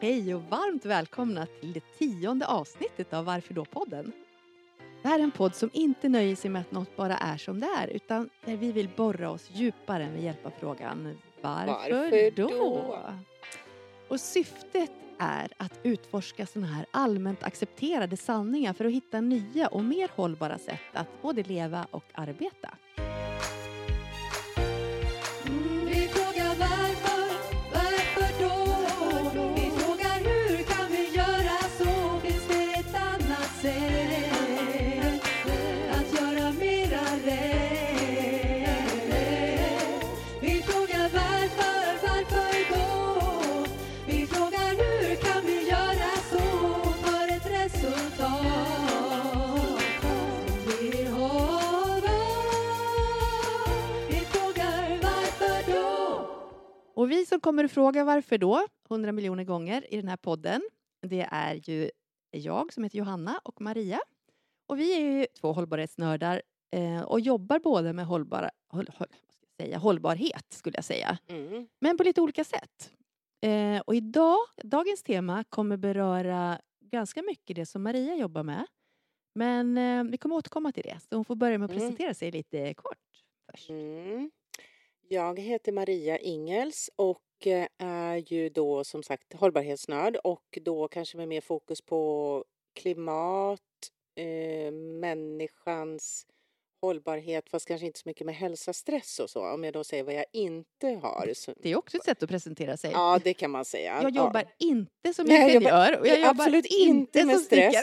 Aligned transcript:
Hej 0.00 0.34
och 0.34 0.42
varmt 0.42 0.84
välkomna 0.84 1.46
till 1.46 1.72
det 1.72 1.98
tionde 1.98 2.46
avsnittet 2.46 3.12
av 3.12 3.24
Varför 3.24 3.54
då-podden. 3.54 4.12
Det 5.02 5.08
här 5.08 5.18
är 5.18 5.22
en 5.22 5.30
podd 5.30 5.54
som 5.54 5.70
inte 5.72 6.08
nöjer 6.08 6.36
sig 6.36 6.50
med 6.50 6.60
att 6.60 6.72
något 6.72 6.96
bara 6.96 7.16
är 7.16 7.36
som 7.36 7.60
det 7.60 7.66
är 7.66 7.88
utan 7.88 8.30
där 8.44 8.56
vi 8.56 8.72
vill 8.72 8.88
borra 8.96 9.30
oss 9.30 9.50
djupare 9.52 10.10
med 10.10 10.22
hjälp 10.22 10.46
av 10.46 10.52
frågan 10.60 11.18
Varför, 11.42 11.92
Varför 11.92 12.30
då? 12.30 12.48
då? 12.48 12.98
Och 14.08 14.20
syftet 14.20 14.90
är 15.18 15.48
att 15.56 15.80
utforska 15.82 16.46
sådana 16.46 16.72
här 16.72 16.86
allmänt 16.90 17.42
accepterade 17.42 18.16
sanningar 18.16 18.72
för 18.72 18.84
att 18.84 18.92
hitta 18.92 19.20
nya 19.20 19.68
och 19.68 19.84
mer 19.84 20.10
hållbara 20.16 20.58
sätt 20.58 20.80
att 20.92 21.22
både 21.22 21.42
leva 21.42 21.86
och 21.90 22.04
arbeta. 22.12 22.74
Och 57.08 57.12
vi 57.12 57.26
som 57.26 57.40
kommer 57.40 57.64
att 57.64 57.72
fråga 57.72 58.04
varför 58.04 58.38
då, 58.38 58.66
100 58.90 59.12
miljoner 59.12 59.44
gånger 59.44 59.94
i 59.94 59.96
den 59.96 60.08
här 60.08 60.16
podden, 60.16 60.62
det 61.06 61.28
är 61.30 61.54
ju 61.70 61.90
jag 62.30 62.72
som 62.72 62.84
heter 62.84 62.98
Johanna 62.98 63.40
och 63.44 63.60
Maria. 63.60 64.00
Och 64.66 64.78
vi 64.78 64.94
är 64.96 65.00
ju 65.00 65.26
två 65.40 65.52
hållbarhetsnördar 65.52 66.42
eh, 66.76 67.02
och 67.02 67.20
jobbar 67.20 67.58
både 67.58 67.92
med 67.92 68.06
hållbara, 68.06 68.50
håll, 68.68 68.86
håll, 68.96 69.08
säga, 69.60 69.78
hållbarhet, 69.78 70.46
skulle 70.52 70.76
jag 70.76 70.84
säga. 70.84 71.18
Mm. 71.28 71.68
Men 71.80 71.96
på 71.96 72.02
lite 72.04 72.20
olika 72.20 72.44
sätt. 72.44 72.92
Eh, 73.46 73.80
och 73.80 73.94
idag, 73.94 74.38
dagens 74.64 75.02
tema 75.02 75.44
kommer 75.48 75.76
beröra 75.76 76.60
ganska 76.80 77.22
mycket 77.22 77.56
det 77.56 77.66
som 77.66 77.82
Maria 77.82 78.14
jobbar 78.16 78.42
med. 78.42 78.66
Men 79.34 79.78
eh, 79.78 80.04
vi 80.04 80.18
kommer 80.18 80.36
återkomma 80.36 80.72
till 80.72 80.82
det, 80.84 81.00
så 81.08 81.16
hon 81.16 81.24
får 81.24 81.36
börja 81.36 81.58
med 81.58 81.64
att 81.64 81.70
Mm. 81.70 81.82
presentera 81.82 82.14
sig 82.14 82.30
lite 82.30 82.74
kort 82.74 83.24
först. 83.50 83.70
Mm. 83.70 84.30
Jag 85.10 85.38
heter 85.38 85.72
Maria 85.72 86.18
Ingels 86.18 86.90
och 86.96 87.46
eh, 87.46 87.66
är 87.78 88.16
ju 88.32 88.48
då 88.48 88.84
som 88.84 89.02
sagt 89.02 89.32
hållbarhetsnörd 89.34 90.16
och 90.24 90.58
då 90.62 90.88
kanske 90.88 91.16
med 91.16 91.28
mer 91.28 91.40
fokus 91.40 91.80
på 91.82 92.44
klimat, 92.80 93.60
eh, 94.16 94.72
människans 94.72 96.26
hållbarhet 96.82 97.48
fast 97.50 97.68
kanske 97.68 97.86
inte 97.86 97.98
så 97.98 98.08
mycket 98.08 98.26
med 98.26 98.34
hälsa, 98.34 98.72
stress 98.72 99.18
och 99.20 99.30
så. 99.30 99.52
Om 99.54 99.64
jag 99.64 99.72
då 99.72 99.84
säger 99.84 100.02
vad 100.04 100.14
jag 100.14 100.24
inte 100.32 100.86
har. 100.88 101.30
Så, 101.34 101.54
Det 101.56 101.70
är 101.70 101.76
också 101.76 101.96
ett 101.96 102.04
sätt 102.04 102.22
att 102.22 102.28
presentera 102.28 102.76
sig. 102.76 102.90
ja, 102.92 103.20
det 103.24 103.34
kan 103.34 103.50
man 103.50 103.64
säga. 103.64 104.02
Jag 104.02 104.16
Ja. 104.16 104.24
jobbar 104.24 104.44
inte 104.58 105.14
som 105.14 105.30
ingenjör 105.30 105.98
och 106.00 106.06
jag 106.06 106.18
jobbar 106.20 106.30
Absolut 106.30 106.66
inte 106.66 107.24
med 107.24 107.40
stress. 107.40 107.74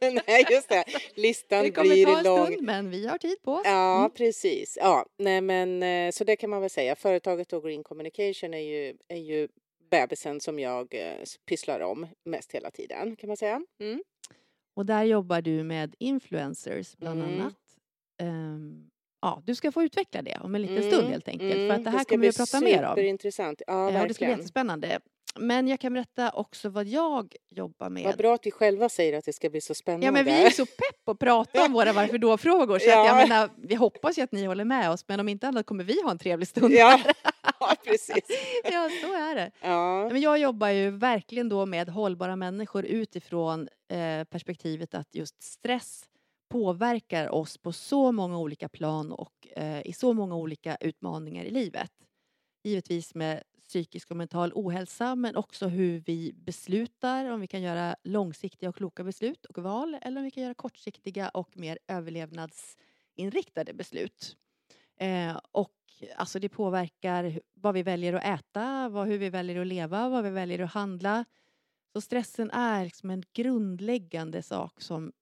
Nej, 0.26 0.44
just 0.50 0.68
det. 0.68 0.84
Listan 1.14 1.64
Det 1.64 1.70
kommer 1.70 1.90
blir 1.94 2.04
ta 2.06 2.18
en 2.18 2.24
lång. 2.24 2.46
stund 2.46 2.62
men 2.62 2.90
vi 2.90 3.06
har 3.06 3.18
tid 3.18 3.36
på 3.42 3.52
oss. 3.52 3.62
Ja, 3.64 3.98
Mm. 3.98 4.10
precis. 4.10 4.78
Ja, 4.80 5.06
nej 5.18 5.40
men 5.40 5.82
eh, 5.82 6.10
så 6.10 6.24
det 6.24 6.36
kan 6.36 6.50
man 6.50 6.60
väl 6.60 6.70
säga. 6.70 6.96
Företaget 6.96 7.48
då 7.48 7.60
Green 7.60 7.84
Communication 7.84 8.54
är 8.54 8.58
ju, 8.58 8.96
är 9.08 9.16
ju 9.16 9.48
bebisen 9.90 10.40
som 10.40 10.58
jag 10.58 10.94
eh, 10.94 11.14
pysslar 11.48 11.80
om 11.80 12.06
mest 12.24 12.52
hela 12.52 12.70
tiden 12.70 13.16
kan 13.16 13.28
man 13.28 13.36
säga. 13.36 13.60
Mm. 13.80 14.02
Och 14.76 14.86
där 14.86 15.04
jobbar 15.04 15.40
du 15.42 15.62
med 15.64 15.94
influencers 15.98 16.96
bland 16.96 17.22
Mm. 17.22 17.40
annat. 17.40 17.54
Ehm, 18.22 18.90
ja, 19.22 19.42
du 19.46 19.54
ska 19.54 19.72
få 19.72 19.82
utveckla 19.82 20.22
det 20.22 20.38
om 20.40 20.54
en 20.54 20.62
liten 20.62 20.76
Mm, 20.76 20.90
stund 20.90 21.08
helt 21.08 21.28
enkelt. 21.28 21.52
För 21.54 21.70
att 21.70 21.84
det 21.84 21.90
här 21.90 21.98
ska 21.98 22.08
kommer 22.08 22.18
bli 22.18 22.26
vi 22.26 22.42
att 22.42 22.50
prata 22.50 22.60
mer 22.64 22.84
om. 22.84 22.90
Superintressant. 22.94 23.62
Ja, 23.66 23.72
Eh, 23.72 23.84
och 23.86 23.92
det 23.92 23.98
ska 23.98 24.02
bli 24.02 24.06
verkligen. 24.06 24.30
jättespännande. 24.30 25.00
Men 25.38 25.68
jag 25.68 25.80
kan 25.80 25.92
berätta 25.92 26.30
också 26.30 26.68
vad 26.68 26.86
jag 26.86 27.36
jobbar 27.50 27.90
med. 27.90 28.04
Vad 28.04 28.16
bra 28.18 28.34
att 28.34 28.46
vi 28.46 28.50
själva 28.50 28.88
säger 28.88 29.18
att 29.18 29.24
det 29.24 29.32
ska 29.32 29.50
bli 29.50 29.60
så 29.60 29.74
spännande. 29.74 30.06
Ja 30.06 30.12
men 30.12 30.24
vi 30.24 30.30
är 30.30 30.50
så 30.50 30.66
pepp 30.66 31.08
att 31.08 31.18
prata 31.18 31.64
om 31.64 31.72
våra 31.72 31.92
varför 31.92 32.18
då-frågor 32.18 32.78
så 32.78 32.90
att 32.90 32.96
Ja. 32.96 33.06
jag 33.06 33.28
menar, 33.28 33.50
vi 33.56 33.74
hoppas 33.74 34.18
ju 34.18 34.22
att 34.22 34.32
ni 34.32 34.44
håller 34.44 34.64
med 34.64 34.90
oss 34.90 35.04
men 35.08 35.20
om 35.20 35.28
inte 35.28 35.48
annat 35.48 35.66
kommer 35.66 35.84
vi 35.84 36.02
ha 36.02 36.10
en 36.10 36.18
trevlig 36.18 36.48
stund. 36.48 36.72
ja. 36.74 37.00
ja, 37.60 37.74
precis. 37.84 38.24
ja 38.64 38.90
så 39.02 39.06
är 39.14 39.34
det. 39.34 39.50
Ja. 39.62 40.08
Men 40.12 40.20
jag 40.20 40.38
jobbar 40.38 40.68
ju 40.68 40.90
verkligen 40.90 41.48
då 41.48 41.66
med 41.66 41.88
hållbara 41.88 42.36
människor 42.36 42.84
utifrån 42.84 43.68
eh, 43.92 44.24
perspektivet 44.24 44.94
att 44.94 45.14
just 45.14 45.42
stress 45.42 46.04
påverkar 46.52 47.34
oss 47.34 47.58
på 47.58 47.72
så 47.72 48.12
många 48.12 48.38
olika 48.38 48.68
plan 48.68 49.12
och 49.12 49.48
eh, 49.56 49.80
i 49.86 49.92
så 49.92 50.12
många 50.12 50.36
olika 50.36 50.76
utmaningar 50.80 51.44
i 51.44 51.50
livet. 51.50 51.90
Givetvis 52.64 53.14
med 53.14 53.42
psykisk 53.70 54.10
och 54.10 54.16
mental 54.16 54.52
ohälsa 54.54 55.14
men 55.14 55.36
också 55.36 55.68
hur 55.68 56.00
vi 56.00 56.32
beslutar, 56.32 57.30
om 57.30 57.40
vi 57.40 57.46
kan 57.46 57.62
göra 57.62 57.96
långsiktiga 58.04 58.68
och 58.68 58.76
kloka 58.76 59.04
beslut 59.04 59.46
och 59.46 59.58
val 59.62 59.98
eller 60.02 60.16
om 60.20 60.24
vi 60.24 60.30
kan 60.30 60.42
göra 60.42 60.54
kortsiktiga 60.54 61.28
och 61.28 61.56
mer 61.56 61.78
överlevnadsinriktade 61.88 63.74
beslut. 63.74 64.36
Eh, 64.96 65.38
och 65.52 65.74
alltså 66.16 66.38
det 66.38 66.48
påverkar 66.48 67.40
vad 67.54 67.74
vi 67.74 67.82
väljer 67.82 68.12
att 68.12 68.24
äta, 68.40 68.88
vad, 68.88 69.06
hur 69.08 69.18
vi 69.18 69.30
väljer 69.30 69.60
att 69.60 69.66
leva, 69.66 70.08
vad 70.08 70.24
vi 70.24 70.30
väljer 70.30 70.58
att 70.58 70.72
handla. 70.72 71.24
Så 71.92 72.00
stressen 72.00 72.50
är 72.50 72.84
liksom 72.84 73.10
en 73.10 73.22
grundläggande 73.32 74.42
sak 74.42 74.80
som 74.80 75.12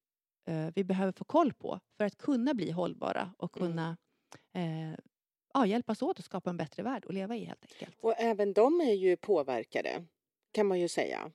eh, 0.46 0.68
vi 0.74 0.84
behöver 0.84 1.12
få 1.12 1.24
koll 1.24 1.52
på 1.52 1.80
för 1.96 2.04
att 2.04 2.18
kunna 2.18 2.54
bli 2.54 2.70
hållbara 2.70 3.34
och 3.38 3.56
Mm. 3.56 3.68
kunna 3.68 3.96
eh, 4.54 4.98
ja, 5.58 5.66
hjälpas 5.66 6.02
åt 6.02 6.18
att 6.18 6.24
skapa 6.24 6.50
en 6.50 6.56
bättre 6.56 6.82
värld 6.82 7.04
att 7.08 7.14
leva 7.14 7.36
i 7.36 7.44
helt 7.44 7.64
enkelt. 7.72 7.96
Och 8.00 8.14
även 8.18 8.52
de 8.52 8.80
är 8.80 8.92
ju 8.92 9.16
påverkade 9.16 10.04
kan 10.52 10.66
man 10.66 10.80
ju 10.80 10.88
säga. 10.88 11.30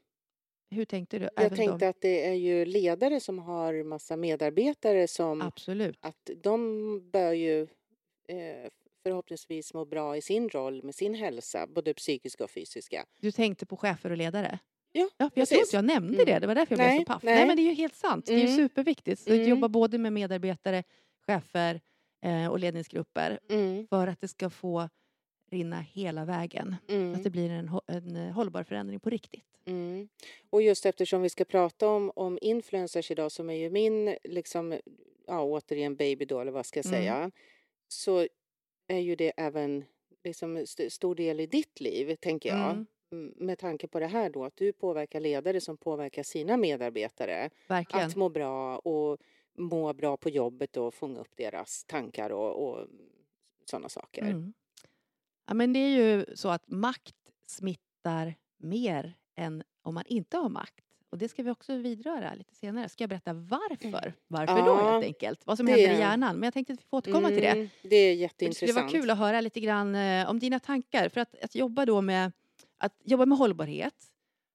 Hur 0.69 0.85
tänkte 0.85 1.19
du? 1.19 1.29
Jag 1.35 1.55
tänkte 1.55 1.77
de? 1.77 1.85
att 1.89 2.01
det 2.01 2.27
är 2.27 2.33
ju 2.33 2.65
ledare 2.65 3.19
som 3.19 3.39
har 3.39 3.83
massa 3.83 4.17
medarbetare 4.17 5.07
som 5.07 5.41
Absolut. 5.41 5.97
att 6.01 6.29
de 6.43 7.11
bör 7.11 7.31
ju 7.33 7.61
eh, 8.27 8.69
förhoppningsvis 9.03 9.73
må 9.73 9.85
bra 9.85 10.17
i 10.17 10.21
sin 10.21 10.49
roll 10.49 10.83
med 10.83 10.95
sin 10.95 11.13
hälsa, 11.13 11.67
både 11.67 11.93
psykiska 11.93 12.43
och 12.43 12.51
fysiska. 12.51 13.05
Du 13.19 13.31
tänkte 13.31 13.65
på 13.65 13.77
chefer 13.77 14.09
och 14.11 14.17
ledare? 14.17 14.59
Ja, 14.91 15.09
Ja, 15.17 15.29
jag 15.33 15.47
tror 15.47 15.59
inte 15.61 15.75
jag 15.75 15.85
nämnde 15.85 16.13
Mm. 16.13 16.25
det, 16.25 16.39
det 16.39 16.47
var 16.47 16.55
därför 16.55 16.73
jag 16.75 16.77
Nej, 16.85 16.97
blev 16.97 17.05
så 17.05 17.11
paff. 17.13 17.23
Nej. 17.23 17.35
nej. 17.35 17.47
men 17.47 17.55
det 17.57 17.61
är 17.61 17.69
ju 17.69 17.73
helt 17.73 17.95
sant, 17.95 18.25
det 18.25 18.33
är 18.33 18.37
ju 18.37 18.43
Mm. 18.45 18.55
superviktigt. 18.57 19.21
Så 19.21 19.29
Mm. 19.29 19.41
att 19.41 19.49
jobba 19.49 19.67
både 19.69 19.97
med 19.97 20.13
medarbetare, 20.13 20.83
chefer 21.27 21.81
eh, 22.23 22.47
och 22.47 22.59
ledningsgrupper 22.59 23.39
Mm, 23.49 23.87
för 23.87 24.07
att 24.07 24.21
det 24.21 24.27
ska 24.27 24.49
få 24.49 24.89
rinna 25.51 25.81
hela 25.81 26.25
vägen. 26.25 26.75
Mm, 26.89 27.13
att 27.15 27.23
det 27.23 27.29
blir 27.29 27.49
en, 27.49 27.69
en 27.87 28.15
eh, 28.15 28.31
hållbar 28.33 28.63
förändring 28.63 28.99
på 28.99 29.09
riktigt. 29.09 29.45
mm. 29.65 30.07
Och 30.49 30.61
just 30.61 30.85
eftersom 30.85 31.21
vi 31.21 31.29
ska 31.29 31.45
prata 31.45 31.87
om, 31.87 32.11
om 32.15 32.39
influencers 32.41 33.11
idag 33.11 33.31
som 33.31 33.49
är 33.49 33.53
ju 33.53 33.69
min, 33.69 34.15
liksom, 34.23 34.79
ja 35.27 35.41
återigen 35.43 35.95
baby 35.95 36.25
då, 36.25 36.39
eller 36.39 36.51
vad 36.51 36.65
ska 36.65 36.79
jag 36.79 36.85
Mm. 36.85 36.99
säga, 37.01 37.31
så 37.87 38.27
är 38.87 38.99
ju 38.99 39.15
det 39.15 39.33
även 39.37 39.85
liksom 40.23 40.57
st- 40.57 40.89
stor 40.89 41.15
del 41.15 41.39
i 41.39 41.45
ditt 41.45 41.79
liv, 41.81 42.15
tänker 42.15 42.49
jag. 42.49 42.69
Mm. 42.71 42.85
Mm, 43.11 43.33
Med 43.37 43.59
tanke 43.59 43.87
på 43.87 43.99
det 43.99 44.07
här 44.07 44.29
då, 44.29 44.45
att 44.45 44.55
du 44.55 44.73
påverkar 44.73 45.19
ledare 45.19 45.61
som 45.61 45.77
påverkar 45.77 46.23
sina 46.23 46.57
medarbetare 46.57 47.49
Verkligen. 47.67 48.07
att 48.07 48.15
må 48.15 48.29
bra 48.29 48.77
och 48.77 49.17
må 49.57 49.93
bra 49.93 50.17
på 50.17 50.29
jobbet 50.29 50.77
och 50.77 50.93
fånga 50.93 51.19
upp 51.19 51.35
deras 51.37 51.83
tankar 51.83 52.29
och, 52.29 52.67
och 52.69 52.87
sådana 53.65 53.89
saker. 53.89 54.21
Mm. 54.21 54.53
Ja, 55.47 55.53
men 55.53 55.73
det 55.73 55.79
är 55.79 55.89
ju 55.89 56.25
så 56.35 56.49
att 56.49 56.67
makt 56.67 57.15
smittar 57.47 58.35
mer 58.57 59.13
än 59.35 59.63
om 59.81 59.93
man 59.93 60.03
inte 60.07 60.37
har 60.37 60.49
makt. 60.49 60.83
Och 61.09 61.17
det 61.17 61.29
ska 61.29 61.43
vi 61.43 61.51
också 61.51 61.75
vidröra 61.77 62.33
lite 62.33 62.55
senare. 62.55 62.89
Ska 62.89 63.03
jag 63.03 63.09
berätta 63.09 63.33
varför? 63.33 64.13
Varför 64.27 64.55
då 64.55 64.67
Ja, 64.67 64.91
helt 64.91 65.05
enkelt? 65.05 65.41
Vad 65.47 65.57
som 65.57 65.65
det- 65.65 65.71
händer 65.71 65.95
i 65.95 65.99
hjärnan. 65.99 66.35
Men 66.35 66.43
jag 66.47 66.53
tänkte 66.53 66.73
att 66.73 66.79
vi 66.79 66.83
får 66.89 66.97
återkomma 66.97 67.27
till 67.27 67.37
det. 67.41 67.47
Mm, 67.47 67.69
Det 67.81 67.87
är 67.87 67.89
För 67.89 67.89
Det 67.89 68.13
jätteintressant. 68.13 68.55
skulle 68.69 68.73
vara 68.81 68.89
kul 68.91 69.09
att 69.09 69.17
höra 69.17 69.41
lite 69.41 69.59
grann 69.59 69.95
eh, 69.95 70.29
om 70.29 70.39
dina 70.39 70.59
tankar. 70.59 71.09
För 71.09 71.21
att, 71.21 71.43
att 71.43 71.55
jobba 71.55 71.85
då 71.85 72.01
med 72.01 72.31
att 72.77 72.93
jobba 73.03 73.25
med 73.25 73.37
hållbarhet 73.37 73.95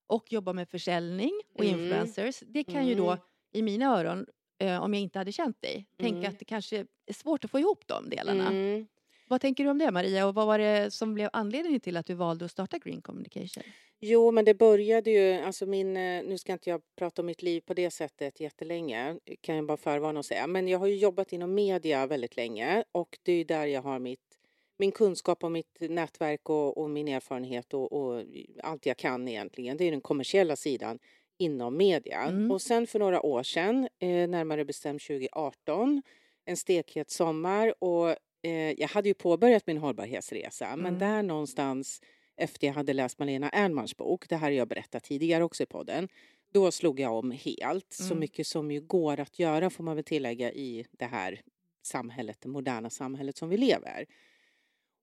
och 0.06 0.32
jobba 0.32 0.52
med 0.52 0.69
försäljning 0.69 1.32
och 1.55 1.64
Mm. 1.64 1.81
influencers. 1.81 2.43
Det 2.46 2.64
kan 2.64 2.87
ju 2.87 2.94
då 2.94 3.06
Mm. 3.11 3.19
i 3.52 3.62
mina 3.62 3.99
öron, 3.99 4.26
eh, 4.58 4.82
om 4.82 4.94
jag 4.94 5.02
inte 5.02 5.19
hade 5.19 5.32
känt 5.32 5.62
dig, 5.62 5.87
tänka 5.96 6.19
Mm. 6.19 6.31
att 6.31 6.38
det 6.38 6.44
kanske 6.44 6.76
är 7.06 7.12
svårt 7.12 7.44
att 7.44 7.50
få 7.50 7.58
ihop 7.58 7.87
de 7.87 8.10
delarna. 8.10 8.46
Mm. 8.49 8.87
Vad 9.28 9.40
tänker 9.40 9.64
du 9.64 9.70
om 9.70 9.78
det 9.78 9.90
Maria 9.90 10.26
och 10.26 10.34
vad 10.34 10.46
var 10.46 10.58
det 10.58 10.90
som 10.90 11.14
blev 11.14 11.31
anledningen 11.32 11.81
till 11.81 11.96
att 11.96 12.06
du 12.06 12.14
valde 12.14 12.44
att 12.44 12.50
starta 12.50 12.78
Green 12.78 13.02
Communication? 13.02 13.62
Jo, 14.00 14.31
men 14.31 14.44
det 14.44 14.55
började 14.55 15.10
ju, 15.10 15.32
alltså 15.32 15.66
min, 15.66 15.96
eh, 15.96 16.25
nu 16.25 16.38
ska 16.38 16.52
inte 16.52 16.70
jag 16.70 16.81
prata 16.96 17.22
om 17.22 17.26
mitt 17.26 17.43
liv 17.43 17.60
på 17.60 17.75
det 17.75 17.90
sättet 17.90 18.40
jättelänge, 18.40 19.19
kan 19.40 19.56
jag 19.56 19.66
bara 19.66 19.76
förvarna 19.76 20.19
och 20.19 20.25
säga, 20.25 20.46
men 20.46 20.69
jag 20.69 20.78
har 20.78 20.87
ju 20.87 20.96
jobbat 20.96 21.32
inom 21.32 21.54
media 21.54 22.06
väldigt 22.06 22.37
länge 22.37 22.84
och 22.93 23.19
det 23.22 23.32
är 23.32 23.44
där 23.44 23.66
jag 23.66 23.82
har 23.82 23.99
mitt, 23.99 24.38
min 24.78 24.93
kunskap 24.93 25.44
och 25.44 25.52
mitt 25.52 25.76
nätverk 25.81 26.50
och, 26.50 26.78
och 26.78 26.90
min 26.90 27.08
erfarenhet 27.08 27.75
och, 27.75 27.93
och 27.93 28.25
allt 28.62 28.87
jag 28.87 28.96
kan 28.96 29.28
egentligen, 29.28 29.76
det 29.76 29.84
är 29.84 29.90
den 29.90 30.00
kommersiella 30.00 30.56
sidan 30.56 30.99
inom 31.38 31.76
media. 31.76 32.20
Mm. 32.23 32.50
Och 32.50 32.62
sen 32.62 32.87
för 32.87 32.99
några 32.99 33.23
år 33.23 33.43
sedan, 33.43 33.88
eh, 33.99 34.29
närmare 34.29 34.64
bestämt 34.64 35.02
2018, 35.02 36.02
en 36.44 36.56
stekhet 36.56 37.11
sommar 37.11 37.75
och 37.85 38.11
eh, 38.43 38.73
jag 38.81 38.88
hade 38.88 39.08
ju 39.08 39.14
påbörjat 39.14 39.67
min 39.67 39.79
hållbarhetsresa 39.79 40.76
men 40.76 40.87
Mm. 40.87 40.99
där 40.99 41.23
någonstans 41.23 42.00
efter 42.37 42.67
jag 42.67 42.75
hade 42.75 42.93
läst 42.93 43.19
Malena 43.19 43.49
Ernmans 43.50 43.96
bok, 43.96 44.29
det 44.29 44.37
här 44.37 44.46
har 44.46 44.50
jag 44.52 44.69
berättat 44.69 45.05
tidigare 45.05 45.44
också 45.44 45.62
i 45.62 45.67
podden, 45.67 46.08
då 46.52 46.70
slog 46.70 47.00
jag 47.00 47.12
om 47.12 47.31
helt, 47.31 47.93
så 47.93 48.05
Mm. 48.05 48.19
mycket 48.20 48.46
som 48.46 48.70
ju 48.70 48.81
går 48.81 49.20
att 49.20 49.38
göra 49.38 49.70
får 49.70 49.85
man 49.85 49.94
väl 49.96 50.05
tillägga 50.05 50.52
i 50.52 50.87
det 50.90 51.05
här 51.05 51.40
samhället, 51.82 52.38
det 52.40 52.49
moderna 52.49 52.90
samhället 52.90 53.37
som 53.37 53.49
vi 53.49 53.56
lever. 53.56 54.06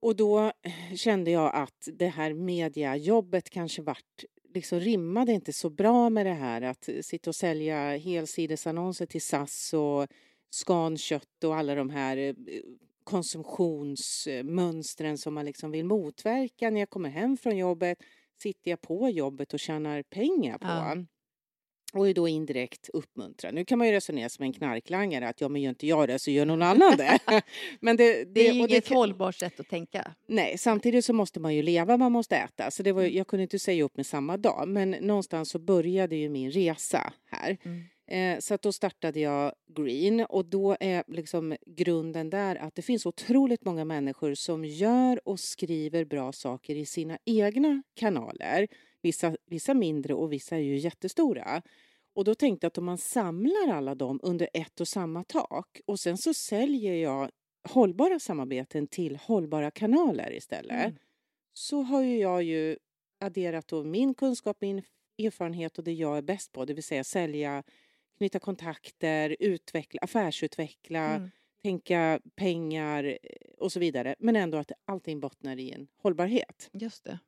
Och 0.02 0.16
då 0.16 0.40
eh, 0.62 0.96
kände 0.96 1.32
jag 1.32 1.56
att 1.56 1.88
det 1.94 2.08
här 2.08 2.34
mediajobbet 2.34 3.50
kanske 3.50 3.82
vart, 3.82 4.24
liksom 4.56 4.80
rimmade 4.80 5.32
inte 5.32 5.54
så 5.54 5.70
bra 5.70 6.10
med 6.10 6.26
det 6.26 6.34
här 6.34 6.62
att 6.62 6.90
sitta 7.02 7.30
och 7.30 7.36
sälja 7.36 7.98
helsidesannonser 7.98 9.06
till 9.06 9.22
SAS 9.22 9.74
och 9.74 10.08
Scankött 10.50 11.44
och 11.44 11.56
alla 11.56 11.76
de 11.76 11.90
här 11.90 12.18
eh, 12.18 12.34
konsumtionsmönstren 13.04 15.18
som 15.18 15.34
man 15.34 15.46
liksom 15.46 15.72
vill 15.72 15.86
motverka. 15.86 16.70
När 16.70 16.80
jag 16.80 16.90
kommer 16.90 17.10
hem 17.10 17.38
från 17.38 17.58
jobbet 17.58 17.98
sitter 18.42 18.72
jag 18.72 18.82
på 18.82 19.10
jobbet 19.10 19.54
och 19.54 19.60
tjänar 19.60 20.04
pengar 20.04 20.58
på. 20.58 20.68
Ja. 20.68 21.06
Och 21.96 22.10
är 22.10 22.14
då 22.14 22.28
indirekt 22.28 22.90
uppmuntrad. 22.94 23.54
Nu 23.54 23.66
kan 23.66 23.78
man 23.78 23.88
ju 23.88 23.94
resonera 23.94 24.30
som 24.30 24.44
en 24.44 24.54
knarklangare 24.54 25.28
att 25.30 25.42
ja 25.42 25.50
men 25.50 25.62
gör 25.62 25.70
inte 25.70 25.88
jag 25.88 26.08
det 26.08 26.20
så 26.20 26.32
gör 26.32 26.46
någon 26.46 26.62
annan 26.62 26.98
det. 26.98 27.20
men 27.80 27.98
det, 27.98 28.14
det, 28.14 28.26
Det 28.26 28.48
är 28.48 28.54
ju 28.54 28.60
inget 28.60 28.86
kan- 28.88 28.98
hållbart 28.98 29.36
sätt 29.36 29.60
att 29.60 29.70
tänka. 29.70 30.12
Nej, 30.28 30.58
samtidigt 30.58 31.06
så 31.06 31.14
måste 31.14 31.40
man 31.40 31.56
ju 31.56 31.62
leva, 31.62 31.98
man 31.98 32.12
måste 32.12 32.36
äta. 32.36 32.72
Så 32.72 32.84
det 32.84 32.92
var, 32.92 33.02
Mm. 33.02 33.16
jag 33.16 33.28
kunde 33.28 33.44
inte 33.44 33.60
säga 33.60 33.84
upp 33.84 33.98
med 33.98 34.06
samma 34.06 34.38
dag. 34.38 34.68
Men 34.68 34.92
någonstans 34.92 35.50
så 35.50 35.60
började 35.60 36.16
ju 36.16 36.30
min 36.30 36.52
resa 36.52 37.14
här. 37.32 37.58
Mm. 37.64 37.84
Eh, 38.08 38.40
så 38.40 38.54
att 38.54 38.62
då 38.62 38.72
startade 38.72 39.20
jag 39.20 39.52
Green 39.76 40.26
och 40.30 40.46
då 40.46 40.78
är 40.80 41.04
liksom 41.08 41.56
grunden 41.66 42.30
där 42.30 42.56
att 42.56 42.76
det 42.76 42.82
finns 42.82 43.06
otroligt 43.06 43.66
många 43.66 43.86
människor 43.86 44.34
som 44.36 44.66
gör 44.66 45.28
och 45.28 45.40
skriver 45.40 46.06
bra 46.06 46.32
saker 46.32 46.76
i 46.76 46.86
sina 46.86 47.18
egna 47.26 47.84
kanaler. 47.96 48.68
Vissa, 49.06 49.36
vissa 49.46 49.74
mindre 49.74 50.14
och 50.14 50.34
vissa 50.34 50.56
är 50.56 50.60
ju 50.60 50.78
jättestora. 50.78 51.62
Och 52.16 52.24
då 52.24 52.36
tänkte 52.36 52.66
jag 52.66 52.70
att 52.70 52.78
om 52.78 52.86
man 52.86 52.98
samlar 52.98 53.68
alla 53.74 53.96
dem 53.96 54.20
under 54.24 54.50
ett 54.54 54.82
och 54.82 54.88
samma 54.88 55.24
tak 55.24 55.80
och 55.86 56.00
sen 56.00 56.18
så 56.18 56.34
säljer 56.34 56.94
jag 56.96 57.30
hållbara 57.70 58.20
samarbeten 58.20 58.88
till 58.88 59.16
hållbara 59.16 59.72
kanaler 59.72 60.34
istället 60.34 60.86
Mm. 60.86 60.96
så 61.54 61.82
har 61.82 62.02
ju 62.02 62.18
jag 62.18 62.44
ju 62.44 62.78
adderat 63.20 63.68
då 63.68 63.84
min 63.84 64.14
kunskap, 64.14 64.58
min 64.62 64.82
erfarenhet 65.18 65.78
och 65.78 65.84
det 65.84 65.94
jag 65.94 66.18
är 66.18 66.22
bäst 66.22 66.52
på, 66.52 66.66
det 66.66 66.74
vill 66.74 66.84
säga 66.84 67.04
sälja, 67.04 67.64
knyta 68.18 68.40
kontakter, 68.40 69.36
utveckla, 69.40 70.00
affärsutveckla, 70.02 71.16
Mm. 71.16 71.30
tänka 71.62 72.20
pengar 72.36 73.04
eh, 73.04 73.18
och 73.58 73.72
så 73.72 73.80
vidare. 73.80 74.16
Men 74.20 74.36
ändå 74.36 74.58
att 74.58 74.72
allting 74.86 75.20
bottnar 75.20 75.58
i 75.60 75.72
en 75.72 75.88
hållbarhet. 75.98 76.70
Just 76.74 77.04
det. 77.04 77.20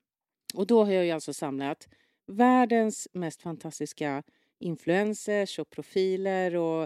Och 0.53 0.67
då 0.67 0.83
har 0.83 0.91
jag 0.91 1.05
ju 1.05 1.11
alltså 1.11 1.33
samlat 1.33 1.87
världens 2.27 3.07
mest 3.13 3.41
fantastiska 3.41 4.23
influencers 4.59 5.59
och 5.59 5.69
profiler 5.69 6.55
och 6.55 6.81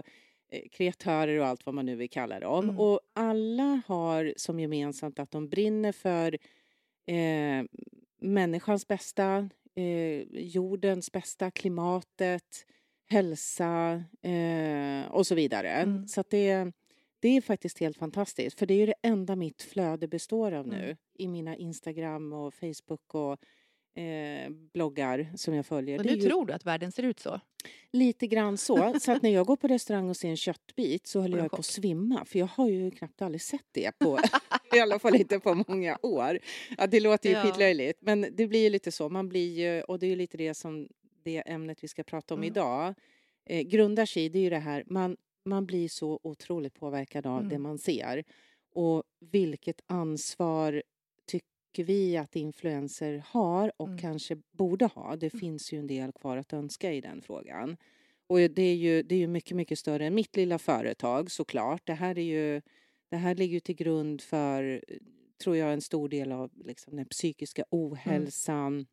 eh, 0.48 0.68
kreatörer 0.70 1.38
och 1.38 1.46
allt 1.46 1.66
vad 1.66 1.74
man 1.74 1.86
nu 1.86 1.96
vill 1.96 2.10
kalla 2.10 2.40
dem. 2.40 2.64
Mm. 2.64 2.80
Och 2.80 3.00
alla 3.12 3.82
har 3.86 4.34
som 4.36 4.60
gemensamt 4.60 5.18
att 5.18 5.30
de 5.30 5.48
brinner 5.48 5.92
för 5.92 6.38
eh, 7.06 7.64
människans 8.20 8.88
bästa, 8.88 9.48
eh, 9.74 10.22
jordens 10.32 11.12
bästa, 11.12 11.50
klimatet, 11.50 12.66
hälsa 13.10 14.04
eh, 14.22 15.10
och 15.10 15.26
så 15.26 15.34
vidare. 15.34 15.70
Mm. 15.70 16.08
Så 16.08 16.20
att 16.20 16.30
det, 16.30 16.72
det 17.22 17.28
är 17.36 17.40
faktiskt 17.40 17.78
helt 17.78 17.96
fantastiskt. 17.96 18.58
För 18.58 18.66
det 18.66 18.74
är 18.74 18.78
ju 18.78 18.86
det 18.86 18.94
enda 19.02 19.36
mitt 19.36 19.62
flöde 19.62 20.08
består 20.08 20.52
av 20.52 20.66
nu 20.68 20.84
Mm. 20.84 20.96
i 21.18 21.28
mina 21.28 21.56
Instagram 21.56 22.32
och 22.32 22.54
Facebook 22.54 23.14
och 23.14 23.38
eh, 24.02 24.50
bloggar 24.50 25.32
som 25.36 25.54
jag 25.54 25.66
följer. 25.66 25.98
Och 25.98 26.04
nu 26.06 26.12
ju 26.12 26.20
tror 26.28 26.46
du 26.46 26.52
att 26.52 26.66
världen 26.66 26.92
ser 26.92 27.02
ut 27.02 27.20
så? 27.20 27.40
lite 27.92 28.26
grann 28.26 28.58
så. 28.58 28.94
Så 29.00 29.12
att 29.12 29.22
när 29.22 29.30
jag 29.30 29.46
går 29.46 29.56
på 29.56 29.68
restaurang 29.68 30.08
och 30.08 30.16
ser 30.16 30.28
en 30.28 30.36
köttbit 30.36 31.06
så 31.06 31.20
håller 31.20 31.38
jag 31.38 31.50
på 31.50 31.56
att 31.56 31.64
svimma. 31.64 32.24
För 32.24 32.38
jag 32.38 32.46
har 32.46 32.68
ju 32.68 32.90
knappt 32.90 33.22
aldrig 33.22 33.42
sett 33.42 33.66
det 33.72 33.98
på, 33.98 34.18
i 34.76 34.80
alla 34.80 34.98
fall 34.98 35.14
inte 35.16 35.40
på 35.40 35.64
många 35.68 35.98
år. 36.02 36.38
Ja, 36.78 36.86
det 36.86 37.00
låter 37.00 37.28
ju 37.28 37.34
Ja. 37.34 37.42
skitlöjligt. 37.42 37.98
Men 38.02 38.26
det 38.32 38.46
blir 38.46 38.60
ju 38.62 38.70
lite 38.70 38.92
så. 38.92 39.08
Man 39.08 39.28
blir 39.28 39.58
ju, 39.58 39.82
och 39.82 39.98
det 39.98 40.06
är 40.06 40.10
ju 40.10 40.16
lite 40.16 40.36
det 40.36 40.54
som 40.54 40.88
det 41.24 41.42
ämnet 41.46 41.84
vi 41.84 41.88
ska 41.88 42.02
prata 42.02 42.34
om 42.34 42.40
Mm. 42.40 42.52
idag 42.52 42.94
eh, 43.46 43.60
grundar 43.62 44.06
sig 44.06 44.24
i. 44.24 44.28
Det 44.28 44.38
är 44.38 44.42
ju 44.42 44.50
det 44.50 44.58
här, 44.58 44.84
man, 44.86 45.16
man 45.44 45.66
blir 45.66 45.88
så 45.88 46.20
otroligt 46.22 46.74
påverkad 46.74 47.26
av 47.26 47.40
det 47.42 47.54
Mm. 47.54 47.62
man 47.62 47.78
ser. 47.78 48.24
Och 48.74 49.02
vilket 49.20 49.80
ansvar 49.86 50.82
tycker 51.26 51.84
vi 51.84 52.16
att 52.16 52.36
influenser 52.36 53.22
har 53.26 53.72
och 53.76 53.86
Mm. 53.88 53.98
kanske 53.98 54.36
borde 54.52 54.86
ha. 54.86 55.16
Det 55.16 55.30
finns 55.30 55.72
ju 55.72 55.78
en 55.78 55.86
del 55.86 56.12
kvar 56.12 56.36
att 56.36 56.52
önska 56.52 56.92
i 56.92 57.00
den 57.00 57.22
frågan. 57.22 57.76
Och 58.26 58.38
det 58.38 58.62
är 58.62 58.74
ju, 58.74 59.02
det 59.02 59.14
är 59.14 59.18
ju 59.18 59.26
mycket, 59.26 59.56
mycket 59.56 59.78
större 59.78 60.06
än 60.06 60.14
mitt 60.14 60.36
lilla 60.36 60.58
företag 60.58 61.30
såklart. 61.30 61.86
Det 61.86 61.94
här, 61.94 62.18
är 62.18 62.22
ju, 62.22 62.62
det 63.08 63.16
här 63.16 63.34
ligger 63.34 63.54
ju 63.54 63.60
till 63.60 63.74
grund 63.76 64.20
för, 64.20 64.84
tror 65.42 65.56
jag, 65.56 65.72
en 65.72 65.80
stor 65.80 66.08
del 66.08 66.32
av 66.32 66.50
liksom, 66.64 66.96
den 66.96 67.06
psykiska 67.06 67.64
ohälsan. 67.70 68.86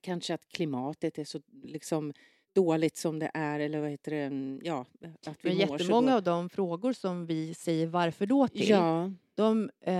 Kanske 0.00 0.34
att 0.34 0.48
klimatet 0.48 1.18
är 1.18 1.24
så 1.24 1.40
liksom, 1.62 2.12
dåligt 2.54 2.96
som 2.96 3.18
det 3.18 3.30
är 3.34 3.60
eller 3.60 3.80
vad 3.80 3.90
heter 3.90 4.10
det, 4.10 4.22
mm, 4.22 4.60
ja, 4.64 4.86
att 5.26 5.38
vi 5.44 5.48
Men 5.56 5.68
mår 5.68 5.80
jättemånga 5.80 6.00
dåligt. 6.12 6.28
av 6.28 6.34
de 6.34 6.48
frågor 6.48 6.92
som 6.92 7.26
vi 7.26 7.54
säger 7.54 7.86
varför 7.86 8.26
då 8.26 8.48
till, 8.48 8.68
Ja, 8.68 9.10
de, 9.34 9.70
eh, 9.80 9.94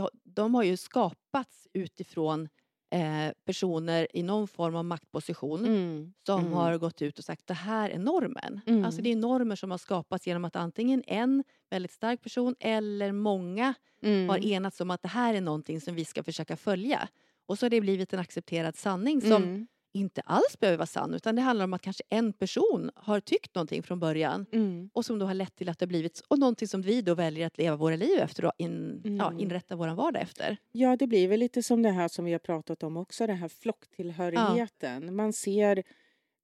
har- 0.00 0.10
de 0.24 0.54
har 0.54 0.62
ju 0.62 0.76
skapats 0.76 1.68
utifrån 1.72 2.48
eh, 2.92 3.32
personer 3.44 4.06
i 4.16 4.22
någon 4.22 4.48
form 4.48 4.76
av 4.76 4.84
maktposition 4.84 5.64
mm, 5.66 6.12
som 6.26 6.40
mm. 6.40 6.52
har 6.52 6.78
gått 6.78 7.02
ut 7.02 7.18
och 7.18 7.24
sagt 7.24 7.46
det 7.46 7.54
här 7.54 7.90
är 7.90 7.98
normen. 7.98 8.60
Mm. 8.66 8.84
Alltså 8.84 9.02
det 9.02 9.12
är 9.12 9.16
normer 9.16 9.56
som 9.56 9.70
har 9.70 9.78
skapats 9.78 10.26
genom 10.26 10.44
att 10.44 10.56
antingen 10.56 11.02
en 11.06 11.44
väldigt 11.70 11.92
stark 11.92 12.22
person 12.22 12.54
eller 12.60 13.12
många 13.12 13.74
mm. 14.02 14.28
har 14.28 14.38
enats 14.46 14.80
om 14.80 14.90
att 14.90 15.02
det 15.02 15.08
här 15.08 15.34
är 15.34 15.40
någonting 15.40 15.80
som 15.80 15.94
vi 15.94 16.04
ska 16.04 16.22
försöka 16.22 16.56
följa. 16.56 17.08
Och 17.46 17.58
så 17.58 17.64
har 17.66 17.70
det 17.70 17.80
blivit 17.80 18.12
en 18.12 18.20
accepterad 18.20 18.76
sanning 18.76 19.20
som 19.20 19.42
Mm, 19.42 19.66
inte 19.92 20.20
alls 20.20 20.58
behöver 20.60 20.78
vara 20.78 20.86
sann 20.86 21.14
utan 21.14 21.36
det 21.36 21.42
handlar 21.42 21.64
om 21.64 21.72
att 21.74 21.82
kanske 21.82 22.02
en 22.08 22.32
person 22.32 22.90
har 22.94 23.20
tyckt 23.20 23.54
någonting 23.54 23.82
från 23.82 24.00
början 24.00 24.46
mm, 24.52 24.90
och 24.92 25.04
som 25.04 25.18
då 25.18 25.26
har 25.26 25.34
lett 25.34 25.56
till 25.56 25.68
att 25.68 25.78
det 25.78 25.86
blivit 25.86 26.22
och 26.28 26.38
någonting 26.38 26.68
som 26.68 26.82
vi 26.82 27.02
då 27.02 27.14
väljer 27.14 27.46
att 27.46 27.58
leva 27.58 27.76
våra 27.76 27.96
liv 27.96 28.18
efter 28.18 28.44
och 28.44 28.52
in, 28.58 29.00
ja, 29.04 29.26
Mm. 29.28 29.40
inrätta 29.40 29.76
vår 29.76 29.88
vardag 29.88 30.22
efter. 30.22 30.56
Ja, 30.72 30.96
det 30.96 31.06
blir 31.06 31.28
väl 31.28 31.40
lite 31.40 31.62
som 31.62 31.82
det 31.82 31.90
här 31.90 32.08
som 32.08 32.24
vi 32.24 32.32
har 32.32 32.38
pratat 32.38 32.82
om 32.82 32.96
också, 32.96 33.26
den 33.26 33.36
här 33.36 33.48
flocktillhörigheten. 33.48 35.16
Man 35.16 35.32
ser 35.32 35.82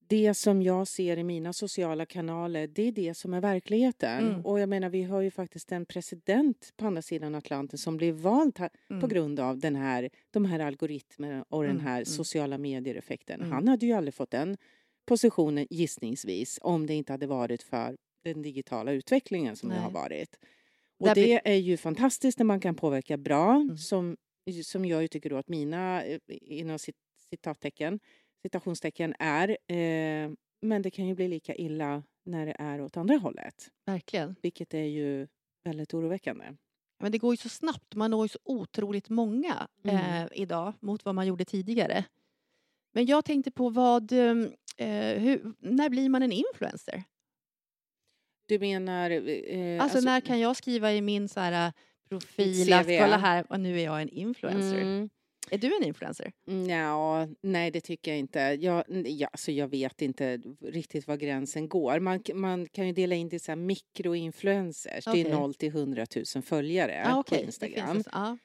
det 0.09 0.35
som 0.35 0.63
jag 0.63 0.89
ser 0.89 1.17
i 1.17 1.25
mina 1.25 1.53
sociala 1.53 2.07
kanaler, 2.07 2.67
det 2.67 2.83
är 2.89 2.93
det 2.93 3.15
som 3.15 3.35
är 3.35 3.41
verkligheten. 3.41 4.29
Mm. 4.29 4.47
Och 4.47 4.61
jag 4.61 4.69
menar, 4.69 4.89
vi 4.89 5.03
har 5.03 5.21
ju 5.21 5.31
faktiskt 5.31 5.73
en 5.73 5.87
president 5.87 6.73
på 6.77 6.87
andra 6.87 7.03
sidan 7.03 7.35
Atlanten 7.35 7.79
som 7.79 7.97
blev 7.97 8.15
vald 8.15 8.59
här, 8.59 8.69
på 8.89 8.95
Mm. 8.95 9.09
grund 9.09 9.41
av 9.41 9.59
den 9.59 9.77
här, 9.77 10.11
de 10.31 10.45
här 10.45 10.61
algoritmerna 10.61 11.45
och 11.49 11.63
den 11.63 11.71
Mm, 11.71 11.83
här 11.87 11.97
mm. 11.97 12.05
sociala 12.07 12.59
medier-effekten. 12.59 13.41
Mm. 13.41 13.53
Han 13.53 13.69
hade 13.69 13.87
ju 13.87 13.93
aldrig 13.93 14.15
fått 14.15 14.31
den 14.31 14.57
positionen 15.07 15.67
gissningsvis 15.71 16.59
om 16.63 16.87
det 16.87 16.95
inte 16.95 17.13
hade 17.13 17.27
varit 17.27 17.63
för 17.63 17.97
den 18.25 18.43
digitala 18.43 18.93
utvecklingen 18.93 19.57
som 19.57 19.69
det 19.69 19.75
har 19.75 19.91
Nej. 19.91 19.95
varit. 20.03 20.39
Och 20.99 21.07
Där 21.07 21.15
det 21.15 21.41
är 21.49 21.55
ju 21.57 21.77
fantastiskt 21.77 22.39
när 22.39 22.45
man 22.47 22.61
kan 22.61 22.75
påverka 22.75 23.17
bra, 23.17 23.55
Mm. 23.55 23.77
som, 23.79 24.17
som 24.65 24.85
jag 24.85 25.03
ju 25.03 25.09
tycker 25.09 25.31
då 25.31 25.37
att 25.37 25.49
mina, 25.49 26.05
eh, 26.05 26.19
inom 26.29 26.77
cit- 26.79 26.95
citattecken, 27.31 28.01
citationstecken 28.47 29.15
är, 29.19 29.49
eh, 29.49 30.31
men 30.63 30.83
det 30.83 30.91
kan 30.91 31.07
ju 31.07 31.15
bli 31.15 31.29
lika 31.29 31.55
illa 31.55 32.03
när 32.25 32.47
det 32.47 32.57
är 32.59 32.81
åt 32.81 32.97
andra 32.97 33.17
hållet, 33.17 33.71
Verkligen. 33.87 34.37
vilket 34.43 34.75
är 34.75 34.85
ju 34.85 35.27
väldigt 35.65 35.95
oroväckande. 35.95 36.45
Men 37.03 37.13
det 37.13 37.19
går 37.19 37.33
ju 37.33 37.37
så 37.37 37.49
snabbt, 37.49 37.95
man 37.95 38.11
når 38.11 38.25
ju 38.25 38.29
så 38.29 38.39
otroligt 38.45 39.09
många 39.09 39.69
Mm. 39.85 39.97
eh, 39.97 40.29
idag 40.33 40.73
mot 40.81 41.05
vad 41.05 41.15
man 41.15 41.27
gjorde 41.27 41.45
tidigare. 41.45 42.05
Men 42.95 43.07
jag 43.07 43.25
tänkte 43.25 43.51
på 43.51 43.69
vad, 43.69 44.13
eh, 44.13 44.35
hur, 45.19 45.55
när 45.59 45.89
blir 45.89 46.09
man 46.09 46.23
en 46.23 46.33
influencer? 46.33 47.05
Du 48.49 48.59
menar... 48.59 49.11
Eh, 49.11 49.83
Alltså, 49.83 50.01
när 50.01 50.21
kan 50.21 50.41
jag 50.41 50.57
skriva 50.57 50.93
i 50.93 51.01
min 51.01 51.29
så 51.29 51.41
här, 51.41 51.73
profil 52.09 52.67
Ditt 52.67 52.75
att 52.75 52.87
kolla 52.87 53.17
här, 53.17 53.53
och 53.53 53.61
nu 53.61 53.81
är 53.81 53.85
jag 53.85 54.03
en 54.03 54.09
influencer. 54.09 54.83
Mm, 54.83 55.11
Är 55.51 55.59
du 55.59 55.77
en 55.77 55.85
influencer? 55.85 56.33
ja, 56.69 57.29
nej, 57.43 57.71
det 57.71 57.81
tycker 57.81 58.11
jag 58.11 58.19
inte. 58.19 58.39
Jag, 58.41 58.85
ja, 59.07 59.29
alltså 59.33 59.53
jag 59.53 59.69
vet 59.69 60.03
inte 60.03 60.37
riktigt 60.63 61.07
var 61.07 61.17
gränsen 61.17 61.69
går. 61.69 62.01
Man, 62.01 62.21
man 62.35 62.67
kan 62.69 62.87
ju 62.87 62.93
dela 62.93 63.15
in 63.15 63.29
det 63.29 63.37
i 63.37 63.39
så 63.39 63.57
mikroinfluencers. 63.57 65.05
Det 65.05 65.11
Okej. 65.11 65.21
är 65.27 65.31
0 65.31 65.55
till 65.55 65.69
100 65.69 66.07
000 66.35 66.43
följare 66.43 67.03
Ah, 67.07 67.13
på 67.15 67.21
okej, 67.21 67.39
det 67.39 67.45
Instagram. 67.45 68.03
det. 68.03 68.39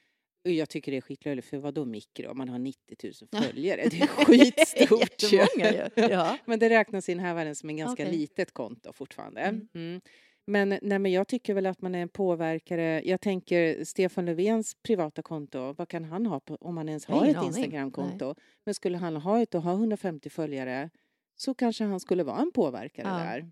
Jag 0.44 0.70
tycker 0.70 0.92
det 0.92 0.98
är 0.98 1.02
skitlöjligt, 1.02 1.48
för 1.48 1.58
vadå 1.58 1.86
mikro? 1.86 2.34
Man 2.34 2.50
har 2.50 2.60
90 2.60 2.80
000 3.04 3.14
Ja. 3.32 3.42
följare. 3.42 3.88
Det 3.92 4.02
är 4.02 4.08
skitstort 4.26 5.34
ju. 5.34 6.04
Ja. 6.10 6.38
Men 6.46 6.60
det 6.60 6.70
räknas 6.70 7.10
i 7.10 7.14
den 7.14 7.24
här 7.26 7.34
världen 7.34 7.56
som 7.56 7.70
en 7.70 7.78
ganska 7.78 8.04
Okej. 8.04 8.18
litet 8.18 8.52
konto 8.54 8.94
fortfarande. 8.94 9.42
Mm. 9.42 9.68
Mm. 9.74 10.02
Men, 10.46 10.70
nej, 10.82 11.00
men 11.00 11.12
jag 11.12 11.28
tycker 11.28 11.54
väl 11.54 11.66
att 11.66 11.82
man 11.82 11.96
är 11.96 12.02
en 12.02 12.10
påverkare. 12.10 13.02
Jag 13.06 13.22
tänker 13.22 13.84
Stefan 13.86 14.26
Löfvens 14.26 14.76
privata 14.84 15.22
konto, 15.22 15.74
vad 15.74 15.88
kan 15.88 16.06
han 16.06 16.26
ha 16.26 16.40
på, 16.40 16.56
om 16.56 16.78
han 16.78 16.90
ens 16.90 17.06
har 17.06 17.26
ett. 17.26 17.44
Instagramkonto? 17.44 18.36
Men 18.64 18.74
skulle 18.74 18.98
han 18.98 19.16
ha 19.16 19.42
ett 19.42 19.56
och 19.56 19.62
ha 19.62 19.72
150 19.74 20.30
följare 20.30 20.90
så 21.36 21.54
kanske 21.54 21.84
han 21.84 22.00
skulle 22.00 22.24
vara 22.24 22.38
en 22.42 22.52
påverkare 22.52 23.08
Ja. 23.08 23.14
där. 23.18 23.52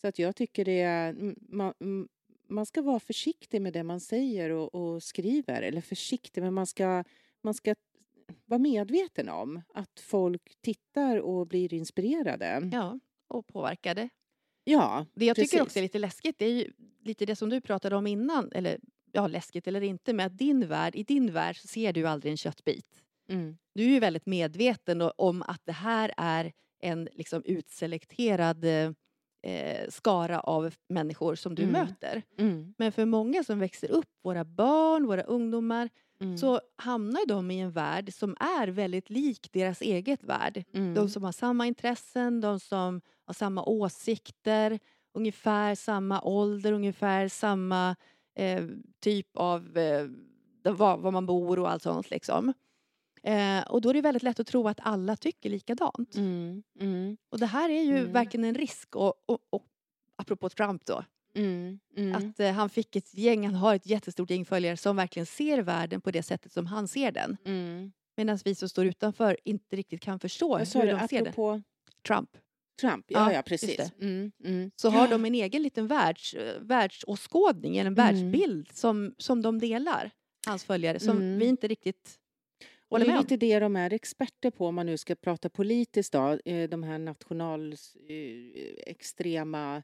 Så 0.00 0.08
att 0.08 0.18
jag 0.18 0.36
tycker 0.36 0.64
det 0.64 0.80
är, 0.80 1.34
man, 1.48 1.72
man 2.48 2.66
ska 2.66 2.82
vara 2.82 3.00
försiktig 3.00 3.62
med 3.62 3.72
det 3.72 3.82
man 3.82 4.00
säger 4.00 4.50
och, 4.50 4.74
och 4.74 5.02
skriver. 5.02 5.62
Eller 5.62 5.80
försiktig, 5.80 6.42
men 6.42 6.54
man 6.54 6.66
ska, 6.66 7.04
man 7.42 7.54
ska 7.54 7.74
vara 8.44 8.58
medveten 8.58 9.28
om 9.28 9.62
att 9.74 10.00
folk 10.00 10.56
tittar 10.60 11.16
och 11.20 11.46
blir 11.46 11.74
inspirerade. 11.74 12.70
ja, 12.72 12.98
och 13.28 13.46
påverkade. 13.46 14.08
Ja, 14.68 15.06
Det 15.14 15.24
jag 15.26 15.36
tycker 15.36 15.46
Precis. 15.46 15.60
också 15.60 15.78
är 15.78 15.82
lite 15.82 15.98
läskigt, 15.98 16.38
det 16.38 16.46
är 16.46 16.50
ju 16.52 16.72
lite 17.04 17.26
det 17.26 17.36
som 17.36 17.50
du 17.50 17.60
pratade 17.60 17.96
om 17.96 18.06
innan, 18.06 18.52
eller 18.52 18.78
ja, 19.12 19.26
läskigt 19.26 19.66
eller 19.66 19.80
inte, 19.82 20.12
med 20.12 20.26
att 20.26 20.38
din 20.38 20.66
värld, 20.68 20.96
i 20.96 21.02
din 21.02 21.32
värld 21.32 21.56
så 21.56 21.68
ser 21.68 21.92
du 21.92 22.06
aldrig 22.06 22.30
en 22.30 22.36
köttbit. 22.36 23.02
Mm. 23.28 23.56
Du 23.74 23.82
är 23.84 23.88
ju 23.88 24.00
väldigt 24.00 24.26
medveten 24.26 25.10
om 25.16 25.42
att 25.42 25.60
det 25.64 25.72
här 25.72 26.12
är 26.16 26.52
en 26.82 27.08
liksom 27.12 27.42
utselekterad 27.44 28.64
eh, 28.64 28.90
eh, 29.52 29.88
skara 29.88 30.40
av 30.40 30.74
människor 30.88 31.34
som 31.34 31.54
du 31.54 31.62
Mm. 31.62 31.72
möter. 31.72 32.22
Mm. 32.38 32.74
Men 32.78 32.92
för 32.92 33.04
många 33.04 33.44
som 33.44 33.58
växer 33.58 33.90
upp, 33.90 34.08
våra 34.24 34.44
barn, 34.44 35.06
våra 35.06 35.22
ungdomar, 35.22 35.90
Mm. 36.20 36.38
så 36.38 36.60
hamnar 36.76 37.26
de 37.26 37.50
i 37.50 37.60
en 37.60 37.70
värld 37.70 38.12
som 38.14 38.36
är 38.40 38.68
väldigt 38.68 39.10
lik 39.10 39.48
deras 39.52 39.80
eget 39.80 40.24
värld. 40.24 40.64
mm. 40.72 40.94
De 40.94 41.08
som 41.08 41.24
har 41.24 41.32
samma 41.32 41.66
intressen, 41.66 42.40
de 42.40 42.60
som 42.60 43.00
har 43.24 43.34
samma 43.34 43.64
åsikter, 43.64 44.78
ungefär 45.14 45.74
samma 45.74 46.20
ålder, 46.22 46.72
ungefär 46.72 47.28
samma 47.28 47.96
eh, 48.34 48.64
typ 49.00 49.36
av 49.36 49.78
eh, 49.78 50.06
var, 50.72 50.96
var 50.96 51.10
man 51.10 51.26
bor 51.26 51.58
och 51.58 51.70
allt 51.70 51.82
sånt. 51.82 52.10
Liksom. 52.10 52.52
Eh, 53.22 53.62
och 53.62 53.80
då 53.80 53.88
är 53.88 53.94
det 53.94 54.00
väldigt 54.00 54.22
lätt 54.22 54.40
att 54.40 54.46
tro 54.46 54.68
att 54.68 54.80
alla 54.82 55.16
tycker 55.16 55.50
likadant. 55.50 56.14
Mm. 56.14 56.62
Mm. 56.80 57.16
Och 57.30 57.38
det 57.38 57.46
här 57.46 57.70
är 57.70 57.82
ju 57.82 57.98
Mm. 57.98 58.12
verkligen 58.12 58.44
en 58.44 58.54
risk. 58.54 58.96
Och, 58.96 59.14
och, 59.26 59.38
och, 59.50 59.62
apropå 60.16 60.48
Trump 60.48 60.84
då, 60.86 61.04
Mm. 61.36 61.78
Mm. 61.96 62.14
att 62.14 62.40
eh, 62.40 62.52
han 62.52 62.68
fick 62.70 62.96
ett 62.96 63.14
gäng, 63.14 63.46
han 63.46 63.54
har 63.54 63.74
ett 63.74 63.86
jättestort 63.86 64.30
gäng 64.30 64.44
följare 64.44 64.76
som 64.76 64.96
verkligen 64.96 65.26
ser 65.26 65.58
världen 65.62 66.00
på 66.00 66.10
det 66.10 66.22
sättet 66.22 66.52
som 66.52 66.66
han 66.66 66.88
ser 66.88 67.12
den. 67.12 67.36
Mm. 67.44 67.92
Medan 68.16 68.38
vi 68.44 68.54
som 68.54 68.68
står 68.68 68.86
utanför 68.86 69.36
inte 69.44 69.76
riktigt 69.76 70.00
kan 70.00 70.20
förstå 70.20 70.58
hur 70.58 70.58
du, 70.58 70.64
de 70.92 71.08
ser 71.08 71.22
det. 71.22 71.30
apropå 71.30 71.62
Trump. 72.06 72.30
Trump? 72.80 73.04
Ja, 73.08 73.30
Ja, 73.30 73.36
ja, 73.36 73.42
precis. 73.42 73.76
det. 73.76 73.90
Mm. 74.00 74.32
Mm. 74.44 74.70
så 74.76 74.90
har 74.90 75.08
de 75.08 75.24
en 75.24 75.34
egen 75.34 75.62
liten 75.62 75.86
världs, 75.86 76.34
eh, 76.34 76.60
världsåskådning, 76.60 77.76
eller 77.76 77.90
en 77.90 77.98
Mm. 77.98 78.06
världsbild 78.06 78.72
som, 78.72 79.14
som 79.18 79.42
de 79.42 79.58
delar, 79.58 80.10
hans 80.46 80.64
följare, 80.64 81.00
som 81.00 81.16
Mm. 81.16 81.38
vi 81.38 81.46
inte 81.46 81.68
riktigt 81.68 82.18
Och 82.88 83.00
det 83.00 83.06
är 83.06 83.18
lite 83.18 83.36
det 83.36 83.58
de 83.58 83.76
är 83.76 83.92
experter 83.92 84.50
på 84.50 84.66
om 84.66 84.74
man 84.74 84.86
nu 84.86 84.98
ska 84.98 85.14
prata 85.14 85.48
politiskt 85.50 86.12
då. 86.12 86.38
eh, 86.44 86.68
De 86.68 86.82
här 86.82 86.98
nationalextrema 86.98 89.82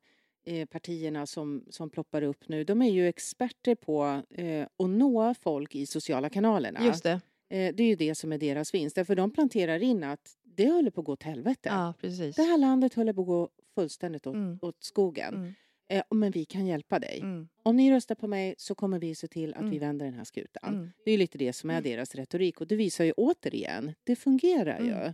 partierna 0.70 1.26
som, 1.26 1.64
som 1.70 1.90
ploppar 1.90 2.22
upp 2.22 2.49
nu. 2.49 2.64
De 2.64 2.82
är 2.82 2.90
ju 2.90 3.08
experter 3.08 3.75
på 3.75 4.22
eh, 4.30 4.62
att 4.78 4.90
nå 4.90 5.34
folk 5.34 5.75
i 5.75 5.87
sociala 5.87 6.28
kanalerna. 6.30 6.84
Just 6.87 7.02
det, 7.02 7.20
Eh, 7.49 7.75
det 7.75 7.82
är 7.82 7.87
ju 7.88 7.96
det 7.96 8.14
som 8.14 8.32
är 8.32 8.38
deras 8.38 8.75
vinst. 8.75 8.96
Därför 8.96 9.16
de 9.16 9.30
planterar 9.30 9.82
in 9.82 10.04
att 10.04 10.37
det 10.44 10.68
håller 10.70 10.90
på 10.90 11.00
att 11.00 11.04
gå 11.06 11.12
åt 11.12 11.22
helvete. 11.22 11.68
ja 11.68 11.94
precis. 12.00 12.37
Det 12.37 12.42
här 12.42 12.58
landet 12.58 12.94
håller 12.94 13.12
på 13.12 13.20
att 13.20 13.26
gå 13.26 13.49
fullständigt 13.75 14.26
åt, 14.26 14.34
Mm. 14.34 14.58
åt 14.62 14.76
skogen. 14.84 15.34
Mm. 15.34 15.52
Eh, 15.88 16.02
men 16.11 16.30
vi 16.30 16.44
kan 16.44 16.66
hjälpa 16.66 16.99
dig. 16.99 17.20
Mm. 17.22 17.49
Om 17.62 17.76
ni 17.76 17.92
röstar 17.92 18.14
på 18.14 18.26
mig 18.28 18.54
så 18.58 18.75
kommer 18.75 18.99
vi 18.99 19.14
se 19.14 19.28
till 19.28 19.54
att 19.54 19.62
vi 19.62 19.66
Mm. 19.66 19.78
vänder 19.78 20.06
den 20.06 20.14
här 20.14 20.25
skutan. 20.25 20.75
Mm. 20.75 20.90
Det 21.04 21.11
är 21.11 21.18
lite 21.18 21.38
det 21.38 21.52
som 21.52 21.70
är 21.70 21.75
Mm. 21.78 21.84
deras 21.90 22.14
retorik. 22.14 22.61
Och 22.61 22.66
det 22.66 22.76
visar 22.76 23.04
ju 23.04 23.12
återigen, 23.12 23.92
det 24.04 24.16
fungerar 24.16 24.76
Mm. 24.78 24.88
ju. 24.88 25.12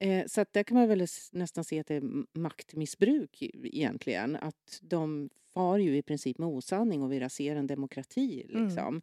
Eh, 0.00 0.26
så 0.26 0.40
att 0.40 0.52
där 0.52 0.62
kan 0.62 0.76
man 0.76 0.88
väl 0.88 1.06
nästan 1.32 1.64
se 1.64 1.80
att 1.80 1.86
det 1.86 1.94
är 1.94 2.38
maktmissbruk 2.38 3.42
egentligen. 3.42 4.36
Att 4.36 4.78
de 4.82 5.30
far 5.54 5.78
ju 5.78 5.96
i 5.96 6.02
princip 6.02 6.38
med 6.38 6.48
osanning 6.48 7.02
och 7.02 7.12
vill 7.12 7.20
rasera 7.20 7.58
en 7.58 7.66
demokrati. 7.66 8.46
Mm. 8.50 8.64
Liksom, 8.66 9.02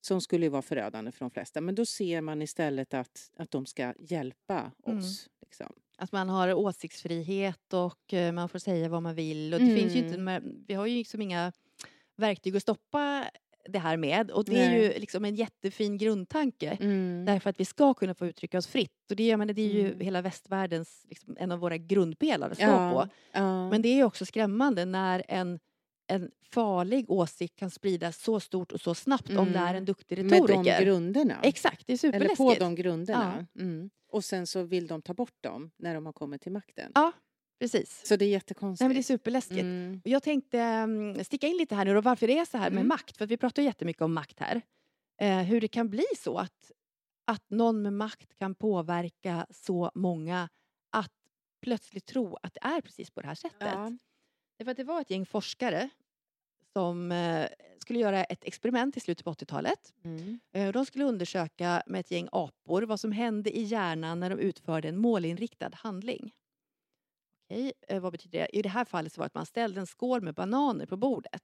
Som 0.00 0.20
skulle 0.20 0.48
vara 0.48 0.62
förödande 0.62 1.12
för 1.12 1.20
de 1.24 1.30
flesta. 1.30 1.60
Men 1.60 1.74
då 1.74 1.86
ser 1.86 2.20
man 2.20 2.42
istället 2.42 2.94
att, 2.94 3.30
att 3.36 3.50
de 3.50 3.66
ska 3.66 3.94
hjälpa 3.98 4.72
Mm. 4.86 4.98
oss. 4.98 5.28
Liksom. 5.42 5.72
Att 5.98 6.12
man 6.12 6.28
har 6.28 6.52
åsiktsfrihet 6.54 7.72
och 7.72 8.14
eh, 8.14 8.32
man 8.32 8.48
får 8.48 8.58
säga 8.58 8.88
vad 8.88 9.02
man 9.02 9.14
vill. 9.14 9.54
Och 9.54 9.60
det 9.60 9.76
finns 9.76 9.94
ju 9.94 9.98
inte, 9.98 10.14
Mm. 10.14 10.64
vi 10.68 10.74
har 10.74 10.86
ju 10.86 10.96
liksom 10.96 11.20
inga 11.22 11.52
verktyg 12.16 12.56
att 12.56 12.62
stoppa 12.62 13.24
det 13.68 13.78
här 13.78 13.96
med. 13.96 14.30
Och 14.30 14.44
det 14.44 14.60
är 14.62 14.70
Nej. 14.70 14.82
ju 14.82 14.98
liksom 15.00 15.24
en 15.24 15.34
jättefin 15.34 15.98
grundtanke. 15.98 16.78
Mm. 16.80 17.24
Därför 17.24 17.50
att 17.50 17.60
vi 17.60 17.64
ska 17.64 17.94
kunna 17.94 18.14
få 18.14 18.26
uttrycka 18.26 18.58
oss 18.58 18.66
fritt. 18.66 19.10
Och 19.10 19.16
det, 19.16 19.26
jag 19.26 19.38
menar, 19.38 19.54
det 19.54 19.62
är 19.62 19.72
ju 19.72 19.86
Mm. 19.86 20.00
hela 20.00 20.22
västvärldens, 20.22 21.04
liksom, 21.08 21.36
en 21.40 21.52
av 21.52 21.58
våra 21.58 21.76
grundpelare 21.76 22.50
att 22.50 22.56
stå 22.56 22.66
Ja, 22.66 22.92
på. 22.92 23.08
ja. 23.32 23.70
Men 23.70 23.82
det 23.82 23.88
är 23.88 23.94
ju 23.96 24.04
också 24.04 24.26
skrämmande 24.26 24.84
när 24.84 25.22
en, 25.28 25.58
en 26.06 26.30
farlig 26.52 27.10
åsikt 27.10 27.56
kan 27.58 27.70
spridas 27.70 28.22
så 28.22 28.40
stort 28.40 28.72
och 28.72 28.80
så 28.80 28.94
snabbt 28.94 29.30
om 29.30 29.52
det 29.52 29.58
är 29.58 29.62
Mm. 29.64 29.76
en 29.76 29.84
duktig 29.84 30.18
Med 30.18 30.26
de 30.26 30.40
retoriker. 30.40 30.82
grunderna. 30.84 31.36
Exakt, 31.42 31.86
det 31.86 31.92
är 31.92 32.04
Eller 32.04 32.12
superläskigt. 32.12 32.36
på 32.38 32.54
de 32.64 32.74
grunderna. 32.74 33.46
Mm. 33.60 33.90
Och 34.08 34.24
sen 34.24 34.46
så 34.46 34.62
vill 34.62 34.86
de 34.86 35.02
ta 35.02 35.14
bort 35.14 35.36
dem 35.42 35.70
när 35.76 35.94
de 35.94 36.06
har 36.06 36.12
kommit 36.12 36.42
till 36.42 36.52
makten. 36.52 36.92
Ja, 36.94 37.12
precis. 37.58 38.06
Så 38.06 38.16
det 38.16 38.24
är 38.24 38.28
jättekonstigt. 38.28 38.80
Nej, 38.80 38.88
men 38.88 38.94
det 38.94 39.00
är 39.00 39.02
superläskigt. 39.02 39.60
Mm. 39.60 40.00
Jag 40.04 40.22
tänkte 40.22 40.58
mm, 40.60 41.24
sticka 41.24 41.46
in 41.46 41.56
lite 41.56 41.74
här 41.74 41.84
nu 41.84 41.96
och 41.96 42.04
varför 42.04 42.26
det 42.26 42.38
är 42.38 42.44
så 42.44 42.58
här 42.58 42.70
med 42.70 42.78
Mm. 42.78 42.88
makt. 42.88 43.16
För 43.16 43.24
att 43.24 43.30
vi 43.30 43.36
pratar 43.36 43.62
jättemycket 43.62 44.02
om 44.02 44.14
makt 44.14 44.40
här. 44.40 44.62
Eh, 45.20 45.38
hur 45.38 45.60
det 45.60 45.68
kan 45.68 45.90
bli 45.90 46.04
så 46.18 46.38
att, 46.38 46.72
att 47.24 47.50
någon 47.50 47.82
med 47.82 47.92
makt 47.92 48.34
kan 48.38 48.54
påverka 48.54 49.46
så 49.50 49.90
många 49.94 50.48
att 50.90 51.12
plötsligt 51.62 52.06
tro 52.06 52.36
att 52.42 52.54
det 52.54 52.60
är 52.62 52.80
precis 52.80 53.10
på 53.10 53.20
det 53.20 53.26
här 53.26 53.34
sättet. 53.34 53.68
Ja. 53.74 53.92
Därför 54.58 54.70
att 54.70 54.76
det 54.76 54.84
var 54.84 55.00
ett 55.00 55.10
gäng 55.10 55.26
forskare 55.26 55.88
som 56.72 57.12
eh, 57.12 57.46
skulle 57.78 57.98
göra 57.98 58.24
ett 58.24 58.44
experiment 58.44 58.96
i 58.96 59.00
slutet 59.00 59.24
på 59.24 59.32
80-talet. 59.32 59.92
Mm. 60.04 60.40
Eh, 60.52 60.72
de 60.72 60.86
skulle 60.86 61.04
undersöka 61.04 61.82
med 61.86 62.00
ett 62.00 62.10
gäng 62.10 62.28
apor 62.32 62.82
vad 62.82 63.00
som 63.00 63.12
hände 63.12 63.56
i 63.58 63.62
hjärnan 63.62 64.20
när 64.20 64.30
de 64.30 64.38
utförde 64.38 64.88
en 64.88 64.98
målinriktad 64.98 65.70
handling. 65.72 66.32
Okej, 67.50 67.72
eh, 67.88 68.00
vad 68.00 68.12
betyder 68.12 68.38
det? 68.38 68.56
I 68.56 68.62
det 68.62 68.68
här 68.68 68.84
fallet 68.84 69.12
så 69.12 69.20
var 69.20 69.24
det 69.24 69.26
att 69.26 69.34
man 69.34 69.46
ställde 69.46 69.80
en 69.80 69.86
skål 69.86 70.22
med 70.22 70.34
bananer 70.34 70.86
på 70.86 70.96
bordet. 70.96 71.42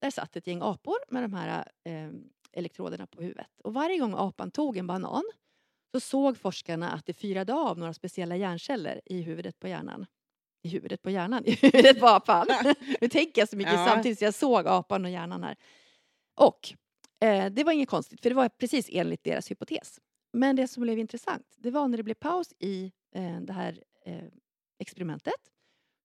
Där 0.00 0.10
satt 0.10 0.36
ett 0.36 0.46
gäng 0.46 0.60
apor 0.62 0.96
med 1.08 1.22
de 1.24 1.32
här 1.34 1.64
eh, 1.84 2.10
elektroderna 2.52 3.06
på 3.06 3.22
huvudet. 3.22 3.60
Och 3.64 3.74
varje 3.74 3.98
gång 3.98 4.14
apan 4.16 4.50
tog 4.50 4.76
en 4.76 4.86
banan 4.86 5.22
så 5.94 6.00
såg 6.00 6.38
forskarna 6.38 6.90
att 6.92 7.06
det 7.06 7.12
fyrade 7.12 7.54
av 7.54 7.78
några 7.78 7.94
speciella 7.94 8.36
hjärnceller 8.36 9.00
i 9.04 9.22
huvudet 9.22 9.58
på 9.58 9.68
hjärnan. 9.68 10.06
I 10.62 10.68
huvudet 10.68 11.02
på 11.02 11.10
hjärnan? 11.10 11.44
I 11.46 11.50
huvudet 11.54 12.00
på 12.00 12.06
apan. 12.08 12.46
nu 13.00 13.08
tänker 13.08 13.40
jag 13.42 13.48
så 13.48 13.56
mycket 13.56 13.72
Ja. 13.72 13.86
samtidigt 13.86 14.18
så 14.18 14.24
jag 14.24 14.34
såg 14.34 14.66
apan 14.66 15.04
och 15.04 15.10
hjärnan 15.10 15.42
här. 15.42 15.56
Och 16.34 16.72
eh, 17.24 17.52
det 17.52 17.64
var 17.64 17.72
inget 17.72 17.88
konstigt 17.88 18.22
för 18.22 18.30
det 18.30 18.36
var 18.36 18.48
precis 18.48 18.88
enligt 18.92 19.24
deras 19.24 19.50
hypotes. 19.50 20.00
Men 20.32 20.56
det 20.56 20.68
som 20.68 20.82
blev 20.82 20.98
intressant 20.98 21.46
det 21.56 21.70
var 21.70 21.88
när 21.88 21.96
det 21.96 22.02
blev 22.02 22.14
paus 22.14 22.52
i 22.58 22.92
eh, 23.14 23.40
det 23.40 23.52
här 23.52 23.82
eh, 24.04 24.24
experimentet 24.82 25.52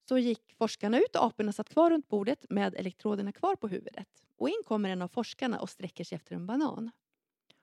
så 0.08 0.18
gick 0.18 0.54
forskarna 0.58 0.98
ut 0.98 1.16
och 1.16 1.24
aporna 1.24 1.52
satt 1.52 1.68
kvar 1.68 1.90
runt 1.90 2.08
bordet 2.08 2.46
med 2.50 2.74
elektroderna 2.74 3.32
kvar 3.32 3.56
på 3.56 3.68
huvudet. 3.68 4.08
Och 4.36 4.48
in 4.48 4.62
kommer 4.66 4.90
en 4.90 5.02
av 5.02 5.08
forskarna 5.08 5.60
och 5.60 5.70
sträcker 5.70 6.04
sig 6.04 6.16
efter 6.16 6.34
en 6.34 6.46
banan. 6.46 6.90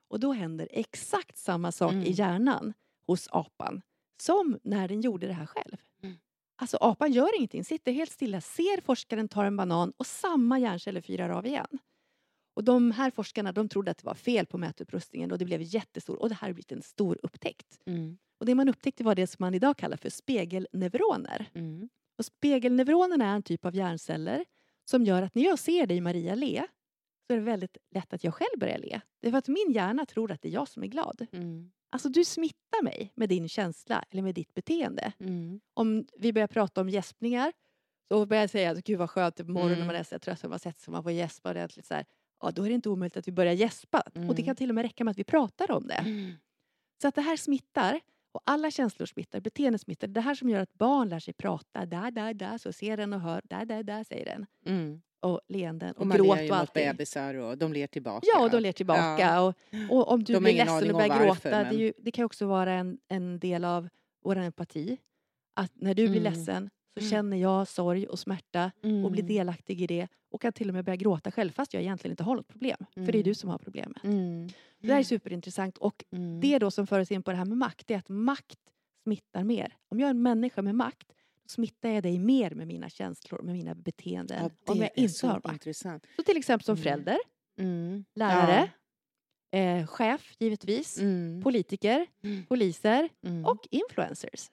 Och 0.08 0.20
då 0.20 0.34
händer 0.34 0.68
exakt 0.72 1.38
samma 1.38 1.72
sak 1.72 1.92
Mm. 1.92 2.04
i 2.04 2.12
hjärnan 2.12 2.74
hos 3.08 3.28
apan 3.32 3.82
som 4.22 4.60
när 4.64 4.88
den 4.88 5.02
gjorde 5.02 5.28
det 5.28 5.34
här 5.34 5.46
själv. 5.46 5.78
Mm. 6.04 6.18
Alltså 6.56 6.78
apan 6.78 7.12
gör 7.12 7.38
ingenting, 7.38 7.66
sitter 7.66 7.92
helt 7.92 8.12
stilla, 8.12 8.42
ser 8.42 8.82
forskaren 8.82 9.28
ta 9.30 9.46
en 9.46 9.58
banan 9.58 9.94
och 9.98 10.06
samma 10.06 10.60
hjärnceller 10.60 11.02
fyrar 11.02 11.30
av 11.30 11.46
igen. 11.46 11.80
Och 12.54 12.64
de 12.64 12.92
här 12.92 13.12
forskarna 13.12 13.52
de 13.52 13.70
trodde 13.70 13.92
att 13.92 13.98
det 13.98 14.06
var 14.06 14.14
fel 14.14 14.46
på 14.46 14.58
mätutrustningen 14.58 15.32
och 15.32 15.38
det 15.38 15.46
blev 15.46 15.62
jättestor 15.62 16.22
och 16.22 16.30
det 16.30 16.36
här 16.36 16.48
har 16.48 16.54
blivit 16.54 16.72
en 16.72 16.82
stor 16.82 17.20
upptäckt. 17.24 17.80
Mm. 17.86 18.18
Och 18.40 18.46
det 18.46 18.56
man 18.56 18.70
upptäckte 18.70 19.04
var 19.04 19.16
det 19.16 19.28
som 19.28 19.38
man 19.44 19.54
idag 19.54 19.78
kallar 19.78 19.98
för 19.98 20.10
spegelneuroner. 20.10 21.50
Mm. 21.54 21.90
Och 22.18 22.26
spegelneuronerna 22.26 23.26
är 23.32 23.36
en 23.36 23.44
typ 23.44 23.66
av 23.66 23.76
hjärnceller 23.76 24.46
som 24.86 25.04
gör 25.04 25.22
att 25.22 25.36
när 25.36 25.44
jag 25.44 25.60
ser 25.60 25.88
dig 25.88 26.02
Maria 26.02 26.36
le 26.36 26.68
så 27.28 27.34
är 27.34 27.38
det 27.38 27.44
väldigt 27.44 27.78
lätt 27.92 28.14
att 28.14 28.24
jag 28.24 28.34
själv 28.34 28.60
börjar 28.60 28.78
le. 28.78 29.02
Det 29.22 29.28
är 29.28 29.32
för 29.32 29.38
att 29.38 29.48
min 29.48 29.72
hjärna 29.72 30.06
tror 30.06 30.32
att 30.32 30.42
det 30.42 30.48
är 30.50 30.52
jag 30.54 30.68
som 30.68 30.84
är 30.84 30.88
glad. 30.88 31.28
Mm. 31.32 31.72
Alltså 31.90 32.10
du 32.10 32.26
smittar 32.26 32.84
mig 32.84 33.12
med 33.16 33.30
din 33.30 33.50
känsla 33.50 34.04
eller 34.10 34.22
med 34.22 34.36
ditt 34.36 34.54
beteende. 34.54 35.14
Mm. 35.20 35.60
Om 35.74 36.06
vi 36.18 36.34
börjar 36.34 36.48
prata 36.48 36.82
om 36.82 36.90
gäspningar 36.90 37.54
så 38.08 38.26
börjar 38.26 38.44
jag 38.44 38.50
säga 38.50 38.72
att 38.72 38.84
gud 38.84 39.00
vad 39.00 39.10
skönt 39.10 39.36
på 39.38 39.44
morgonen 39.44 39.70
när 39.72 39.76
Mm. 39.76 39.88
man 39.88 39.96
är 39.96 40.04
så 40.04 40.20
trött 40.20 40.44
och 40.44 40.50
man 40.50 40.60
sätter 40.60 40.82
sig 40.82 40.92
man 40.92 41.04
får 41.04 41.12
gäspa 41.12 41.50
ordentligt 41.50 41.86
så 41.86 41.94
här. 41.94 42.06
ja, 42.42 42.52
då 42.52 42.64
är 42.64 42.70
det 42.70 42.76
inte 42.76 42.90
omöjligt 42.90 43.18
att 43.18 43.28
vi 43.28 43.32
börjar 43.32 43.54
gäspa. 43.54 44.00
Och 44.02 44.12
det 44.14 44.20
Mm. 44.22 44.44
kan 44.46 44.56
till 44.56 44.70
och 44.70 44.76
med 44.76 44.82
räcka 44.82 45.04
med 45.04 45.12
att 45.12 45.18
vi 45.20 45.24
pratar 45.24 45.72
om 45.72 45.88
det. 45.88 45.94
Mm. 45.94 46.32
Så 47.02 47.08
att 47.08 47.16
det 47.16 47.22
här 47.22 47.38
smittar. 47.38 48.00
Och 48.36 48.42
alla 48.46 48.72
känslor 48.72 49.06
smittar, 49.06 49.40
beteende 49.40 49.80
smittar. 49.80 50.08
Det 50.08 50.22
här 50.22 50.36
som 50.36 50.50
gör 50.50 50.60
att 50.60 50.74
barn 50.74 51.10
lär 51.10 51.20
sig 51.20 51.34
prata. 51.34 51.86
Där, 51.86 52.12
där, 52.12 52.34
där. 52.34 52.58
Så 52.58 52.72
ser 52.74 52.98
den 52.98 53.14
och 53.14 53.20
hör. 53.22 53.42
Där, 53.44 53.66
där, 53.66 53.84
där 53.84 54.04
säger 54.04 54.26
den. 54.26 54.46
Mm. 54.66 55.02
Och 55.20 55.42
leenden 55.48 55.92
och, 55.92 56.00
Och 56.02 56.08
man 56.08 56.18
gråt 56.18 56.38
ler 56.38 56.44
ju 56.44 56.50
och 56.50 56.56
mot 56.56 56.60
allting. 56.62 56.88
bebisar 56.88 57.34
och 57.36 57.58
de 57.58 57.74
ler 57.74 57.88
tillbaka. 57.88 58.28
Ja, 58.34 58.44
och 58.44 58.50
de 58.50 58.60
ler 58.60 58.72
tillbaka. 58.72 59.18
Ja. 59.20 59.40
Och, 59.42 59.54
och 59.98 60.12
om 60.12 60.24
du 60.24 60.34
De 60.34 60.44
blir 60.44 60.54
ledsen 60.54 60.92
och 60.92 60.98
börjar 60.98 61.08
varför, 61.10 61.50
gråta, 61.50 61.50
det, 61.50 61.64
men- 61.64 61.78
ju, 61.80 61.94
det 61.98 62.12
kan 62.12 62.26
också 62.26 62.46
vara 62.46 62.74
en, 62.74 62.98
en 63.08 63.40
del 63.40 63.66
av 63.66 63.90
vår 64.24 64.36
empati. 64.36 64.98
Att 65.54 65.72
när 65.76 65.94
du 65.94 66.08
blir 66.10 66.22
Mm. 66.22 66.34
ledsen 66.34 66.70
så 66.98 67.00
Mm. 67.00 67.10
känner 67.12 67.38
jag 67.38 67.68
sorg 67.68 68.08
och 68.08 68.20
smärta 68.20 68.72
och 69.06 69.12
blir 69.12 69.24
Mm. 69.24 69.36
delaktig 69.36 69.82
i 69.82 69.88
det 69.88 70.08
och 70.32 70.42
kan 70.42 70.54
till 70.54 70.68
och 70.70 70.74
med 70.74 70.86
börja 70.86 70.96
gråta 70.96 71.32
själv 71.32 71.52
fast 71.52 71.74
jag 71.74 71.84
egentligen 71.84 72.12
inte 72.12 72.24
har 72.24 72.36
något 72.36 72.48
problem. 72.48 72.78
För 72.94 73.02
det 73.02 73.10
är 73.10 73.14
Mm. 73.16 73.24
du 73.24 73.34
som 73.34 73.50
har 73.50 73.58
problemet. 73.58 74.04
Mm. 74.04 74.50
Det 74.80 74.92
här 74.94 75.00
är 75.00 75.04
superintressant 75.04 75.78
och 75.78 76.04
Mm. 76.12 76.40
det 76.42 76.60
då 76.60 76.72
som 76.72 76.88
för 76.88 77.00
oss 77.00 77.12
in 77.12 77.24
på 77.24 77.32
det 77.32 77.38
här 77.38 77.46
med 77.46 77.58
makt, 77.58 77.88
det 77.88 77.94
är 77.94 77.98
att 77.98 78.10
makt 78.10 78.60
smittar 79.04 79.44
mer. 79.44 79.74
Om 79.90 80.00
jag 80.00 80.08
är 80.08 80.12
en 80.12 80.22
människa 80.22 80.62
med 80.62 80.76
makt, 80.76 81.12
smittar 81.48 81.90
jag 81.90 82.04
dig 82.04 82.20
mer 82.20 82.52
med 82.56 82.68
mina 82.68 82.90
känslor, 82.90 83.42
med 83.42 83.54
mina 83.56 83.76
beteenden. 83.76 84.38
ja, 84.66 84.74
om 84.74 84.80
jag 84.80 84.90
inte 84.96 85.28
har 85.28 85.34
makt. 85.34 85.54
intressant. 85.54 86.06
Så 86.16 86.24
till 86.24 86.38
exempel 86.38 86.66
som 86.66 86.74
Mm. 86.74 86.84
förälder, 86.84 87.18
Mm. 87.60 88.06
lärare, 88.16 88.70
eh, 89.52 89.88
chef 89.88 90.36
givetvis, 90.40 90.98
Ja. 90.98 91.04
Mm. 91.04 91.42
politiker, 91.44 92.06
Mm. 92.24 92.46
poliser 92.46 93.10
Mm. 93.26 93.46
och 93.46 93.68
influencers. 93.72 94.50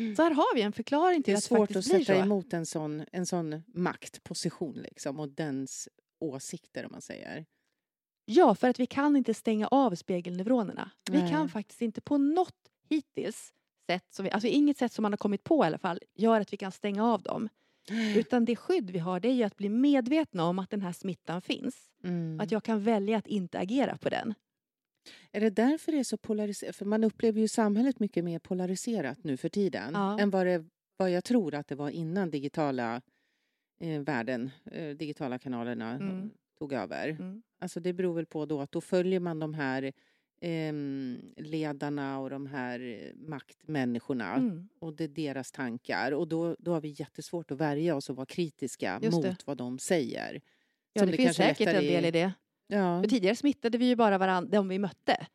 Mm. 0.00 0.16
Så 0.16 0.22
här 0.22 0.30
har 0.30 0.54
vi 0.54 0.62
en 0.62 0.72
förklaring 0.72 1.20
Det 1.20 1.24
till 1.24 1.34
är 1.34 1.36
att 1.36 1.42
det 1.42 1.46
svårt 1.48 1.58
faktiskt 1.58 1.90
att 1.90 1.96
blir 1.96 2.04
sätta 2.04 2.18
så. 2.20 2.24
emot 2.24 2.52
en 2.52 2.66
sån, 2.66 3.04
en 3.12 3.26
sån 3.26 3.62
maktposition 3.66 4.74
liksom, 4.74 5.20
och 5.20 5.28
dens 5.28 5.88
åsikter 6.20 6.84
om 6.84 6.92
man 6.92 7.02
säger. 7.02 7.46
Ja, 8.24 8.54
för 8.54 8.68
att 8.68 8.80
vi 8.80 8.86
kan 8.86 9.16
inte 9.16 9.34
stänga 9.34 9.66
av 9.66 9.94
spegelneuronerna. 9.94 10.90
Vi 11.10 11.18
Nej. 11.22 11.30
kan 11.30 11.48
faktiskt 11.48 11.82
inte 11.82 12.00
på 12.00 12.18
något 12.18 12.54
hittills 12.88 13.52
sätt, 13.86 14.04
som 14.10 14.24
vi, 14.24 14.30
alltså 14.30 14.48
inget 14.48 14.78
sätt 14.78 14.92
som 14.92 15.02
man 15.02 15.12
har 15.12 15.16
kommit 15.16 15.44
på 15.44 15.64
i 15.64 15.66
alla 15.66 15.78
fall, 15.78 16.00
gör 16.14 16.40
att 16.40 16.52
vi 16.52 16.56
kan 16.56 16.72
stänga 16.72 17.04
av 17.04 17.22
dem. 17.22 17.48
Utan 18.16 18.44
det 18.44 18.56
skydd 18.56 18.90
vi 18.90 18.98
har 18.98 19.20
det 19.20 19.28
är 19.28 19.32
ju 19.32 19.42
att 19.42 19.56
bli 19.56 19.68
medvetna 19.68 20.44
om 20.44 20.58
att 20.58 20.70
den 20.70 20.82
här 20.82 20.92
smittan 20.92 21.42
finns. 21.42 21.76
Mm. 22.04 22.40
Att 22.40 22.52
jag 22.52 22.64
kan 22.64 22.82
välja 22.82 23.18
att 23.18 23.26
inte 23.26 23.58
agera 23.58 23.96
på 23.96 24.08
den. 24.08 24.34
Är 25.32 25.40
det 25.40 25.50
därför 25.50 25.92
det 25.92 25.98
är 25.98 26.04
så 26.04 26.16
polariserat? 26.16 26.76
För 26.76 26.84
man 26.84 27.04
upplever 27.04 27.40
ju 27.40 27.48
samhället 27.48 28.00
mycket 28.00 28.24
mer 28.24 28.38
polariserat 28.38 29.24
nu 29.24 29.36
för 29.36 29.48
tiden 29.48 29.90
Ja. 29.94 30.18
än 30.20 30.30
vad, 30.30 30.46
det, 30.46 30.64
vad 30.96 31.10
jag 31.10 31.24
tror 31.24 31.54
att 31.54 31.68
det 31.68 31.74
var 31.74 31.90
innan 31.90 32.30
digitala 32.30 33.02
eh, 33.80 34.00
världen, 34.00 34.50
eh, 34.72 34.88
digitala 34.96 35.38
kanalerna 35.38 35.90
Mm. 35.94 36.30
tog 36.58 36.72
över. 36.72 37.08
Mm. 37.08 37.42
Alltså 37.58 37.80
det 37.80 37.92
beror 37.92 38.14
väl 38.14 38.26
på 38.26 38.46
då 38.46 38.60
att 38.60 38.72
då 38.72 38.80
följer 38.80 39.20
man 39.20 39.38
de 39.38 39.54
här 39.54 39.92
ehm, 40.40 41.18
ledarna 41.36 42.18
och 42.18 42.30
de 42.30 42.46
här 42.46 42.80
eh, 42.80 43.14
maktmänniskorna 43.28 44.34
Mm. 44.34 44.68
och 44.78 44.94
det 44.94 45.04
är 45.04 45.08
deras 45.08 45.52
tankar 45.52 46.12
och 46.12 46.28
då, 46.28 46.56
då 46.58 46.72
har 46.72 46.80
vi 46.80 46.94
jättesvårt 46.98 47.50
att 47.50 47.58
värja 47.58 47.94
oss 47.96 48.10
och 48.10 48.16
vara 48.16 48.26
kritiska 48.26 49.00
mot 49.02 49.22
det. 49.22 49.36
vad 49.46 49.56
de 49.56 49.78
säger. 49.78 50.40
Ja, 50.92 51.00
Som 51.02 51.10
det, 51.10 51.16
finns 51.16 51.36
säkert 51.36 51.68
en 51.68 51.82
del 51.84 52.04
i 52.04 52.10
det. 52.10 52.32
Ja, 52.70 53.02
För 53.02 53.08
tidigare 53.08 53.36
smittade 53.36 53.78
vi 53.78 53.86
ju 53.86 53.96
bara 53.96 54.18
varandra, 54.18 54.50
de 54.50 54.68
vi 54.68 54.78
mötte. 54.78 55.26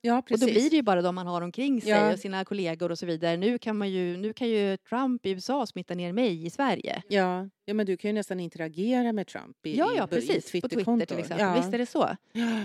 ja 0.00 0.18
Och 0.18 0.26
precis. 0.26 0.46
då 0.46 0.52
blir 0.52 0.70
det 0.70 0.76
ju 0.76 0.82
bara 0.82 1.02
de 1.02 1.14
man 1.14 1.26
har 1.26 1.42
omkring 1.42 1.80
sig 1.80 1.90
Ja. 1.90 2.12
och 2.12 2.18
sina 2.18 2.44
kollegor 2.44 2.90
och 2.90 2.98
så 2.98 3.06
vidare. 3.06 3.36
Nu 3.36 3.58
kan, 3.58 3.76
man 3.78 3.90
ju, 3.90 4.16
nu 4.16 4.32
kan 4.32 4.48
ju 4.48 4.76
Trump 4.76 5.26
i 5.26 5.30
USA 5.30 5.66
smitta 5.66 5.94
ner 5.94 6.12
mig 6.12 6.46
i 6.46 6.50
Sverige. 6.50 7.02
Ja, 7.08 7.48
ja, 7.64 7.74
men 7.74 7.86
du 7.86 7.96
kan 7.96 8.08
ju 8.08 8.12
nästan 8.14 8.40
interagera 8.40 9.12
med 9.12 9.26
Trump 9.26 9.66
i, 9.66 9.76
Ja, 9.78 9.92
i, 9.94 9.96
ja 9.96 10.04
i 10.04 10.08
precis. 10.08 10.52
På 10.62 10.68
Twitter 10.68 11.06
till 11.06 11.18
exempel. 11.18 11.46
Ja. 11.46 11.54
Visst 11.56 11.74
är 11.74 11.78
det 11.78 11.86
så. 11.86 12.16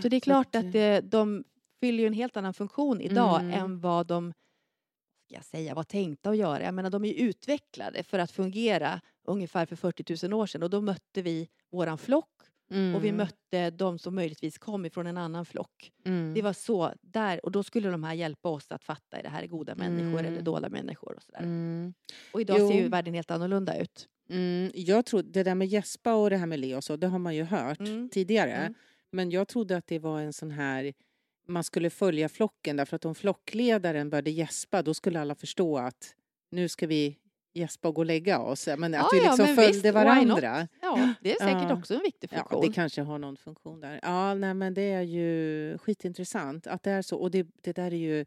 Så 0.01 0.10
det 0.10 0.16
är 0.16 0.20
klart 0.20 0.56
att, 0.56 0.66
att 0.66 0.75
eh, 0.75 0.98
de 0.98 1.44
fyller 1.80 2.00
ju 2.04 2.08
en 2.08 2.13
helt 2.13 2.38
annan 2.38 2.54
funktion 2.54 3.01
idag 3.01 3.40
Mm. 3.42 3.54
än 3.54 3.80
vad 3.80 4.08
de 4.08 4.34
jag 5.28 5.46
säga, 5.46 5.74
var 5.74 5.84
tänkta 5.84 6.30
att 6.30 6.38
göra. 6.38 6.63
Jag 6.63 6.74
menar, 6.74 6.90
de 6.90 7.06
är 7.06 7.10
ju 7.10 7.16
utvecklade 7.30 8.03
för 8.03 8.20
att 8.20 8.31
fungera 8.31 9.01
ungefär 9.27 9.66
för 9.66 9.75
40 9.75 10.27
000 10.27 10.34
år 10.42 10.46
sedan 10.46 10.64
och 10.64 10.70
då 10.70 10.81
mötte 10.81 11.22
vi 11.22 11.50
våran 11.72 11.98
flock 11.98 12.29
mm, 12.72 12.96
och 12.96 13.03
vi 13.03 13.12
mötte 13.12 13.70
de 13.70 14.00
som 14.00 14.16
möjligtvis 14.16 14.57
kom 14.57 14.86
ifrån 14.86 15.07
en 15.07 15.18
annan 15.18 15.46
flock. 15.46 15.92
mm, 16.05 16.34
Det 16.34 16.42
var 16.42 16.53
så 16.53 16.94
där 17.01 17.46
och 17.46 17.51
då 17.51 17.64
skulle 17.64 17.90
de 17.90 18.03
här 18.03 18.14
hjälpa 18.14 18.50
oss 18.50 18.72
att 18.72 18.84
fatta 18.84 19.18
är 19.18 19.24
det 19.24 19.29
här 19.29 19.44
är 19.44 19.48
goda 19.48 19.75
människor 19.75 20.20
eller 20.20 20.29
Mm. 20.31 20.44
dåliga 20.44 20.70
människor 20.70 21.16
och 21.16 21.24
sådär. 21.24 21.40
mm, 21.40 21.94
Och 22.34 22.42
idag 22.42 22.57
ser 22.68 22.75
ju 22.75 22.84
Jo. 22.84 22.90
världen 22.90 23.14
helt 23.14 23.31
annorlunda 23.31 23.77
ut. 23.81 24.07
mm. 24.29 24.72
Jag 24.75 25.05
tror 25.05 25.24
det 25.24 25.44
där 25.44 25.55
med 25.55 25.68
gäspa 25.68 26.14
och 26.14 26.29
det 26.29 26.38
här 26.38 26.46
med 26.48 26.60
le 26.60 26.75
och 26.75 26.84
så, 26.84 26.96
det 26.96 27.07
har 27.07 27.20
man 27.20 27.36
ju 27.36 27.44
hört 27.44 27.79
Mm. 27.79 28.10
tidigare. 28.10 28.51
Mm. 28.53 28.74
Men 29.12 29.29
jag 29.31 29.48
trodde 29.48 29.77
att 29.77 29.88
det 29.88 30.00
var 30.00 30.20
en 30.22 30.34
sån 30.34 30.51
här 30.51 30.94
man 31.48 31.64
skulle 31.64 31.90
följa 31.90 32.29
flocken 32.29 32.77
därför 32.77 32.96
att 32.96 33.05
om 33.05 33.16
flockledaren 33.16 34.10
började 34.10 34.31
gäspa 34.31 34.81
då 34.81 34.94
skulle 34.94 35.20
alla 35.22 35.36
förstå 35.36 35.77
att 35.77 36.16
nu 36.51 36.70
ska 36.70 36.88
vi 36.88 37.18
gäspa 37.53 37.87
och 37.87 37.96
gå 37.96 38.01
och 38.01 38.05
lägga 38.05 38.40
oss. 38.40 38.68
Men 38.77 38.94
att 38.94 39.00
Ja, 39.01 39.09
vi 39.11 39.18
ja, 39.18 39.24
liksom 39.24 39.46
men 39.46 39.55
följde 39.55 39.72
visst, 39.81 39.94
varandra. 39.94 40.68
Ja, 40.81 41.14
det 41.22 41.31
är 41.31 41.40
säkert 41.40 41.70
Ja. 41.70 41.74
också 41.77 41.94
en 41.94 42.01
viktig 42.03 42.29
Ja, 42.31 42.37
funktion. 42.37 42.61
det 42.61 42.74
kanske 42.74 43.01
har 43.01 43.18
någon 43.18 43.37
funktion 43.37 43.79
där. 43.79 44.00
Ja, 44.03 44.33
nej, 44.33 44.53
men 44.53 44.74
det 44.74 44.81
är 44.92 45.01
ju 45.01 45.77
skitintressant 45.77 46.68
att 46.68 46.83
det 46.83 46.92
är 46.92 47.01
så. 47.01 47.18
Och 47.18 47.31
det, 47.31 47.48
det 47.61 47.74
där 47.74 47.92
är 47.94 47.98
ju 47.98 48.25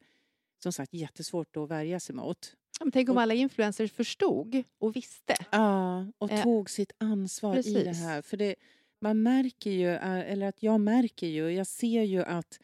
som 0.63 0.73
sagt 0.73 0.95
jättesvårt 0.95 1.57
att 1.57 1.71
värja 1.71 2.01
sig 2.01 2.15
mot. 2.15 2.53
Ja, 2.81 2.85
men 2.85 2.93
tänk 2.93 3.09
om 3.09 3.19
alla 3.19 3.35
influencers 3.35 3.93
förstod 3.93 4.63
och 4.79 4.97
visste. 4.97 5.35
Ja, 5.51 6.07
och 6.19 6.33
Eh, 6.33 6.43
tog 6.43 6.71
sitt 6.71 6.93
ansvar 6.99 7.55
i 7.55 7.57
det 7.57 7.85
precis. 7.85 8.03
här. 8.05 8.23
För 8.23 8.37
det, 8.37 8.55
man 9.01 9.23
märker 9.23 9.71
ju, 9.71 9.91
eh, 9.95 10.33
eller 10.33 10.47
att 10.47 10.63
jag 10.63 10.81
märker 10.81 11.27
ju, 11.27 11.51
jag 11.51 11.67
ser 11.67 12.03
ju 12.03 12.23
att 12.25 12.59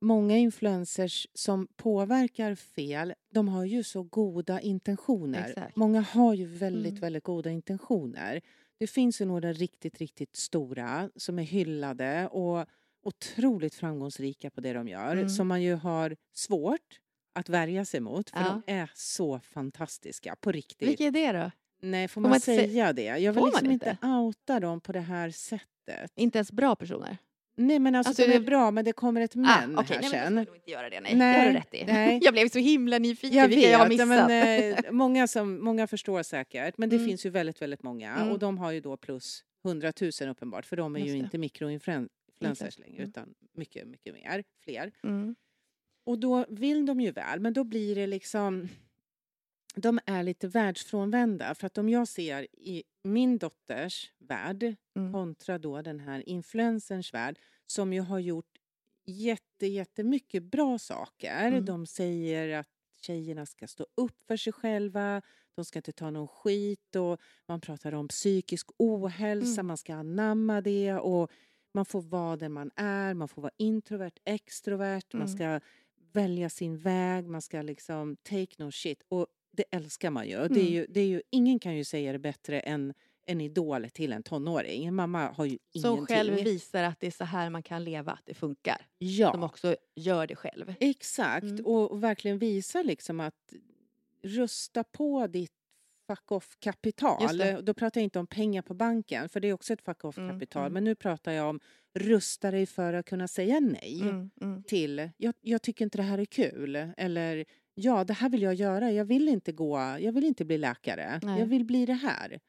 många 0.00 0.36
influencers 0.36 1.26
som 1.34 1.68
påverkar 1.76 2.54
fel, 2.54 3.14
de 3.32 3.48
har 3.48 3.64
ju 3.64 3.82
så 3.84 4.02
goda 4.02 4.60
intentioner. 4.60 5.48
Exakt. 5.48 5.76
Många 5.76 6.00
har 6.00 6.34
ju 6.34 6.46
väldigt, 6.46 6.90
Mm. 6.90 7.00
väldigt 7.00 7.24
goda 7.24 7.50
intentioner. 7.50 8.40
Det 8.78 8.86
finns 8.86 9.20
ju 9.20 9.24
några 9.24 9.52
riktigt, 9.52 9.98
riktigt 9.98 10.36
stora 10.36 11.10
som 11.16 11.38
är 11.38 11.42
hyllade 11.42 12.28
och 12.28 12.66
otroligt 13.02 13.74
framgångsrika 13.74 14.50
på 14.50 14.60
det 14.60 14.72
de 14.72 14.88
gör, 14.88 15.16
Mm. 15.16 15.28
som 15.28 15.48
man 15.48 15.62
ju 15.62 15.74
har 15.74 16.16
svårt 16.32 17.00
att 17.34 17.48
värja 17.48 17.84
sig 17.84 18.00
mot, 18.00 18.30
för 18.30 18.40
Ja. 18.40 18.62
de 18.66 18.72
är 18.72 18.90
så 18.94 19.40
fantastiska, 19.40 20.36
på 20.40 20.52
riktigt. 20.52 20.88
Vilka 20.88 21.04
är 21.04 21.10
det 21.10 21.32
då? 21.32 21.50
Nej, 21.82 22.08
får 22.08 22.12
Får 22.14 22.20
man, 22.20 22.30
man 22.30 22.40
säga 22.40 22.92
det? 22.92 23.02
Jag 23.18 23.32
vill 23.32 23.44
liksom 23.44 23.70
inte 23.70 23.90
inte? 23.90 24.06
outa 24.06 24.60
dem 24.60 24.80
på 24.80 24.92
det 24.92 25.00
här 25.00 25.30
sättet. 25.30 26.12
Inte 26.14 26.38
ens 26.38 26.52
bra 26.52 26.76
personer? 26.76 27.16
Nej, 27.58 27.78
men 27.78 27.94
alltså, 27.94 28.08
Alltså, 28.10 28.26
de 28.26 28.32
är 28.32 28.40
bra, 28.40 28.70
men 28.70 28.84
det 28.84 28.92
kommer 28.92 29.20
ett 29.20 29.34
men 29.34 29.44
ah, 29.44 29.48
här 29.48 29.68
okej, 29.76 29.98
nej, 30.02 30.10
men 30.10 30.10
sen. 30.10 30.36
vi 30.38 30.44
nog 30.44 30.56
inte 30.56 30.70
göra 30.70 30.90
det. 30.90 31.00
Nej, 31.00 31.14
Nej, 31.14 31.34
det 31.38 31.40
har 31.46 31.52
du 31.52 31.58
rätt 31.58 31.74
i. 31.74 31.84
nej. 31.86 32.20
Jag 32.22 32.32
blev 32.34 32.48
så 32.48 32.58
himla 32.58 32.98
nyfiken 32.98 33.38
Jag 33.38 33.48
vilka 33.48 33.62
vet, 33.62 33.72
jag 33.72 33.78
har 33.78 33.88
missat. 33.88 34.08
men, 34.08 34.72
eh, 34.72 34.78
många, 34.90 35.26
som, 35.26 35.64
många 35.64 35.86
förstår 35.86 36.22
säkert, 36.22 36.78
men 36.78 36.88
det 36.88 36.96
Mm. 36.96 37.08
finns 37.08 37.26
ju 37.26 37.30
väldigt, 37.30 37.62
väldigt 37.62 37.82
många. 37.82 38.14
Mm. 38.16 38.28
Och 38.32 38.38
de 38.38 38.58
har 38.58 38.72
ju 38.72 38.80
då 38.80 38.96
plus 38.96 39.44
100 39.64 39.92
000 40.20 40.30
uppenbart, 40.30 40.66
för 40.66 40.76
de 40.76 40.96
är 40.96 41.00
Just 41.00 41.08
ju 41.08 41.12
det. 41.18 41.18
inte 41.24 41.38
mikroinfluencers 41.38 42.78
längre, 42.78 42.96
Mm. 42.96 43.08
utan 43.08 43.34
mycket, 43.54 43.88
mycket 43.88 44.14
mer, 44.14 44.44
fler. 44.64 44.92
Mm. 45.04 45.34
Och 46.06 46.18
då 46.18 46.44
vill 46.48 46.86
de 46.86 47.00
ju 47.00 47.10
väl, 47.10 47.40
men 47.40 47.52
då 47.52 47.64
blir 47.64 47.94
det 47.94 48.06
liksom... 48.06 48.68
De 49.80 49.98
är 50.06 50.22
lite 50.22 50.48
världsfrånvända. 50.48 51.54
För 51.54 51.66
att 51.66 51.78
om 51.78 51.88
jag 51.88 52.08
ser 52.08 52.42
i 52.52 52.82
min 53.04 53.38
dotters 53.38 54.12
värld 54.18 54.76
Mm. 54.96 55.12
kontra 55.12 55.58
då 55.58 55.82
den 55.82 56.00
här 56.00 56.28
influencerns 56.28 57.14
värld 57.14 57.38
som 57.66 57.92
ju 57.92 58.00
har 58.00 58.18
gjort 58.18 58.58
jätte, 59.06 59.66
jättemycket 59.66 60.42
bra 60.42 60.78
saker. 60.78 61.46
Mm. 61.48 61.64
De 61.64 61.86
säger 61.86 62.58
att 62.58 62.68
tjejerna 63.02 63.46
ska 63.46 63.66
stå 63.66 63.86
upp 63.96 64.22
för 64.26 64.36
sig 64.36 64.52
själva, 64.52 65.22
de 65.54 65.64
ska 65.64 65.78
inte 65.78 65.92
ta 65.92 66.10
någon 66.10 66.28
skit 66.28 66.96
och 66.96 67.20
man 67.48 67.60
pratar 67.60 67.94
om 67.94 68.08
psykisk 68.08 68.66
ohälsa, 68.78 69.60
Mm. 69.60 69.66
man 69.66 69.76
ska 69.76 69.94
anamma 69.94 70.60
det 70.60 70.94
och 70.94 71.30
man 71.74 71.84
får 71.84 72.02
vara 72.02 72.36
den 72.36 72.52
man 72.52 72.70
är, 72.76 73.14
man 73.14 73.28
får 73.28 73.42
vara 73.42 73.52
introvert, 73.58 74.12
extrovert, 74.24 75.12
man 75.12 75.22
Mm. 75.22 75.34
ska 75.36 75.60
välja 76.12 76.50
sin 76.50 76.78
väg, 76.78 77.26
man 77.28 77.42
ska 77.42 77.62
liksom 77.62 78.16
take 78.16 78.64
no 78.64 78.70
shit. 78.72 79.02
Och 79.08 79.26
det 79.56 79.64
älskar 79.70 80.10
man 80.10 80.28
ju. 80.28 80.36
Det 80.36 80.42
är 80.42 80.46
Mm. 80.60 80.72
ju, 80.72 80.86
det 80.88 81.00
är 81.00 81.06
ju 81.06 81.22
ingen 81.30 81.58
kan 81.58 81.76
ju 81.76 81.84
säga 81.84 82.12
det 82.12 82.18
bättre 82.18 82.60
än 82.60 82.94
en 83.28 83.40
idol 83.40 83.90
till 83.90 84.12
en 84.12 84.22
tonåring. 84.22 84.94
Mamma 84.94 85.28
har 85.32 85.44
ju 85.44 85.58
Som 85.72 85.92
ingenting. 85.94 86.06
själv 86.16 86.34
visar 86.34 86.82
att 86.82 87.00
det 87.00 87.06
är 87.06 87.10
så 87.10 87.24
här 87.24 87.50
man 87.50 87.62
kan 87.62 87.84
leva, 87.84 88.12
att 88.12 88.26
det 88.26 88.34
funkar. 88.34 88.86
Ja. 88.98 89.32
Som 89.32 89.42
också 89.42 89.76
gör 89.94 90.26
det 90.26 90.36
själv. 90.36 90.74
Exakt, 90.80 91.42
Mm. 91.44 91.64
och, 91.66 91.90
och 91.90 92.02
verkligen 92.02 92.38
visa 92.38 92.82
liksom 92.82 93.20
att 93.20 93.52
rusta 94.22 94.84
på 94.84 95.26
ditt 95.26 95.50
fuck 96.06 96.32
off-kapital. 96.32 97.64
Då 97.64 97.74
pratar 97.74 98.00
jag 98.00 98.04
inte 98.04 98.18
om 98.18 98.26
pengar 98.26 98.62
på 98.62 98.74
banken, 98.74 99.28
för 99.28 99.40
det 99.40 99.48
är 99.48 99.52
också 99.52 99.72
ett 99.72 99.82
fuck 99.82 100.04
off-kapital. 100.04 100.62
mm. 100.62 100.72
Men 100.72 100.84
nu 100.84 100.94
pratar 100.94 101.32
jag 101.32 101.48
om 101.48 101.60
rusta 101.94 102.50
dig 102.50 102.66
för 102.66 102.92
att 102.92 103.06
kunna 103.06 103.28
säga 103.28 103.60
nej 103.60 104.00
Mm, 104.02 104.30
mm. 104.40 104.62
till 104.62 105.10
jag, 105.16 105.34
jag 105.40 105.62
tycker 105.62 105.84
inte 105.84 105.98
det 105.98 106.02
här 106.02 106.18
är 106.18 106.24
kul. 106.24 106.76
Eller 106.96 107.44
ja, 107.76 108.04
det 108.04 108.12
här 108.12 108.28
vill 108.28 108.42
jag 108.42 108.54
göra. 108.54 108.92
Jag 108.92 109.04
vill 109.04 109.28
inte 109.28 109.52
gå, 109.52 109.96
jag 110.00 110.12
vill 110.12 110.24
inte 110.24 110.44
bli 110.44 110.58
läkare. 110.58 111.20
Nej. 111.22 111.38
Jag 111.38 111.46
vill 111.46 111.64
bli 111.64 111.86
det 111.86 111.92
här. 111.92 112.40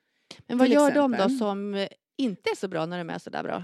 Men 0.48 0.58
vad 0.58 0.68
till 0.68 0.74
gör 0.74 0.92
de 0.92 1.12
då 1.12 1.16
exempel. 1.16 1.38
som 1.38 1.74
eh, 1.74 1.88
inte 2.18 2.50
är 2.50 2.56
så 2.56 2.68
bra 2.68 2.86
när 2.86 2.98
de 2.98 3.10
är 3.10 3.18
så 3.18 3.30
där 3.30 3.44
bra? 3.44 3.64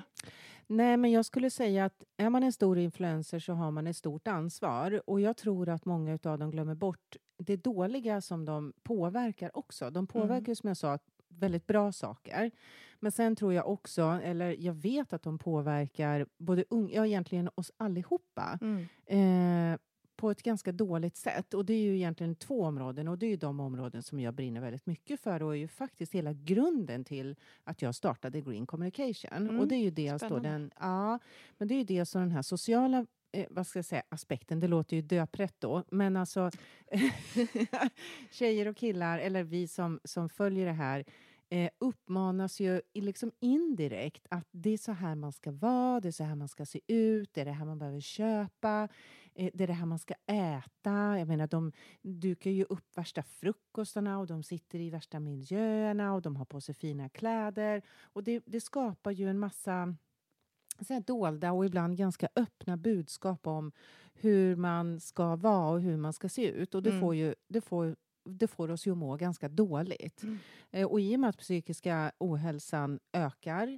Nej, 0.67 0.97
men 0.97 1.11
jag 1.11 1.25
skulle 1.25 1.49
säga 1.49 1.85
att 1.85 2.03
är 2.17 2.29
man 2.29 2.43
en 2.43 2.53
stor 2.53 2.77
influencer 2.77 3.39
så 3.39 3.53
har 3.53 3.71
man 3.71 3.87
ett 3.87 3.97
stort 3.97 4.27
ansvar. 4.27 5.01
Och 5.09 5.21
jag 5.21 5.37
tror 5.37 5.69
att 5.69 5.85
många 5.85 6.19
av 6.23 6.39
dem 6.39 6.51
glömmer 6.51 6.75
bort 6.75 7.15
det 7.37 7.55
dåliga 7.55 8.21
som 8.21 8.45
de 8.45 8.73
påverkar 8.83 9.57
också. 9.57 9.89
De 9.89 10.07
påverkar 10.07 10.47
ju 10.51 10.55
som 10.55 10.67
jag 10.67 10.77
sa 10.77 10.99
väldigt 11.27 11.67
bra 11.67 11.91
saker. 11.91 12.51
Men 12.99 13.11
sen 13.11 13.35
tror 13.35 13.53
jag 13.53 13.67
också, 13.67 14.19
eller 14.23 14.55
jag 14.59 14.73
vet 14.73 15.13
att 15.13 15.23
de 15.23 15.39
påverkar 15.39 16.27
både 16.37 16.65
unga, 16.69 16.95
ja 16.95 17.05
egentligen 17.05 17.49
oss 17.55 17.71
allihopa. 17.77 18.59
Eh, 19.05 19.77
på 20.23 20.31
ett 20.31 20.43
ganska 20.43 20.71
dåligt 20.71 21.15
sätt. 21.15 21.53
Och 21.53 21.65
det 21.65 21.73
är 21.73 21.81
ju 21.81 21.95
egentligen 21.95 22.35
två 22.35 22.63
områden 22.63 23.07
och 23.07 23.17
det 23.17 23.25
är 23.25 23.29
ju 23.29 23.35
de 23.35 23.59
områden 23.59 24.03
som 24.03 24.19
jag 24.19 24.33
brinner 24.33 24.61
väldigt 24.61 24.85
mycket 24.85 25.19
för 25.19 25.43
och 25.43 25.53
är 25.53 25.57
ju 25.57 25.67
faktiskt 25.67 26.15
hela 26.15 26.33
grunden 26.33 27.03
till 27.03 27.35
att 27.63 27.81
jag 27.81 27.95
startade 27.95 28.41
Green 28.41 28.65
Communication. 28.65 29.31
Mm, 29.33 29.59
Och 29.59 29.67
det 29.67 29.75
är 29.75 29.83
ju 29.83 29.91
dels 29.91 30.21
spännande. 30.21 30.49
den, 30.49 30.71
ja, 30.79 31.19
men 31.57 31.67
det 31.67 31.73
är 31.73 31.77
ju 31.77 31.83
dels 31.83 32.09
så 32.09 32.19
den 32.19 32.31
här 32.31 32.41
sociala 32.41 33.05
eh, 33.31 33.45
vad 33.49 33.67
ska 33.67 33.79
jag 33.79 33.85
säga, 33.85 34.03
aspekten, 34.09 34.59
det 34.59 34.67
låter 34.67 34.95
ju 34.95 35.01
döprätt 35.01 35.55
då, 35.59 35.83
men 35.91 36.17
alltså 36.17 36.51
tjejer 38.31 38.67
och 38.67 38.77
killar, 38.77 39.19
eller 39.19 39.43
vi 39.43 39.67
som, 39.67 39.99
som 40.03 40.29
följer 40.29 40.65
det 40.65 40.71
här, 40.71 41.05
eh, 41.49 41.69
uppmanas 41.77 42.59
ju 42.59 42.81
liksom 42.93 43.31
indirekt 43.39 44.27
att 44.29 44.47
det 44.51 44.69
är 44.69 44.77
så 44.77 44.91
här 44.91 45.15
man 45.15 45.33
ska 45.33 45.51
vara, 45.51 45.99
det 45.99 46.07
är 46.07 46.11
så 46.11 46.23
här 46.23 46.35
man 46.35 46.47
ska 46.47 46.65
se 46.65 46.79
ut, 46.87 47.33
det 47.33 47.41
är 47.41 47.45
det 47.45 47.51
här 47.51 47.65
man 47.65 47.79
behöver 47.79 47.99
köpa, 47.99 48.87
det 49.35 49.61
är 49.63 49.67
det 49.67 49.73
här 49.73 49.85
man 49.85 49.99
ska 49.99 50.13
äta. 50.27 51.19
Jag 51.19 51.27
menar, 51.27 51.47
de 51.47 51.71
dukar 52.01 52.51
ju 52.51 52.63
upp 52.63 52.97
värsta 52.97 53.23
frukostarna 53.23 54.19
och 54.19 54.27
de 54.27 54.43
sitter 54.43 54.79
i 54.79 54.89
värsta 54.89 55.19
miljöerna 55.19 56.13
och 56.13 56.21
de 56.21 56.35
har 56.35 56.45
på 56.45 56.61
sig 56.61 56.75
fina 56.75 57.09
kläder. 57.09 57.81
Och 58.01 58.23
det, 58.23 58.43
det 58.45 58.61
skapar 58.61 59.11
ju 59.11 59.29
en 59.29 59.39
massa 59.39 59.95
så 60.87 60.99
dolda 60.99 61.51
och 61.51 61.65
ibland 61.65 61.97
ganska 61.97 62.29
öppna 62.35 62.77
budskap 62.77 63.47
om 63.47 63.71
hur 64.13 64.55
man 64.55 64.99
ska 64.99 65.35
vara 65.35 65.69
och 65.69 65.81
hur 65.81 65.97
man 65.97 66.13
ska 66.13 66.29
se 66.29 66.47
ut. 66.47 66.75
Och 66.75 66.83
det, 66.83 66.89
Mm. 66.89 67.01
får, 67.01 67.15
ju, 67.15 67.35
det, 67.47 67.61
får, 67.61 67.95
det 68.25 68.47
får 68.47 68.71
oss 68.71 68.87
ju 68.87 68.91
att 68.91 68.97
må 68.97 69.15
ganska 69.15 69.49
dåligt. 69.49 70.23
Mm. 70.23 70.37
Eh, 70.71 70.87
och 70.87 71.01
i 71.01 71.15
och 71.15 71.19
med 71.19 71.29
att 71.29 71.37
psykiska 71.37 72.11
ohälsan 72.19 72.99
ökar 73.13 73.67
eh, 73.67 73.77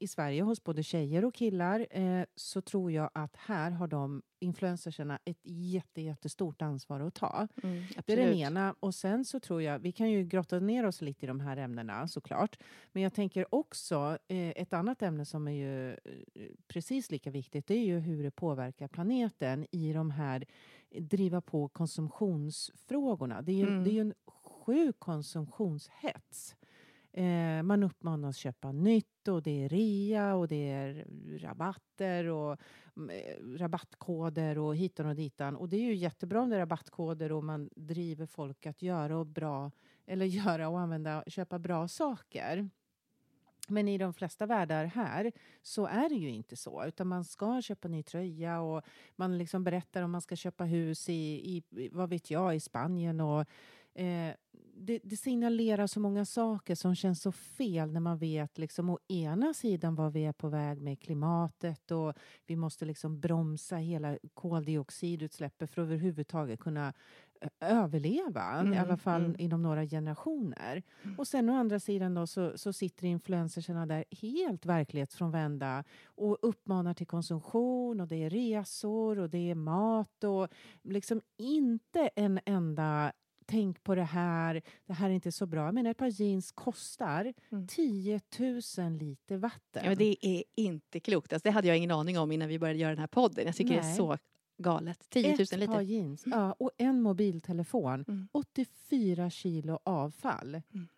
i 0.00 0.06
Sverige 0.08 0.42
hos 0.42 0.64
både 0.64 0.82
tjejer 0.82 1.24
och 1.24 1.34
killar 1.34 1.86
eh, 1.90 2.24
så 2.34 2.60
tror 2.60 2.92
jag 2.92 3.10
att 3.14 3.36
här 3.36 3.70
har 3.70 3.86
de 3.88 4.22
influencersarna 4.38 5.18
ett 5.24 5.40
jätte, 5.42 6.00
jättestort 6.02 6.62
ansvar 6.62 7.00
att 7.00 7.14
ta. 7.14 7.48
Mm, 7.62 7.82
Det 8.06 8.12
är 8.12 8.16
den 8.16 8.34
ena. 8.34 8.74
Och 8.80 8.94
sen 8.94 9.24
så 9.24 9.40
tror 9.40 9.62
jag, 9.62 9.78
vi 9.78 9.92
kan 9.92 10.10
ju 10.10 10.24
grotta 10.24 10.58
ner 10.60 10.86
oss 10.86 11.00
lite 11.02 11.26
i 11.26 11.28
de 11.28 11.40
här 11.40 11.56
ämnena 11.56 12.08
såklart. 12.08 12.58
Men 12.92 13.02
jag 13.02 13.14
tänker 13.14 13.54
också, 13.54 14.18
eh, 14.28 14.48
ett 14.48 14.72
annat 14.72 15.02
ämne 15.02 15.24
som 15.24 15.48
är 15.48 15.52
ju 15.52 15.90
eh, 15.92 15.96
precis 16.68 17.10
lika 17.10 17.30
viktigt, 17.30 17.66
det 17.66 17.74
är 17.74 17.84
ju 17.84 17.98
hur 17.98 18.22
det 18.22 18.30
påverkar 18.30 18.88
planeten 18.88 19.66
i 19.70 19.92
de 19.92 20.10
här 20.10 20.44
eh, 20.90 21.02
driva 21.02 21.40
på 21.40 21.68
konsumtionsfrågorna. 21.68 23.42
Det 23.42 23.52
är 23.52 23.56
ju, 23.56 23.66
Mm. 23.66 23.84
det 23.84 23.90
är 23.90 23.94
ju 23.94 24.00
en 24.00 24.14
sjuk 24.26 24.96
konsumtionshets. 24.98 26.56
Eh, 27.16 27.62
man 27.62 27.82
uppmanas 27.82 28.36
köpa 28.36 28.72
nytt 28.72 29.28
och 29.28 29.42
det 29.42 29.64
är 29.64 29.68
rea 29.68 30.34
och 30.34 30.48
det 30.48 30.70
är 30.70 31.06
rabatter 31.38 32.24
och 32.24 32.56
mm, 32.96 33.10
eh, 33.10 33.58
rabattkoder 33.58 34.58
och 34.58 34.76
hitan 34.76 35.06
och 35.06 35.16
ditan. 35.16 35.56
Och 35.56 35.68
det 35.68 35.76
är 35.76 35.80
ju 35.80 35.94
jättebra 35.94 36.40
om 36.40 36.50
det 36.50 36.56
är 36.56 36.60
rabattkoder 36.60 37.32
och 37.32 37.44
man 37.44 37.70
driver 37.76 38.26
folk 38.26 38.66
att 38.66 38.82
göra 38.82 39.18
och 39.18 39.26
bra 39.26 39.70
eller 40.06 40.26
göra 40.46 40.68
och 40.68 40.80
använda, 40.80 41.24
köpa 41.26 41.58
bra 41.58 41.88
saker. 41.88 42.70
Men 43.68 43.88
i 43.88 43.98
de 43.98 44.14
flesta 44.14 44.46
världar 44.46 44.84
här 44.84 45.32
så 45.62 45.86
är 45.86 46.08
det 46.08 46.14
ju 46.14 46.30
inte 46.30 46.56
så, 46.56 46.84
utan 46.84 47.06
man 47.06 47.24
ska 47.24 47.62
köpa 47.62 47.88
ny 47.88 48.02
tröja 48.02 48.60
och 48.60 48.84
man 49.16 49.38
liksom 49.38 49.64
berättar 49.64 50.02
om 50.02 50.10
man 50.10 50.20
ska 50.20 50.36
köpa 50.36 50.64
hus 50.64 51.08
i, 51.08 51.12
i 51.12 51.88
vad 51.92 52.10
vet 52.10 52.30
jag, 52.30 52.56
i 52.56 52.60
Spanien 52.60 53.20
och 53.20 53.46
eh, 53.96 54.34
det, 54.78 55.00
det 55.04 55.16
signalerar 55.16 55.86
så 55.86 56.00
många 56.00 56.24
saker 56.24 56.74
som 56.74 56.94
känns 56.94 57.22
så 57.22 57.32
fel 57.32 57.92
när 57.92 58.00
man 58.00 58.18
vet 58.18 58.58
liksom 58.58 58.90
å 58.90 58.98
ena 59.08 59.54
sidan 59.54 59.94
vad 59.94 60.12
vi 60.12 60.24
är 60.24 60.32
på 60.32 60.48
väg 60.48 60.82
med 60.82 61.00
klimatet 61.00 61.90
och 61.90 62.12
vi 62.46 62.56
måste 62.56 62.84
liksom 62.84 63.20
bromsa 63.20 63.76
hela 63.76 64.18
koldioxidutsläppet 64.34 65.70
för 65.70 65.82
att 65.82 65.86
överhuvudtaget 65.86 66.60
kunna 66.60 66.92
överleva, 67.60 68.56
i 68.56 68.66
Mm, 68.66 68.78
alla 68.78 68.96
fall 68.96 69.24
mm. 69.24 69.36
inom 69.40 69.62
några 69.62 69.86
generationer. 69.86 70.82
Och 71.18 71.28
sen 71.28 71.48
å 71.48 71.54
andra 71.56 71.80
sidan 71.80 72.14
då 72.14 72.26
så, 72.26 72.58
så 72.58 72.72
sitter 72.72 73.06
influencersarna 73.06 73.86
där 73.86 74.04
helt 74.10 74.66
verklighetsfrånvända 74.66 75.84
och 76.04 76.38
uppmanar 76.42 76.94
till 76.94 77.06
konsumtion 77.06 78.00
och 78.00 78.08
det 78.08 78.16
är 78.24 78.30
resor 78.30 79.18
och 79.18 79.30
det 79.30 79.50
är 79.50 79.54
mat 79.54 80.24
och 80.24 80.48
liksom 80.82 81.20
inte 81.36 82.10
en 82.16 82.40
enda 82.46 83.12
tänk 83.46 83.82
på 83.84 83.94
det 83.94 84.02
här, 84.04 84.62
det 84.86 84.92
här 84.92 85.10
är 85.10 85.14
inte 85.14 85.32
så 85.32 85.46
bra. 85.46 85.64
Jag 85.64 85.74
menar 85.74 85.90
ett 85.90 85.96
par 85.96 86.20
jeans 86.22 86.52
kostar 86.52 87.34
Mm. 87.50 87.66
10 87.66 88.20
000 88.78 88.92
liter 88.92 89.36
vatten. 89.36 89.82
Ja, 89.84 89.88
men 89.90 89.98
det 89.98 90.16
är 90.26 90.42
inte 90.56 91.00
klokt. 91.00 91.32
Alltså, 91.32 91.48
det 91.48 91.52
hade 91.52 91.68
jag 91.68 91.76
ingen 91.76 91.90
aning 91.90 92.18
om 92.18 92.32
innan 92.32 92.48
vi 92.48 92.58
började 92.58 92.78
göra 92.78 92.90
den 92.90 92.98
här 92.98 93.06
podden. 93.06 93.46
Jag 93.46 93.56
tycker 93.56 93.70
det 93.74 93.78
är 93.78 93.82
Nej. 93.82 93.96
så 93.96 94.18
galet. 94.58 95.06
10 95.10 95.28
000 95.32 95.40
ett 95.40 95.50
par 95.50 95.56
liter. 95.58 95.80
jeans 95.80 96.22
ja, 96.26 96.52
och 96.52 96.70
en 96.78 97.02
mobiltelefon. 97.02 98.04
Mm. 98.08 98.28
84 98.32 99.30
kilo 99.30 99.78
avfall. 99.84 100.48
Mm. 100.74 100.88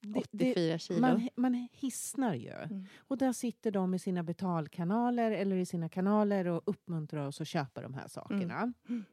Det- 0.00 0.18
84 0.20 0.78
kilo. 0.78 1.00
Man, 1.00 1.28
man 1.36 1.68
hissnar 1.72 2.34
ju. 2.34 2.50
Mm. 2.52 2.84
Och 2.98 3.18
där 3.18 3.32
sitter 3.32 3.70
de 3.70 3.94
i 3.94 3.98
sina 3.98 4.22
betalkanaler 4.22 5.30
eller 5.30 5.56
i 5.56 5.66
sina 5.66 5.88
kanaler 5.88 6.46
och 6.46 6.62
uppmuntrar 6.66 7.26
oss 7.26 7.40
att 7.40 7.48
köpa 7.48 7.82
de 7.82 7.94
här 7.94 8.08
sakerna. 8.08 8.72
Mm. 8.88 9.04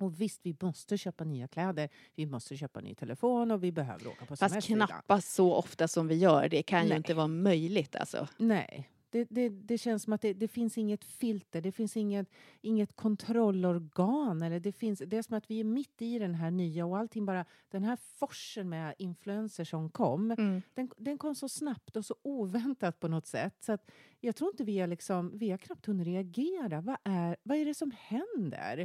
Och 0.00 0.20
visst, 0.20 0.40
vi 0.42 0.56
måste 0.60 0.98
köpa 0.98 1.24
nya 1.24 1.48
kläder, 1.48 1.88
vi 2.14 2.26
måste 2.26 2.56
köpa 2.56 2.80
ny 2.80 2.94
telefon 2.94 3.50
och 3.50 3.64
vi 3.64 3.72
behöver 3.72 4.06
åka 4.06 4.26
på 4.26 4.36
Fast 4.36 4.52
semester. 4.52 4.72
ibland. 4.72 4.90
knappast 4.90 5.34
så 5.34 5.54
ofta 5.54 5.88
som 5.88 6.08
vi 6.08 6.14
gör. 6.14 6.48
Det 6.48 6.62
kan 6.62 6.82
ju 6.82 6.88
Nej. 6.88 6.96
inte 6.96 7.14
vara 7.14 7.26
möjligt 7.26 7.96
alltså. 7.96 8.28
Nej, 8.36 8.90
det, 9.10 9.26
det, 9.30 9.48
det 9.48 9.78
känns 9.78 10.02
som 10.02 10.12
att 10.12 10.20
det, 10.22 10.32
det 10.32 10.48
finns 10.48 10.78
inget 10.78 11.04
filter, 11.04 11.60
det 11.60 11.72
finns 11.72 11.96
inget, 11.96 12.28
inget 12.60 12.96
kontrollorgan. 12.96 14.42
Eller 14.42 14.60
det, 14.60 14.72
finns, 14.72 15.02
det 15.06 15.16
är 15.16 15.22
som 15.22 15.36
att 15.36 15.50
vi 15.50 15.60
är 15.60 15.64
mitt 15.64 16.02
i 16.02 16.18
den 16.18 16.34
här 16.34 16.50
nya 16.50 16.86
och 16.86 16.98
allting 16.98 17.26
bara, 17.26 17.44
den 17.68 17.84
här 17.84 17.98
forsen 18.16 18.68
med 18.68 18.94
influencers 18.98 19.70
som 19.70 19.90
kom, 19.90 20.30
Mm. 20.30 20.62
den, 20.74 20.90
den 20.96 21.18
kom 21.18 21.34
så 21.34 21.48
snabbt 21.48 21.96
och 21.96 22.04
så 22.04 22.14
oväntat 22.22 23.00
på 23.00 23.08
något 23.08 23.26
sätt. 23.26 23.54
Så 23.60 23.72
att 23.72 23.90
jag 24.20 24.36
tror 24.36 24.50
inte 24.50 24.64
vi 24.64 24.78
har, 24.78 24.86
liksom, 24.86 25.38
vi 25.38 25.50
har 25.50 25.58
knappt 25.58 25.86
hunnit 25.86 26.06
reagera. 26.06 26.80
Vad 26.80 26.96
är, 27.04 27.36
vad 27.42 27.58
är 27.58 27.64
det 27.64 27.74
som 27.74 27.92
händer? 27.98 28.76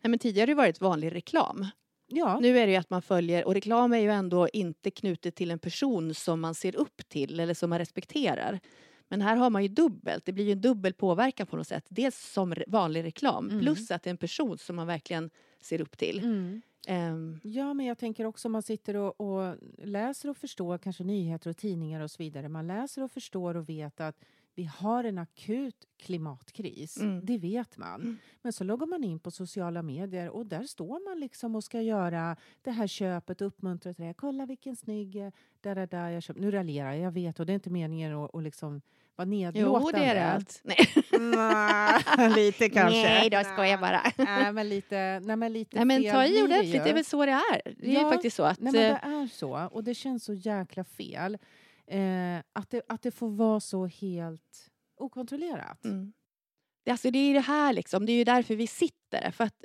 Nej, 0.00 0.10
men 0.10 0.18
tidigare 0.18 0.42
har 0.42 0.46
det 0.46 0.54
varit 0.54 0.80
vanlig 0.80 1.14
reklam. 1.14 1.66
Ja, 2.06 2.38
Nu 2.40 2.58
är 2.58 2.66
det 2.66 2.72
ju 2.72 2.78
att 2.78 2.90
man 2.90 3.02
följer, 3.02 3.44
och 3.46 3.54
reklam 3.54 3.92
är 3.92 3.98
ju 3.98 4.10
ändå 4.10 4.48
inte 4.52 4.90
knutet 4.90 5.34
till 5.34 5.50
en 5.50 5.58
person 5.58 6.14
som 6.14 6.40
man 6.40 6.54
ser 6.54 6.76
upp 6.76 7.08
till 7.08 7.40
eller 7.40 7.54
som 7.54 7.70
man 7.70 7.78
respekterar. 7.78 8.60
Men 9.08 9.20
här 9.20 9.36
har 9.36 9.50
man 9.50 9.62
ju 9.62 9.68
dubbelt, 9.68 10.24
det 10.24 10.32
blir 10.32 10.44
ju 10.44 10.52
en 10.52 10.60
dubbel 10.60 10.94
påverkan 10.94 11.46
på 11.46 11.56
något 11.56 11.66
sätt. 11.68 11.84
Dels 11.88 12.32
som 12.32 12.54
vanlig 12.66 13.04
reklam 13.04 13.48
Mm. 13.48 13.60
plus 13.60 13.90
att 13.90 14.02
det 14.02 14.08
är 14.08 14.10
en 14.10 14.16
person 14.16 14.58
som 14.58 14.76
man 14.76 14.86
verkligen 14.86 15.30
ser 15.60 15.80
upp 15.80 15.98
till. 15.98 16.18
mm. 16.18 16.62
Ehm, 16.86 17.40
Ja, 17.42 17.74
men 17.74 17.86
jag 17.86 17.98
tänker 17.98 18.24
också 18.24 18.48
om 18.48 18.52
man 18.52 18.62
sitter 18.62 18.96
och, 18.96 19.20
och 19.20 19.56
läser 19.84 20.28
och 20.30 20.36
förstår 20.36 20.78
kanske 20.78 21.04
nyheter 21.04 21.50
och 21.50 21.56
tidningar 21.56 22.00
och 22.00 22.10
så 22.10 22.22
vidare. 22.22 22.48
Man 22.48 22.66
läser 22.66 23.02
och 23.02 23.12
förstår 23.12 23.56
och 23.56 23.68
vet 23.68 24.00
att 24.00 24.16
vi 24.54 24.64
har 24.64 25.04
en 25.04 25.18
akut 25.18 25.84
klimatkris. 25.98 26.96
Mm. 26.96 27.26
Det 27.26 27.38
vet 27.38 27.76
man. 27.76 28.00
Mm. 28.00 28.18
Men 28.42 28.52
så 28.52 28.64
loggar 28.64 28.86
man 28.86 29.04
in 29.04 29.18
på 29.18 29.30
sociala 29.30 29.82
medier 29.82 30.28
och 30.28 30.46
där 30.46 30.62
står 30.62 31.10
man 31.10 31.20
liksom 31.20 31.56
och 31.56 31.64
ska 31.64 31.80
göra 31.80 32.36
det 32.62 32.70
här 32.70 32.86
köpet 32.86 33.40
och 33.40 33.46
uppmuntra 33.46 33.94
till 33.94 34.04
det. 34.04 34.14
Kolla 34.14 34.46
vilken 34.46 34.76
snygg 34.76 35.12
där, 35.60 35.74
där, 35.74 35.86
där 35.86 36.10
jag 36.10 36.22
köpt. 36.22 36.40
Nu 36.40 36.50
raljerar 36.50 36.92
jag, 36.92 37.00
jag 37.00 37.12
vet 37.12 37.40
och 37.40 37.46
det 37.46 37.52
är 37.52 37.54
inte 37.54 37.70
meningen 37.70 38.14
att, 38.14 38.34
att 38.34 38.42
liksom 38.42 38.82
vara 39.16 39.26
nedlåtande. 39.26 39.80
jo, 39.84 39.90
det 39.92 40.04
är 40.04 40.14
det 40.14 40.24
allt. 40.24 40.60
Nej, 40.64 40.88
Nej, 42.16 42.30
lite 42.36 42.68
kanske. 42.68 43.02
Nej 43.02 43.30
då 43.30 43.44
skojar 43.44 43.70
jag 43.70 43.80
bara. 43.80 44.02
Nej, 44.18 44.52
men 44.52 44.68
lite, 44.68 45.20
nej, 45.24 45.36
men 45.36 45.52
lite 45.52 45.76
Nej 45.76 45.84
men 45.84 46.12
ta 46.12 46.24
i 46.24 46.36
det 46.36 46.42
ordentligt, 46.42 46.74
ju. 46.74 46.78
det 46.78 46.90
är 46.90 46.94
väl 46.94 47.04
så 47.04 47.26
det 47.26 47.32
är. 47.32 47.62
Det 47.76 47.86
är 47.86 47.90
ju 47.90 47.98
Ja, 48.00 48.10
faktiskt 48.10 48.36
så 48.36 48.42
att... 48.42 48.60
Nej, 48.60 48.72
men 48.72 48.82
det 48.82 48.88
eh, 48.88 49.22
är 49.22 49.26
så. 49.26 49.68
Och 49.72 49.84
det 49.84 49.94
känns 49.94 50.24
så 50.24 50.34
jäkla 50.34 50.84
fel. 50.84 51.38
Eh, 51.86 52.38
att, 52.52 52.70
det, 52.70 52.82
att 52.88 53.02
det 53.02 53.10
får 53.10 53.28
vara 53.28 53.60
så 53.60 53.86
helt 53.86 54.70
okontrollerat. 54.96 55.84
Mm. 55.84 56.12
Det, 56.84 56.90
alltså, 56.90 57.10
det 57.10 57.18
är 57.18 57.34
det 57.34 57.40
här 57.40 57.72
liksom, 57.72 58.06
det 58.06 58.12
är 58.12 58.16
ju 58.16 58.24
därför 58.24 58.56
vi 58.56 58.66
sitter. 58.66 59.30
För 59.30 59.44
att 59.44 59.64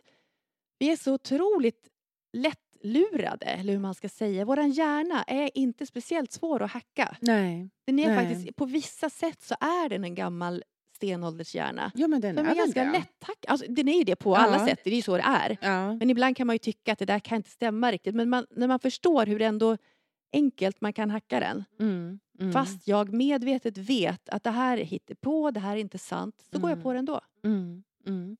vi 0.80 0.92
är 0.92 0.96
så 0.96 1.14
otroligt 1.14 1.88
lättlurade, 2.34 3.46
eller 3.46 3.74
hur 3.74 3.80
man 3.80 3.96
ska 3.96 4.10
säga. 4.10 4.46
Våran 4.46 4.72
hjärna 4.72 5.24
är 5.24 5.58
inte 5.58 5.86
speciellt 5.86 6.32
svår 6.32 6.62
att 6.62 6.72
hacka. 6.72 7.18
Nej. 7.22 7.70
Den 7.86 8.00
är 8.00 8.08
Nej. 8.08 8.18
faktiskt, 8.28 8.56
på 8.56 8.66
vissa 8.66 9.10
sätt 9.10 9.42
så 9.42 9.56
är 9.60 9.90
den 9.90 10.04
en 10.04 10.16
gammal 10.16 10.64
stenåldershjärna. 10.96 11.92
Ja, 11.96 12.08
men 12.08 12.22
den 12.22 12.36
Den 12.36 12.46
är 12.46 12.52
är 12.52 12.56
ganska 12.56 12.84
det. 12.84 13.04
Alltså, 13.48 13.66
den 13.70 13.88
är 13.88 13.98
ju 13.98 14.04
det 14.04 14.16
på 14.16 14.32
Ja. 14.32 14.38
alla 14.38 14.68
sätt, 14.68 14.80
det 14.84 14.90
är 14.90 14.96
ju 14.96 15.02
så 15.02 15.18
det 15.18 15.24
är. 15.24 15.58
Ja. 15.62 15.94
Men 15.94 16.10
ibland 16.10 16.38
kan 16.38 16.48
man 16.48 16.54
ju 16.54 16.60
tycka 16.60 16.94
att 16.94 17.00
det 17.00 17.06
där 17.06 17.20
kan 17.20 17.36
inte 17.36 17.50
stämma 17.50 17.92
riktigt. 17.92 18.16
Men 18.16 18.30
man, 18.30 18.46
när 18.52 18.68
man 18.68 18.80
förstår 18.80 19.26
hur 19.26 19.42
ändå 19.42 19.78
enkelt 20.34 20.82
man 20.82 20.94
kan 20.94 21.10
hacka 21.10 21.40
den. 21.40 21.64
Mm. 21.80 22.20
Mm. 22.40 22.52
Fast 22.54 22.88
jag 22.88 23.14
medvetet 23.14 23.78
vet 23.78 24.30
att 24.30 24.44
det 24.44 24.50
här 24.52 24.78
är 24.78 24.84
hittepå, 24.84 25.52
det 25.52 25.60
här 25.60 25.76
är 25.76 25.80
inte 25.82 25.98
sant, 25.98 26.46
så 26.54 26.60
går 26.60 26.70
jag 26.70 26.84
på 26.84 26.94
det 26.94 27.00
ändå. 27.00 27.22
Mm, 27.44 27.84
mm. 28.06 28.38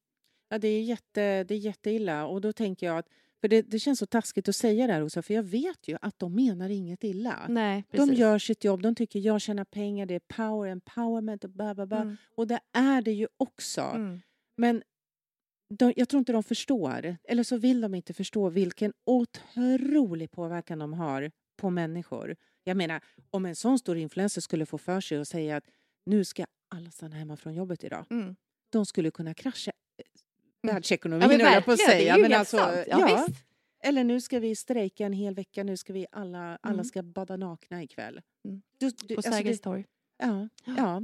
Ja, 0.50 0.58
det 0.58 0.68
är, 0.68 0.82
jätte, 0.82 1.44
det 1.44 1.54
är 1.54 1.58
jätteilla. 1.58 2.26
Och 2.26 2.42
då 2.42 2.54
tänker 2.54 2.86
jag 2.88 2.98
att, 2.98 3.08
för 3.42 3.48
det, 3.48 3.62
det 3.62 3.80
känns 3.80 4.00
så 4.00 4.06
taskigt 4.06 4.50
att 4.50 4.56
säga 4.56 4.88
det 4.88 4.94
här 4.94 5.04
också, 5.04 5.22
för 5.22 5.34
jag 5.34 5.44
vet 5.44 5.88
ju 5.88 5.98
att 6.02 6.20
de 6.20 6.36
menar 6.36 6.70
inget 6.70 7.04
illa. 7.04 7.46
Nej, 7.50 7.84
De 7.92 8.14
gör 8.14 8.40
sitt 8.40 8.64
jobb, 8.64 8.82
de 8.82 8.96
tycker 8.96 9.20
jag 9.20 9.42
tjänar 9.42 9.66
pengar, 9.66 10.06
det 10.06 10.16
är 10.16 10.20
power, 10.20 10.70
empowerment 10.70 11.44
och 11.44 11.50
bla 11.50 11.76
bla 11.76 11.86
bla. 11.86 12.02
Mm, 12.02 12.18
Och 12.36 12.48
det 12.48 12.60
är 12.72 13.02
det 13.02 13.12
ju 13.12 13.28
också. 13.38 13.82
mm. 13.82 14.20
Men 14.58 14.84
de, 15.74 15.94
jag 15.96 16.10
tror 16.10 16.20
inte 16.20 16.32
de 16.32 16.44
förstår, 16.44 17.18
eller 17.24 17.44
så 17.44 17.58
vill 17.58 17.82
de 17.82 17.96
inte 17.96 18.14
förstå 18.14 18.50
vilken 18.50 18.94
otrolig 19.06 20.32
påverkan 20.32 20.80
de 20.80 20.94
har 20.94 21.32
på 21.60 21.70
människor. 21.70 22.36
Jag 22.64 22.78
menar, 22.78 23.02
om 23.32 23.46
en 23.46 23.56
sån 23.56 23.80
stor 23.80 23.98
influencer 23.98 24.42
skulle 24.42 24.66
få 24.66 24.78
för 24.78 25.02
sig 25.02 25.20
och 25.20 25.28
säga 25.28 25.58
att 25.58 25.64
nu 26.06 26.26
ska 26.26 26.46
alla 26.70 26.92
stanna 26.92 27.16
hemma 27.16 27.38
från 27.38 27.54
jobbet 27.56 27.84
idag. 27.84 28.06
Mm. 28.10 28.36
De 28.70 28.86
skulle 28.86 29.12
kunna 29.12 29.34
krascha 29.34 29.72
eh, 29.98 30.06
Mm. 30.64 30.76
världsekonomin, 30.76 31.22
Ja, 31.22 31.28
men 31.28 31.42
höll 31.46 31.54
jag 31.54 31.66
på 31.66 31.72
att 31.72 31.80
säga. 31.80 32.18
Men 32.18 32.34
alltså, 32.34 32.58
sant. 32.58 32.76
Ja, 32.88 33.10
ja. 33.10 33.28
Eller 33.84 34.04
nu 34.04 34.22
ska 34.22 34.40
vi 34.40 34.56
strejka 34.56 35.06
en 35.06 35.14
hel 35.14 35.36
vecka, 35.36 35.64
nu 35.64 35.78
ska 35.78 35.94
vi 35.94 36.06
alla, 36.12 36.58
alla 36.62 36.74
Mm. 36.74 36.86
ska 36.86 37.04
bada 37.04 37.38
nakna 37.38 37.84
ikväll. 37.84 38.22
Mm. 38.46 38.62
Du, 38.78 38.90
du, 38.90 39.16
På 39.16 39.20
alltså 39.20 39.32
Sergels 39.32 39.62
torg. 39.62 39.86
ja, 40.18 40.50
Ja. 40.66 41.02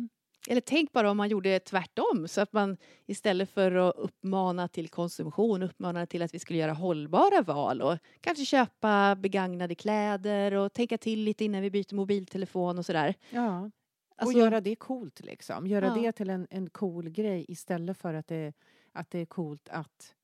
Eller 0.47 0.61
tänk 0.61 0.91
bara 0.91 1.11
om 1.11 1.17
man 1.17 1.29
gjorde 1.29 1.59
tvärtom. 1.59 2.27
Så 2.27 2.41
att 2.41 2.53
man 2.53 2.77
istället 3.05 3.49
för 3.49 3.71
att 3.71 3.95
uppmana 3.97 4.67
till 4.67 4.89
konsumtion 4.89 5.63
uppmanade 5.63 6.05
till 6.05 6.21
att 6.21 6.33
vi 6.33 6.39
skulle 6.39 6.59
göra 6.59 6.73
hållbara 6.73 7.41
val 7.41 7.81
och 7.81 7.97
kanske 8.21 8.45
köpa 8.45 9.15
begagnade 9.15 9.75
kläder 9.75 10.53
och 10.53 10.73
tänka 10.73 10.97
till 10.97 11.19
lite 11.19 11.45
innan 11.45 11.61
vi 11.61 11.71
byter 11.71 11.95
mobiltelefon 11.95 12.77
och 12.77 12.85
sådär. 12.85 13.15
ja. 13.29 13.71
Alltså, 14.17 14.37
och 14.37 14.41
göra 14.41 14.61
det 14.61 14.75
coolt 14.75 15.19
liksom. 15.19 15.67
Göra 15.67 15.85
Ja. 15.87 15.93
det 16.01 16.11
till 16.11 16.29
en, 16.29 16.47
en 16.49 16.69
cool 16.69 17.09
grej 17.09 17.45
istället 17.47 17.97
för 17.97 18.13
att 18.13 18.27
det, 18.27 18.53
att 18.93 19.09
det 19.11 19.19
är 19.19 19.25
coolt 19.25 19.69
att 19.69 20.15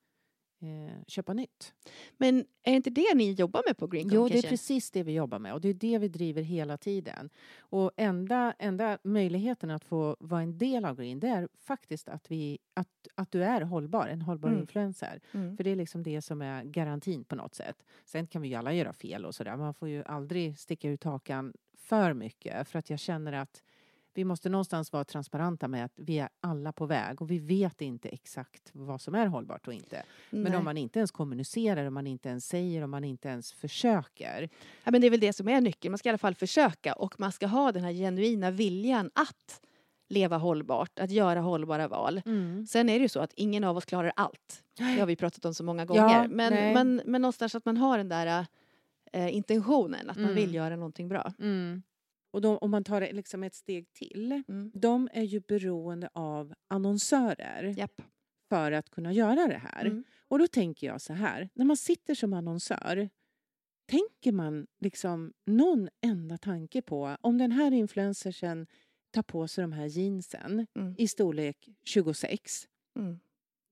eh, 0.62 1.04
köpa 1.08 1.34
nytt. 1.34 1.74
Men 2.18 2.46
är 2.64 2.74
inte 2.74 2.90
det 2.90 3.14
ni 3.16 3.32
jobbar 3.32 3.64
med 3.68 3.78
på 3.78 3.88
Green 3.88 4.04
Jo, 4.04 4.10
det 4.10 4.16
är 4.16 4.18
Communication? 4.18 4.50
precis 4.50 4.92
det 4.92 5.04
vi 5.04 5.14
jobbar 5.14 5.40
med 5.40 5.54
och 5.54 5.62
det 5.62 5.70
är 5.70 5.74
det 5.74 5.98
vi 5.98 6.08
driver 6.08 6.42
hela 6.42 6.78
tiden. 6.78 7.30
Och 7.60 7.92
enda, 7.98 8.54
enda 8.60 8.98
möjligheten 9.04 9.72
att 9.72 9.84
få 9.86 10.18
vara 10.20 10.42
en 10.42 10.58
del 10.58 10.86
av 10.86 10.96
Green 10.96 11.20
det 11.20 11.28
är 11.28 11.50
faktiskt 11.60 12.10
att, 12.10 12.32
vi, 12.32 12.60
att, 12.74 12.88
att 13.16 13.32
du 13.32 13.44
är 13.44 13.62
hållbar, 13.62 14.08
en 14.08 14.22
hållbar 14.22 14.50
Mm. 14.50 14.62
influencer. 14.62 15.20
Mm. 15.32 15.58
För 15.58 15.64
det 15.64 15.70
är 15.70 15.76
liksom 15.76 16.04
det 16.04 16.22
som 16.22 16.42
är 16.42 16.64
garantin 16.64 17.24
på 17.24 17.36
något 17.36 17.56
sätt. 17.56 17.84
Sen 18.06 18.28
kan 18.28 18.42
vi 18.42 18.48
ju 18.48 18.56
alla 18.56 18.74
göra 18.74 18.94
fel 18.94 19.26
och 19.26 19.36
sådär. 19.36 19.58
Man 19.58 19.74
får 19.74 19.88
ju 19.90 20.04
aldrig 20.04 20.60
sticka 20.60 20.90
ut 20.90 21.04
hakan 21.04 21.54
för 21.78 22.14
mycket 22.14 22.68
för 22.68 22.80
att 22.80 22.90
jag 22.90 23.00
känner 23.00 23.34
att 23.34 23.64
vi 24.14 24.24
måste 24.26 24.50
någonstans 24.50 24.92
vara 24.94 25.04
transparenta 25.04 25.68
med 25.68 25.86
att 25.86 25.94
vi 25.96 26.20
är 26.20 26.30
alla 26.40 26.72
på 26.74 26.86
väg 26.86 27.22
och 27.22 27.32
vi 27.32 27.40
vet 27.40 27.82
inte 27.82 28.10
exakt 28.10 28.70
vad 28.74 29.02
som 29.02 29.16
är 29.16 29.26
hållbart 29.28 29.68
och 29.68 29.74
inte. 29.74 30.04
Men 30.30 30.44
Nej. 30.44 30.56
om 30.58 30.64
man 30.66 30.78
inte 30.78 31.00
ens 31.00 31.12
kommunicerar, 31.12 31.86
om 31.86 31.94
man 31.94 32.08
inte 32.08 32.30
ens 32.30 32.46
säger, 32.48 32.82
om 32.82 32.92
man 32.92 33.04
inte 33.04 33.28
ens 33.30 33.54
försöker. 33.54 34.50
Ja, 34.84 34.92
men 34.92 35.02
det 35.02 35.08
är 35.08 35.12
väl 35.12 35.20
det 35.20 35.34
som 35.34 35.48
är 35.50 35.62
nyckeln. 35.62 35.92
Man 35.92 35.98
ska 35.98 36.10
i 36.10 36.12
alla 36.12 36.18
fall 36.18 36.36
försöka 36.36 36.94
och 36.94 37.20
man 37.20 37.32
ska 37.32 37.48
ha 37.48 37.72
den 37.72 37.84
här 37.84 37.92
genuina 37.94 38.52
viljan 38.52 39.12
att 39.16 39.62
leva 40.10 40.38
hållbart, 40.38 41.00
att 41.00 41.12
göra 41.12 41.40
hållbara 41.42 41.88
val. 41.88 42.22
Sen 42.70 42.90
är 42.90 43.00
det 43.00 43.04
ju 43.04 43.10
så 43.10 43.20
att 43.20 43.34
ingen 43.36 43.64
av 43.64 43.78
oss 43.78 43.86
klarar 43.86 44.12
allt. 44.16 44.64
Det 44.78 44.84
har 45.00 45.06
vi 45.06 45.16
pratat 45.16 45.46
om 45.46 45.54
så 45.54 45.64
många 45.64 45.86
gånger. 45.86 46.02
Ja, 46.02 46.28
men, 46.30 46.54
nej. 46.54 46.74
men, 46.74 47.02
men 47.06 47.22
någonstans 47.22 47.56
att 47.56 47.66
man 47.66 47.78
har 47.78 47.98
den 47.98 48.10
där 48.10 48.46
eh, 49.14 49.36
intentionen, 49.36 50.10
att 50.10 50.16
man 50.18 50.24
Mm. 50.26 50.36
vill 50.36 50.56
göra 50.56 50.76
någonting 50.76 51.08
bra. 51.10 51.34
Mm. 51.40 51.82
Och 52.32 52.42
då, 52.42 52.58
om 52.58 52.72
man 52.72 52.84
tar 52.84 53.02
det 53.02 53.12
liksom 53.14 53.44
ett 53.44 53.56
steg 53.56 53.94
till. 53.94 54.44
Mm. 54.48 54.72
De 54.74 55.10
är 55.14 55.24
ju 55.24 55.40
beroende 55.40 56.10
av 56.14 56.54
annonsörer 56.68 57.74
Japp. 57.78 58.02
för 58.50 58.72
att 58.72 58.90
kunna 58.90 59.14
göra 59.14 59.48
det 59.48 59.58
här. 59.64 59.86
Mm. 59.86 60.04
Och 60.28 60.40
då 60.40 60.48
tänker 60.48 60.88
jag 60.88 61.02
så 61.02 61.14
här, 61.14 61.50
när 61.54 61.66
man 61.66 61.78
sitter 61.78 62.16
som 62.16 62.34
annonsör, 62.34 63.10
tänker 63.90 64.32
man 64.32 64.68
liksom 64.80 65.34
någon 65.46 65.90
enda 66.02 66.38
tanke 66.38 66.82
på 66.82 67.18
om 67.22 67.38
den 67.38 67.52
här 67.52 67.72
influencersen 67.72 68.68
tar 69.12 69.24
på 69.24 69.48
sig 69.48 69.62
de 69.62 69.72
här 69.72 69.86
jeansen 69.86 70.68
Mm. 70.76 70.96
i 70.98 71.08
storlek 71.08 71.70
26, 71.86 72.68
Mm. 73.00 73.20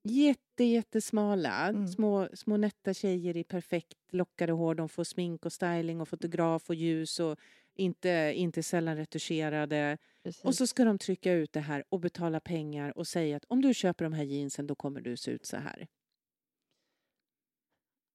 jätte, 0.03 0.63
jättesmala, 0.63 1.67
Mm. 1.69 1.87
små, 1.87 2.27
små 2.33 2.57
nätta 2.57 2.93
tjejer 2.93 3.37
i 3.37 3.43
perfekt 3.43 3.97
lockade 4.11 4.51
hår, 4.53 4.75
de 4.75 4.89
får 4.89 5.03
smink 5.03 5.45
och 5.45 5.53
styling 5.53 6.01
och 6.01 6.07
fotograf 6.09 6.69
och 6.69 6.75
ljus 6.75 7.19
och 7.19 7.39
inte, 7.79 8.33
inte 8.35 8.63
sällan 8.63 8.97
retuscherade. 8.97 9.97
Precis. 10.23 10.45
Och 10.45 10.55
så 10.55 10.67
ska 10.67 10.83
de 10.83 10.97
trycka 10.97 11.33
ut 11.33 11.53
det 11.53 11.59
här 11.59 11.83
och 11.89 11.99
betala 11.99 12.39
pengar 12.39 12.97
och 12.97 13.07
säga 13.07 13.37
att 13.37 13.45
om 13.47 13.61
du 13.61 13.73
köper 13.73 14.03
de 14.05 14.13
här 14.13 14.23
jeansen 14.23 14.67
då 14.67 14.75
kommer 14.75 15.01
du 15.01 15.17
se 15.17 15.31
ut 15.31 15.45
så 15.45 15.57
här. 15.57 15.87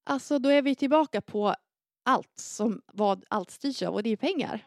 Alltså 0.06 0.38
då 0.38 0.48
är 0.48 0.62
vi 0.62 0.74
tillbaka 0.74 1.20
på 1.20 1.54
allt 2.04 2.38
som 2.38 2.82
vad 2.92 3.24
allt 3.28 3.50
styrs 3.50 3.82
av 3.82 3.94
och 3.94 4.02
det 4.02 4.10
är 4.10 4.16
pengar. 4.16 4.66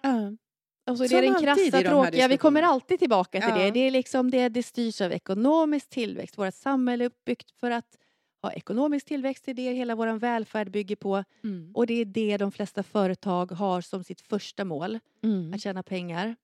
Alltså 0.86 1.04
det 1.04 1.10
Som 1.10 1.18
är 1.18 1.22
den 1.22 1.36
alltid 1.36 1.68
i 1.68 1.72
krassa 1.72 1.84
de 1.84 1.90
tråkiga, 1.90 2.28
vi 2.28 2.38
kommer 2.38 2.62
alltid 2.62 3.00
tillbaka 3.00 3.42
till 3.42 3.54
det. 3.54 3.66
Ja. 3.66 3.72
Det 3.72 3.80
är 3.80 3.92
liksom 3.92 4.32
det, 4.32 4.50
det 4.50 4.64
styrs 4.64 5.02
av 5.02 5.12
ekonomisk 5.12 5.90
tillväxt. 5.90 6.38
Vårt 6.38 6.54
samhälle 6.54 7.04
är 7.04 7.06
uppbyggt 7.06 7.52
för 7.52 7.72
att 7.72 7.98
ha 8.42 8.52
ekonomisk 8.52 9.06
tillväxt, 9.06 9.46
det 9.46 9.52
är 9.52 9.56
det 9.56 9.74
hela 9.74 9.96
vår 9.96 10.08
välfärd 10.20 10.72
bygger 10.72 10.96
på. 10.96 11.24
Mm. 11.44 11.72
Och 11.74 11.88
det 11.88 11.94
är 11.94 12.06
det 12.06 12.38
de 12.38 12.52
flesta 12.52 12.84
företag 12.84 13.52
har 13.52 13.82
som 13.82 14.04
sitt 14.04 14.22
första 14.22 14.66
mål, 14.66 15.00
Mm. 15.24 15.54
att 15.54 15.62
tjäna 15.62 15.84
pengar. 15.84 16.36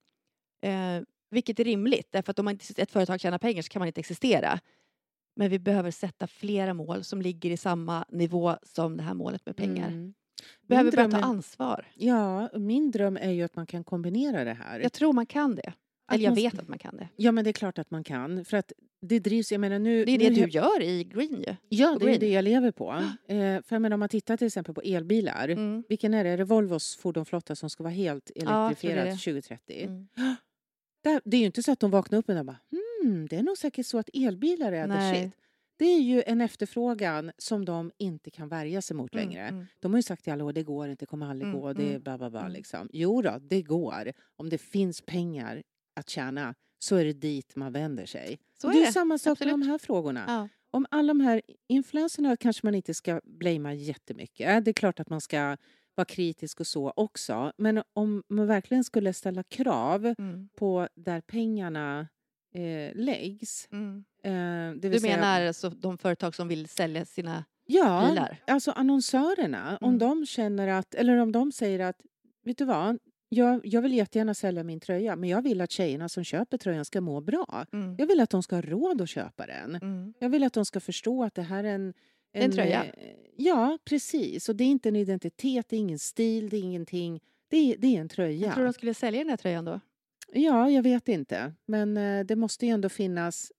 Eh, 0.61 1.01
vilket 1.29 1.59
är 1.59 1.63
rimligt, 1.63 2.07
därför 2.11 2.31
att 2.31 2.39
om 2.39 2.45
man 2.45 2.51
inte, 2.53 2.81
ett 2.81 2.91
företag 2.91 3.19
tjänar 3.19 3.37
pengar 3.37 3.61
så 3.61 3.69
kan 3.69 3.79
man 3.79 3.87
inte 3.87 3.99
existera. 3.99 4.59
Men 5.35 5.49
vi 5.49 5.59
behöver 5.59 5.91
sätta 5.91 6.27
flera 6.27 6.73
mål 6.73 7.03
som 7.03 7.21
ligger 7.21 7.51
i 7.51 7.57
samma 7.57 8.05
nivå 8.09 8.57
som 8.63 8.97
det 8.97 9.03
här 9.03 9.13
målet 9.13 9.45
med 9.45 9.57
pengar. 9.57 9.87
Mm. 9.87 10.13
Behöver 10.67 10.91
börja 10.91 11.11
ta 11.11 11.17
ansvar. 11.17 11.87
Ja, 11.95 12.49
min 12.57 12.91
dröm 12.91 13.17
är 13.17 13.31
ju 13.31 13.43
att 13.43 13.55
man 13.55 13.65
kan 13.65 13.83
kombinera 13.83 14.43
det 14.43 14.53
här. 14.53 14.79
Jag 14.79 14.93
tror 14.93 15.13
man 15.13 15.25
kan 15.25 15.55
det. 15.55 15.73
Eller 16.11 16.23
jag 16.23 16.35
vet 16.35 16.59
att 16.59 16.67
man 16.67 16.79
kan 16.79 16.97
det. 16.97 17.09
Ja, 17.15 17.31
men 17.31 17.43
det 17.43 17.49
är 17.49 17.53
klart 17.53 17.79
att 17.79 17.91
man 17.91 18.03
kan. 18.03 18.45
För 18.45 18.57
att 18.57 18.71
det 19.07 19.19
drivs, 19.19 19.51
jag 19.51 19.61
menar 19.61 19.79
nu... 19.79 20.05
Det 20.05 20.11
är 20.11 20.17
nu 20.17 20.29
det 20.29 20.45
du 20.45 20.49
gör 20.49 20.81
i 20.81 21.03
Green 21.03 21.43
ju. 21.47 21.55
Ja, 21.69 21.97
det 21.99 22.05
är 22.05 22.07
Green. 22.07 22.19
det 22.19 22.29
jag 22.29 22.43
lever 22.43 22.71
på. 22.71 22.91
Eh, 23.27 23.61
för 23.63 23.79
menar, 23.79 23.93
om 23.93 23.99
man 23.99 24.09
tittar 24.09 24.37
till 24.37 24.47
exempel 24.47 24.75
på 24.75 24.81
elbilar. 24.81 25.47
Mm. 25.49 25.83
Vilken 25.89 26.13
är 26.13 26.23
det? 26.23 26.29
Är 26.29 26.37
det 26.37 26.43
Volvos 26.43 26.97
fordonsflotta 26.97 27.55
som 27.55 27.69
ska 27.69 27.83
vara 27.83 27.93
helt 27.93 28.31
det 28.35 28.41
är 28.41 28.65
elektrifierad 28.67 29.07
det. 29.07 29.11
2030? 29.11 29.83
Mm. 29.83 30.07
Där, 31.03 31.21
det 31.25 31.37
är 31.37 31.39
ju 31.39 31.45
inte 31.45 31.63
så 31.63 31.71
att 31.71 31.79
de 31.79 31.91
vaknar 31.91 32.19
upp 32.19 32.29
och 32.29 32.45
bara 32.45 32.59
hmm, 32.71 33.27
det 33.27 33.35
är 33.35 33.43
nog 33.43 33.57
säkert 33.57 33.85
så 33.85 33.97
att 33.97 34.09
elbilar 34.13 34.71
är 34.71 34.83
the 34.83 34.93
Nej. 34.93 35.23
shit. 35.23 35.33
Det 35.77 35.85
är 35.85 35.99
ju 36.01 36.23
en 36.25 36.41
efterfrågan 36.41 37.31
som 37.37 37.65
de 37.65 37.91
inte 37.97 38.31
kan 38.31 38.47
värja 38.49 38.81
sig 38.81 38.95
mot 38.97 39.13
Mm, 39.13 39.27
längre. 39.29 39.41
mm. 39.47 39.65
De 39.79 39.91
har 39.93 39.97
ju 39.97 40.03
sagt 40.03 40.27
i 40.27 40.31
alla 40.31 40.43
år, 40.45 40.53
det 40.53 40.63
går 40.63 40.87
inte, 40.89 41.01
det 41.01 41.09
kommer 41.09 41.25
aldrig 41.29 41.49
Mm, 41.49 41.61
gå, 41.61 41.73
det 41.73 41.83
är 41.83 41.89
mm, 41.89 42.01
bla 42.01 42.17
bla 42.17 42.29
bla. 42.29 42.39
mm. 42.39 42.51
Liksom. 42.51 42.89
Jo 42.93 43.21
då, 43.21 43.37
det 43.41 43.61
går. 43.61 44.11
Om 44.35 44.49
det 44.49 44.57
finns 44.57 45.01
pengar 45.01 45.63
att 45.95 46.09
tjäna 46.09 46.55
så 46.83 46.95
är 46.95 47.05
det 47.05 47.13
dit 47.13 47.55
man 47.55 47.71
vänder 47.73 48.05
sig. 48.05 48.39
Så 48.61 48.67
det 48.67 48.77
är 48.77 48.81
är 48.81 48.85
det. 48.85 48.91
samma 48.91 49.17
sak 49.17 49.39
med 49.39 49.47
Absolut. 49.47 49.65
de 49.65 49.71
här 49.71 49.77
frågorna. 49.77 50.23
Ja. 50.27 50.49
Om 50.71 50.85
alla 50.91 51.07
de 51.13 51.19
här 51.19 51.41
influenserna 51.67 52.37
kanske 52.37 52.65
man 52.67 52.75
inte 52.75 52.93
ska 52.93 53.21
blamea 53.23 53.73
jättemycket. 53.73 54.65
Det 54.65 54.71
är 54.71 54.73
klart 54.73 54.99
att 54.99 55.09
man 55.09 55.21
ska 55.21 55.57
vara 55.95 56.05
kritisk 56.05 56.59
och 56.59 56.67
så 56.67 56.93
också. 56.95 57.51
Men 57.57 57.83
om 57.93 58.23
man 58.29 58.47
verkligen 58.47 58.83
skulle 58.83 59.13
ställa 59.13 59.43
krav 59.43 60.05
Mm. 60.17 60.49
på 60.55 60.87
där 60.95 61.21
pengarna 61.21 62.07
eh, 62.55 62.95
läggs. 62.95 63.67
Mm. 63.71 64.03
Eh, 64.23 64.79
det 64.81 64.89
Du 64.89 64.99
säga, 64.99 65.15
menar 65.15 65.41
alltså 65.45 65.69
de 65.69 65.97
företag 65.97 66.35
som 66.35 66.47
vill 66.47 66.67
sälja 66.67 67.05
sina 67.05 67.43
Ja, 67.65 68.07
bilar? 68.09 68.37
alltså 68.47 68.71
annonsörerna. 68.71 69.77
Om 69.81 69.87
Mm. 69.87 69.99
de 69.99 70.25
känner 70.25 70.67
att, 70.67 70.95
eller 70.95 71.17
om 71.17 71.31
de 71.31 71.51
säger 71.51 71.79
att, 71.79 72.01
vet 72.43 72.57
du 72.57 72.65
vad, 72.65 72.99
jag, 73.33 73.61
jag 73.65 73.81
vill 73.81 73.93
jättegärna 73.93 74.33
sälja 74.33 74.63
min 74.63 74.79
tröja 74.79 75.15
men 75.15 75.29
jag 75.29 75.41
vill 75.41 75.61
att 75.61 75.71
tjejerna 75.71 76.09
som 76.09 76.23
köper 76.23 76.57
tröjan 76.57 76.85
ska 76.85 77.01
må 77.01 77.21
bra. 77.21 77.65
Mm. 77.73 77.95
Jag 77.97 78.07
vill 78.07 78.19
att 78.19 78.29
de 78.29 78.43
ska 78.43 78.55
ha 78.55 78.61
råd 78.61 79.01
att 79.01 79.09
köpa 79.09 79.45
den. 79.45 79.75
Mm. 79.75 80.13
Jag 80.19 80.29
vill 80.29 80.43
att 80.43 80.53
de 80.53 80.65
ska 80.65 80.79
förstå 80.79 81.23
att 81.23 81.35
det 81.35 81.41
här 81.41 81.63
är 81.63 81.75
en... 81.75 81.93
En 82.35 82.51
tröja. 82.51 82.83
eh, 82.83 82.91
Ja, 83.37 83.77
precis. 83.85 84.49
Och 84.49 84.55
det 84.55 84.63
är 84.63 84.67
inte 84.67 84.89
en 84.89 84.95
identitet, 84.95 85.69
det 85.69 85.75
är 85.75 85.79
ingen 85.79 85.99
stil, 85.99 86.49
det 86.49 86.57
är 86.57 86.61
ingenting. 86.61 87.19
Det 87.47 87.57
är, 87.57 87.77
det 87.77 87.87
är 87.97 88.01
en 88.01 88.09
tröja. 88.09 88.45
Jag 88.47 88.53
tror 88.55 88.63
de 88.65 88.73
skulle 88.73 88.93
sälja 88.93 89.19
den 89.19 89.29
här 89.29 89.37
tröjan 89.37 89.65
då? 89.65 89.79
Ja, 90.33 90.69
jag 90.69 90.83
vet 90.83 91.07
inte. 91.09 91.53
Men 91.65 91.97
eh, 91.97 92.25
det 92.25 92.35
måste 92.35 92.65
ju 92.65 92.71
ändå 92.71 92.89
finnas 92.89 93.51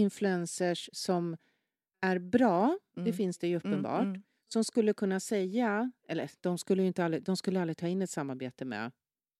influencers 0.00 0.90
som 0.92 1.36
är 2.00 2.18
bra. 2.18 2.78
Det 2.94 3.00
Mm. 3.00 3.12
finns 3.12 3.38
det 3.38 3.48
ju 3.48 3.56
uppenbart. 3.56 4.00
Mm. 4.02 4.08
Mm. 4.10 4.22
Som 4.48 4.64
skulle 4.64 4.92
kunna 4.94 5.20
säga, 5.20 5.90
eller 6.08 6.30
de 6.40 6.58
skulle 6.58 6.82
ju 6.82 6.88
inte 6.88 7.04
aldrig, 7.04 7.22
de 7.22 7.36
skulle 7.36 7.60
aldrig 7.60 7.76
ta 7.76 7.86
in 7.88 8.02
ett 8.02 8.10
samarbete 8.10 8.64
med 8.64 8.92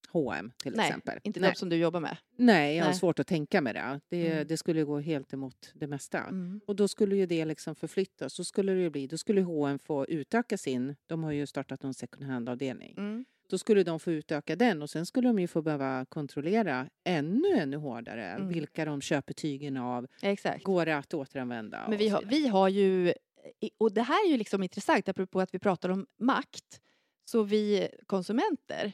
H&M 0.08 0.52
till 0.62 0.72
Nej, 0.76 0.86
exempel. 0.88 1.18
inte 1.22 1.40
Nej. 1.40 1.50
de 1.50 1.56
som 1.56 1.68
du 1.68 1.76
jobbar 1.76 2.00
med. 2.00 2.16
Nej, 2.36 2.76
jag 2.76 2.84
har 2.84 2.90
Nej. 2.90 2.98
svårt 2.98 3.18
att 3.18 3.26
tänka 3.26 3.60
mig 3.60 3.72
det. 3.74 4.00
Det, 4.08 4.26
Mm. 4.32 4.46
det 4.46 4.56
skulle 4.56 4.84
gå 4.84 4.98
helt 5.00 5.32
emot 5.32 5.70
det 5.74 5.86
mesta. 5.86 6.18
Mm. 6.18 6.60
Och 6.66 6.76
då 6.76 6.88
skulle 6.88 7.16
ju 7.16 7.26
det 7.26 7.44
liksom 7.44 7.74
förflyttas. 7.74 8.32
Så 8.34 8.44
skulle 8.44 8.72
det 8.72 8.90
bli, 8.90 9.06
då 9.06 9.18
skulle 9.18 9.40
H&M 9.42 9.78
få 9.78 10.06
utöka 10.06 10.58
sin, 10.58 10.96
de 11.06 11.24
har 11.24 11.32
ju 11.32 11.46
startat 11.46 11.82
någon 11.82 11.94
second 11.94 12.24
hand-avdelning. 12.24 12.94
Mm. 12.98 13.24
Då 13.50 13.58
skulle 13.58 13.82
de 13.82 14.00
få 14.00 14.12
utöka 14.12 14.56
den 14.56 14.82
och 14.82 14.90
sen 14.90 15.06
skulle 15.06 15.28
de 15.28 15.38
ju 15.38 15.46
få 15.46 15.62
behöva 15.62 16.04
kontrollera 16.08 16.88
ännu, 17.04 17.48
ännu 17.56 17.76
hårdare 17.76 18.24
Mm. 18.24 18.48
vilka 18.48 18.84
de 18.84 19.00
köper 19.00 19.34
tygen 19.34 19.76
av. 19.76 20.06
Exakt. 20.22 20.64
Går 20.64 20.86
det 20.86 20.96
att 20.96 21.14
återanvända? 21.14 21.86
Men 21.88 21.98
vi 21.98 22.08
har, 22.08 22.22
vi 22.26 22.48
har 22.48 22.68
ju, 22.68 23.12
och 23.78 23.92
det 23.92 24.02
här 24.02 24.26
är 24.26 24.30
ju 24.30 24.36
liksom 24.36 24.62
intressant 24.62 25.08
apropå 25.08 25.40
att 25.40 25.54
vi 25.54 25.58
pratar 25.58 25.88
om 25.88 26.06
makt. 26.20 26.80
Så 27.24 27.42
vi 27.42 27.88
konsumenter, 28.06 28.92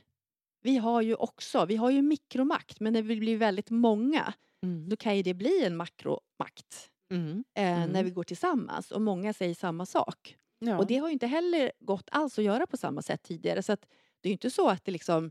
vi 0.62 0.77
har 0.77 1.03
ju 1.03 1.14
också, 1.14 1.64
vi 1.66 1.77
har 1.77 1.90
ju 1.90 2.03
mikromakt 2.03 2.81
men 2.81 2.92
när 2.92 3.03
vi 3.03 3.16
blir 3.16 3.37
väldigt 3.37 3.70
många 3.70 4.35
Mm. 4.64 4.88
då 4.88 4.96
kan 4.96 5.16
ju 5.16 5.22
det 5.22 5.35
bli 5.35 5.64
en 5.64 5.77
makromakt 5.77 6.90
Mm. 7.12 7.44
eh, 7.55 7.64
när 7.64 7.85
Mm. 7.87 8.05
vi 8.05 8.11
går 8.11 8.25
tillsammans 8.25 8.90
och 8.90 9.03
många 9.03 9.33
säger 9.33 9.55
samma 9.55 9.87
sak. 9.87 10.37
Ja. 10.59 10.79
Och 10.79 10.87
det 10.87 10.96
har 10.96 11.09
ju 11.09 11.12
inte 11.12 11.27
heller 11.27 11.72
gått 11.81 12.09
alls 12.12 12.38
att 12.38 12.44
göra 12.44 12.66
på 12.66 12.77
samma 12.77 13.03
sätt 13.03 13.22
tidigare 13.22 13.62
så 13.62 13.72
att 13.72 13.81
det 14.20 14.29
är 14.29 14.31
ju 14.31 14.33
inte 14.33 14.51
så 14.51 14.68
att 14.68 14.85
det 14.85 14.92
liksom 14.92 15.31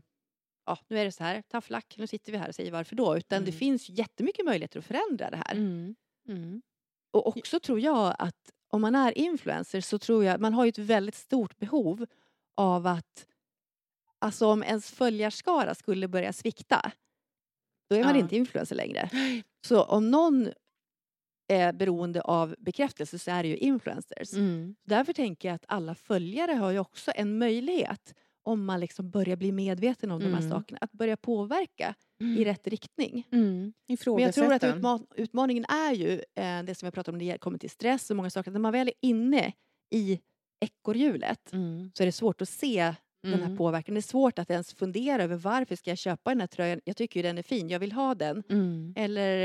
Ja, 0.66 0.78
nu 0.88 0.98
är 0.98 1.04
det 1.04 1.12
så 1.12 1.24
här, 1.24 1.42
tough 1.42 1.72
luck, 1.72 1.94
nu 1.98 2.06
sitter 2.06 2.32
vi 2.32 2.38
här 2.38 2.48
och 2.48 2.54
säger 2.54 2.72
varför 2.72 2.96
då. 2.96 3.16
Utan 3.16 3.44
det 3.44 3.50
Mm. 3.50 3.58
finns 3.58 3.90
ju 3.90 3.94
jättemycket 3.94 4.44
möjligheter 4.44 4.78
att 4.78 4.84
förändra 4.84 5.30
det 5.30 5.36
här. 5.36 5.52
Mm. 5.54 5.94
Mm. 6.28 6.62
Och 7.12 7.26
också 7.26 7.60
tror 7.60 7.80
jag 7.80 8.16
att 8.18 8.50
om 8.68 8.80
man 8.80 8.94
är 8.94 9.18
influencer 9.18 9.80
så 9.80 9.98
tror 9.98 10.24
jag 10.24 10.40
man 10.40 10.54
har 10.54 10.64
ju 10.64 10.68
ett 10.68 10.78
väldigt 10.78 11.14
stort 11.14 11.58
behov 11.58 12.06
av 12.56 12.86
att 12.86 13.26
Alltså 14.22 14.46
om 14.46 14.62
ens 14.62 14.90
följarskara 14.90 15.74
skulle 15.74 16.08
börja 16.08 16.32
svikta 16.32 16.92
då 17.90 17.96
är 17.96 18.04
man 18.04 18.14
Ja. 18.14 18.20
inte 18.20 18.36
influencer 18.36 18.76
längre. 18.76 19.10
Så 19.66 19.82
om 19.82 20.10
någon 20.10 20.48
är 21.48 21.72
beroende 21.72 22.20
av 22.20 22.54
bekräftelse 22.58 23.18
så 23.18 23.30
är 23.30 23.42
det 23.42 23.48
ju 23.48 23.56
influencers. 23.56 24.32
Mm. 24.34 24.74
Därför 24.84 25.12
tänker 25.12 25.48
jag 25.48 25.54
att 25.54 25.64
alla 25.68 25.94
följare 25.94 26.52
har 26.52 26.70
ju 26.70 26.78
också 26.78 27.12
en 27.14 27.38
möjlighet 27.38 28.14
om 28.44 28.64
man 28.64 28.80
liksom 28.80 29.10
börjar 29.10 29.36
bli 29.36 29.52
medveten 29.52 30.10
om 30.10 30.20
de 30.20 30.26
här 30.26 30.38
Mm. 30.38 30.50
sakerna, 30.50 30.78
att 30.80 30.92
börja 30.92 31.16
påverka 31.16 31.94
i 32.38 32.44
rätt 32.44 32.66
riktning. 32.66 33.28
Mm. 33.32 33.52
Men 33.52 33.72
jag 33.86 33.98
tror 33.98 34.22
att 34.22 34.36
Ifrågasätta. 34.36 34.76
utma- 34.78 35.06
utmaningen 35.14 35.64
är 35.64 35.92
ju 35.92 36.12
eh, 36.34 36.62
det 36.62 36.74
som 36.74 36.86
jag 36.86 36.94
pratade 36.94 37.14
om 37.14 37.18
när 37.18 37.32
det 37.32 37.38
kommer 37.38 37.58
till 37.58 37.70
stress 37.70 38.10
och 38.10 38.16
många 38.16 38.30
saker. 38.30 38.50
När 38.50 38.60
man 38.60 38.72
väl 38.72 38.88
är 38.88 38.94
inne 39.00 39.52
i 39.90 40.20
ekorrhjulet 40.60 41.52
Mm. 41.52 41.90
så 41.94 42.02
är 42.02 42.06
det 42.06 42.12
svårt 42.12 42.42
att 42.42 42.48
se 42.48 42.94
den 43.22 43.32
här 43.40 43.44
Mm. 43.46 43.56
påverkan. 43.56 43.94
Det 43.94 43.98
är 43.98 44.02
svårt 44.02 44.38
att 44.38 44.50
ens 44.50 44.74
fundera 44.74 45.22
över 45.22 45.36
varför 45.36 45.76
ska 45.76 45.90
jag 45.90 45.98
köpa 45.98 46.30
den 46.30 46.40
här 46.40 46.46
tröjan. 46.46 46.80
Jag 46.84 46.96
tycker 46.96 47.20
ju 47.20 47.22
den 47.22 47.38
är 47.38 47.42
fin, 47.42 47.68
jag 47.68 47.78
vill 47.78 47.92
ha 47.92 48.14
den. 48.14 48.42
Mm. 48.50 48.94
Eller 48.96 49.38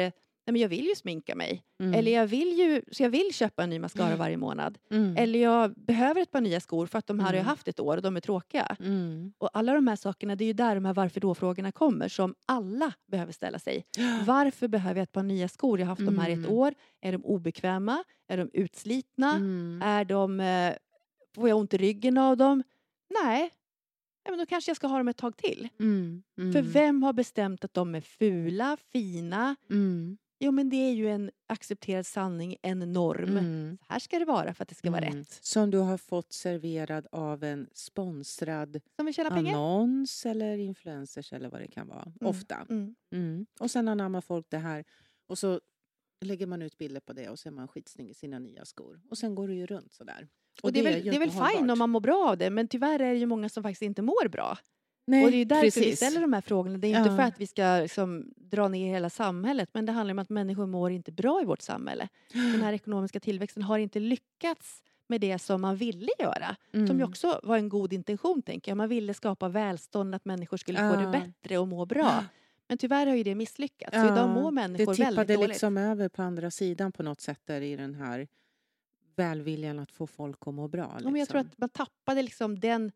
nej 0.45 0.51
men 0.53 0.61
jag 0.61 0.69
vill 0.69 0.85
ju 0.85 0.95
sminka 0.95 1.35
mig. 1.35 1.63
Mm. 1.79 1.93
Eller 1.93 2.11
jag 2.11 2.27
vill 2.27 2.59
ju, 2.59 2.81
så 2.91 3.03
jag 3.03 3.09
vill 3.09 3.33
köpa 3.33 3.63
en 3.63 3.69
ny 3.69 3.79
mascara 3.79 4.15
varje 4.15 4.37
månad. 4.37 4.77
Mm. 4.91 5.17
Eller 5.17 5.39
jag 5.39 5.73
behöver 5.75 6.21
ett 6.21 6.31
par 6.31 6.41
nya 6.41 6.59
skor 6.59 6.85
för 6.85 6.99
att 6.99 7.07
de 7.07 7.19
här 7.19 7.25
har 7.27 7.33
jag 7.33 7.39
Mm. 7.41 7.49
haft 7.49 7.67
ett 7.67 7.79
år 7.79 7.97
och 7.97 8.03
de 8.03 8.15
är 8.17 8.21
tråkiga. 8.21 8.75
Mm. 8.79 9.33
Och 9.37 9.49
alla 9.53 9.73
de 9.73 9.87
här 9.87 9.95
sakerna, 9.95 10.35
det 10.35 10.43
är 10.43 10.47
ju 10.47 10.53
där 10.53 10.75
de 10.75 10.85
här 10.85 10.93
varför 10.93 11.19
då-frågorna 11.21 11.71
kommer 11.71 12.07
som 12.07 12.35
alla 12.45 12.93
behöver 13.07 13.31
ställa 13.33 13.59
sig. 13.59 13.85
Varför 14.25 14.67
behöver 14.67 14.99
jag 14.99 15.03
ett 15.03 15.11
par 15.11 15.23
nya 15.23 15.47
skor? 15.47 15.79
Jag 15.79 15.85
har 15.85 15.89
haft 15.89 16.05
de 16.05 16.19
här 16.19 16.29
i 16.29 16.33
ett 16.33 16.37
Mm. 16.37 16.51
år. 16.51 16.73
Är 17.01 17.11
de 17.11 17.25
obekväma? 17.25 18.03
Är 18.27 18.37
de 18.37 18.49
utslitna? 18.53 19.35
Mm. 19.35 19.81
Är 19.85 20.05
de... 20.05 20.39
Eh, 20.39 20.73
får 21.35 21.49
jag 21.49 21.57
ont 21.57 21.73
i 21.73 21.77
ryggen 21.77 22.17
av 22.17 22.37
dem? 22.37 22.63
Nej. 23.23 23.49
Ja, 24.27 24.31
men 24.31 24.39
då 24.39 24.45
kanske 24.45 24.69
jag 24.69 24.75
ska 24.77 24.87
ha 24.87 24.97
dem 24.97 25.07
ett 25.07 25.17
tag 25.17 25.37
till. 25.37 25.69
Mm. 25.79 26.23
Mm. 26.37 26.53
För 26.53 26.61
vem 26.61 27.03
har 27.03 27.13
bestämt 27.13 27.63
att 27.65 27.73
de 27.73 27.95
är 27.95 28.01
fula, 28.01 28.77
fina? 28.91 29.55
Mm. 29.69 30.17
Jo 30.39 30.51
men 30.51 30.69
det 30.69 30.75
är 30.77 30.93
ju 30.93 31.09
en 31.09 31.31
accepterad 31.47 32.05
sanning, 32.05 32.55
en 32.61 32.79
norm. 32.93 33.37
Mm. 33.37 33.77
Här 33.87 33.99
ska 33.99 34.19
det 34.19 34.25
vara 34.25 34.53
för 34.53 34.63
att 34.63 34.69
det 34.69 34.75
ska 34.75 34.91
vara 34.91 35.05
Mm. 35.05 35.17
rätt. 35.17 35.39
Som 35.41 35.71
du 35.71 35.77
har 35.77 35.97
fått 35.97 36.33
serverad 36.33 37.07
av 37.11 37.43
en 37.43 37.69
sponsrad 37.73 38.81
annons 39.29 40.25
eller 40.25 40.57
influencers 40.57 41.33
eller 41.33 41.49
vad 41.49 41.61
det 41.61 41.67
kan 41.67 41.87
vara. 41.87 42.01
Mm. 42.03 42.15
Ofta. 42.19 42.67
Mm. 43.11 43.45
Och 43.59 43.71
sen 43.71 43.87
anammar 43.87 44.21
folk 44.21 44.45
det 44.49 44.57
här 44.57 44.83
och 45.27 45.37
så 45.37 45.61
lägger 46.21 46.47
man 46.47 46.61
ut 46.61 46.77
bilder 46.77 46.99
på 47.01 47.13
det 47.13 47.29
och 47.29 47.39
så 47.39 47.49
är 47.49 47.53
man 47.53 47.67
skitsnygg 47.67 48.09
i 48.09 48.13
sina 48.13 48.39
nya 48.39 48.65
skor. 48.65 49.01
Och 49.09 49.17
sen 49.17 49.35
går 49.35 49.47
det 49.47 49.53
ju 49.53 49.65
runt 49.65 49.93
sådär. 49.93 50.27
Och 50.63 50.73
det 50.73 50.79
är 50.79 50.83
väl, 50.83 51.03
det 51.03 51.15
är 51.15 51.19
väl 51.19 51.29
hållbart. 51.29 51.71
om 51.71 51.79
man 51.79 51.89
mår 51.89 51.99
bra 51.99 52.29
av 52.29 52.37
det 52.37 52.49
men 52.49 52.67
tyvärr 52.67 52.99
är 52.99 53.13
det 53.13 53.19
ju 53.19 53.25
många 53.25 53.49
som 53.49 53.63
faktiskt 53.63 53.81
inte 53.81 54.01
mår 54.01 54.27
bra. 54.29 54.57
Nej, 55.09 55.25
och 55.25 55.31
det 55.31 55.35
är 55.37 55.39
ju 55.39 55.45
därför 55.45 55.61
vi 55.65 55.71
precis. 55.71 55.95
ställer 55.97 56.21
de 56.21 56.33
här 56.33 56.41
frågorna. 56.41 56.77
Det 56.77 56.87
är 56.87 56.97
inte 56.97 57.09
Ja. 57.09 57.15
för 57.15 57.23
att 57.23 57.39
vi 57.41 57.47
ska 57.47 57.79
liksom 57.81 58.31
dra 58.35 58.67
ner 58.67 58.93
hela 58.93 59.09
samhället 59.09 59.69
men 59.73 59.85
det 59.85 59.91
handlar 59.91 60.11
om 60.13 60.19
att 60.19 60.29
människor 60.29 60.65
mår 60.65 60.91
inte 60.91 61.11
bra 61.11 61.41
i 61.41 61.45
vårt 61.45 61.61
samhälle. 61.61 62.07
Den 62.33 62.61
här 62.61 62.73
ekonomiska 62.73 63.19
tillväxten 63.19 63.63
har 63.63 63.77
inte 63.77 63.99
lyckats 63.99 64.83
med 65.09 65.21
det 65.21 65.39
som 65.39 65.61
man 65.61 65.75
ville 65.75 66.09
göra. 66.19 66.55
Som 66.71 66.79
ju 66.85 66.89
Mm. 66.91 67.09
också 67.09 67.39
var 67.43 67.57
en 67.57 67.69
god 67.69 67.93
intention 67.93 68.41
tänker 68.41 68.71
jag. 68.71 68.77
Man 68.77 68.89
ville 68.89 69.13
skapa 69.13 69.49
välstånd, 69.49 70.15
att 70.15 70.25
människor 70.25 70.57
skulle 70.57 70.77
få 70.77 70.95
det 70.95 71.03
Ja. 71.03 71.11
bättre 71.11 71.57
och 71.57 71.67
må 71.67 71.85
bra. 71.85 72.25
Men 72.67 72.77
tyvärr 72.77 73.07
har 73.07 73.15
ju 73.15 73.23
det 73.23 73.35
misslyckats. 73.35 73.91
Så 73.93 73.97
Ja, 73.97 74.13
idag 74.13 74.29
mår 74.29 74.45
Det 74.45 74.55
människor 74.55 74.85
väldigt 74.85 75.07
tippade 75.09 75.33
dåligt. 75.35 75.49
liksom 75.49 75.77
över 75.77 76.09
på 76.09 76.21
andra 76.21 76.51
sidan 76.51 76.91
på 76.91 77.03
något 77.03 77.21
sätt 77.21 77.39
där 77.45 77.61
i 77.61 77.75
den 77.75 77.95
här 77.95 78.27
välviljan 79.17 79.79
att 79.79 79.91
få 79.91 80.07
folk 80.07 80.37
att 80.47 80.53
må 80.53 80.67
bra. 80.67 80.97
Ja, 81.03 81.09
men 81.09 81.15
jag 81.19 81.29
tror 81.29 81.41
liksom. 81.43 81.51
att 81.53 81.59
man 81.59 81.69
tappade 81.69 82.21
liksom 82.21 82.59
den, 82.59 82.91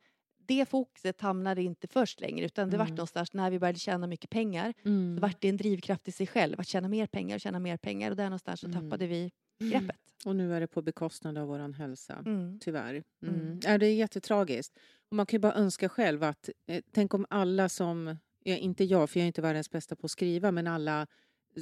det 0.48 0.66
fokuset 0.70 1.22
hamnade 1.22 1.62
inte 1.64 1.88
först 1.88 2.22
längre 2.22 2.46
utan 2.46 2.70
det 2.70 2.78
vart 2.78 2.88
Mm. 2.88 2.96
någonstans 2.96 3.34
när 3.34 3.52
vi 3.52 3.60
började 3.60 3.80
tjäna 3.80 4.08
mycket 4.08 4.30
pengar. 4.30 4.74
Mm. 4.86 5.16
Så 5.18 5.22
vart 5.22 5.42
det 5.42 5.50
en 5.50 5.58
drivkraft 5.58 6.08
i 6.08 6.12
sig 6.12 6.28
själv 6.28 6.60
att 6.60 6.68
tjäna 6.68 6.88
mer 6.88 7.08
pengar 7.08 7.36
och 7.36 7.42
tjäna 7.42 7.60
mer 7.60 7.78
pengar 7.78 8.12
och 8.12 8.18
där 8.18 8.24
någonstans 8.24 8.60
så 8.60 8.68
Mm. 8.68 8.82
tappade 8.82 9.08
vi 9.08 9.32
greppet. 9.60 9.98
Och 10.26 10.36
nu 10.36 10.54
är 10.56 10.60
det 10.60 10.68
på 10.68 10.82
bekostnad 10.82 11.38
av 11.38 11.48
vår 11.48 11.74
hälsa. 11.74 12.24
Mm. 12.26 12.60
Tyvärr. 12.60 13.04
Mm. 13.24 13.36
Mm. 13.36 13.60
Ja, 13.64 13.78
det 13.78 13.86
är 13.88 13.96
jättetragiskt. 13.96 14.78
Och 15.10 15.16
man 15.16 15.26
kan 15.26 15.38
ju 15.38 15.42
bara 15.42 15.54
önska 15.54 15.90
själv 15.90 16.24
att, 16.24 16.50
eh, 16.68 16.84
tänk 16.92 17.14
om 17.14 17.26
alla 17.30 17.70
som, 17.70 18.18
ja, 18.44 18.56
inte 18.56 18.84
jag 18.84 19.10
för 19.10 19.20
jag 19.20 19.24
är 19.24 19.28
inte 19.28 19.42
världens 19.42 19.72
bästa 19.72 19.96
på 19.96 20.06
att 20.06 20.12
skriva, 20.12 20.52
men 20.52 20.68
alla 20.68 21.08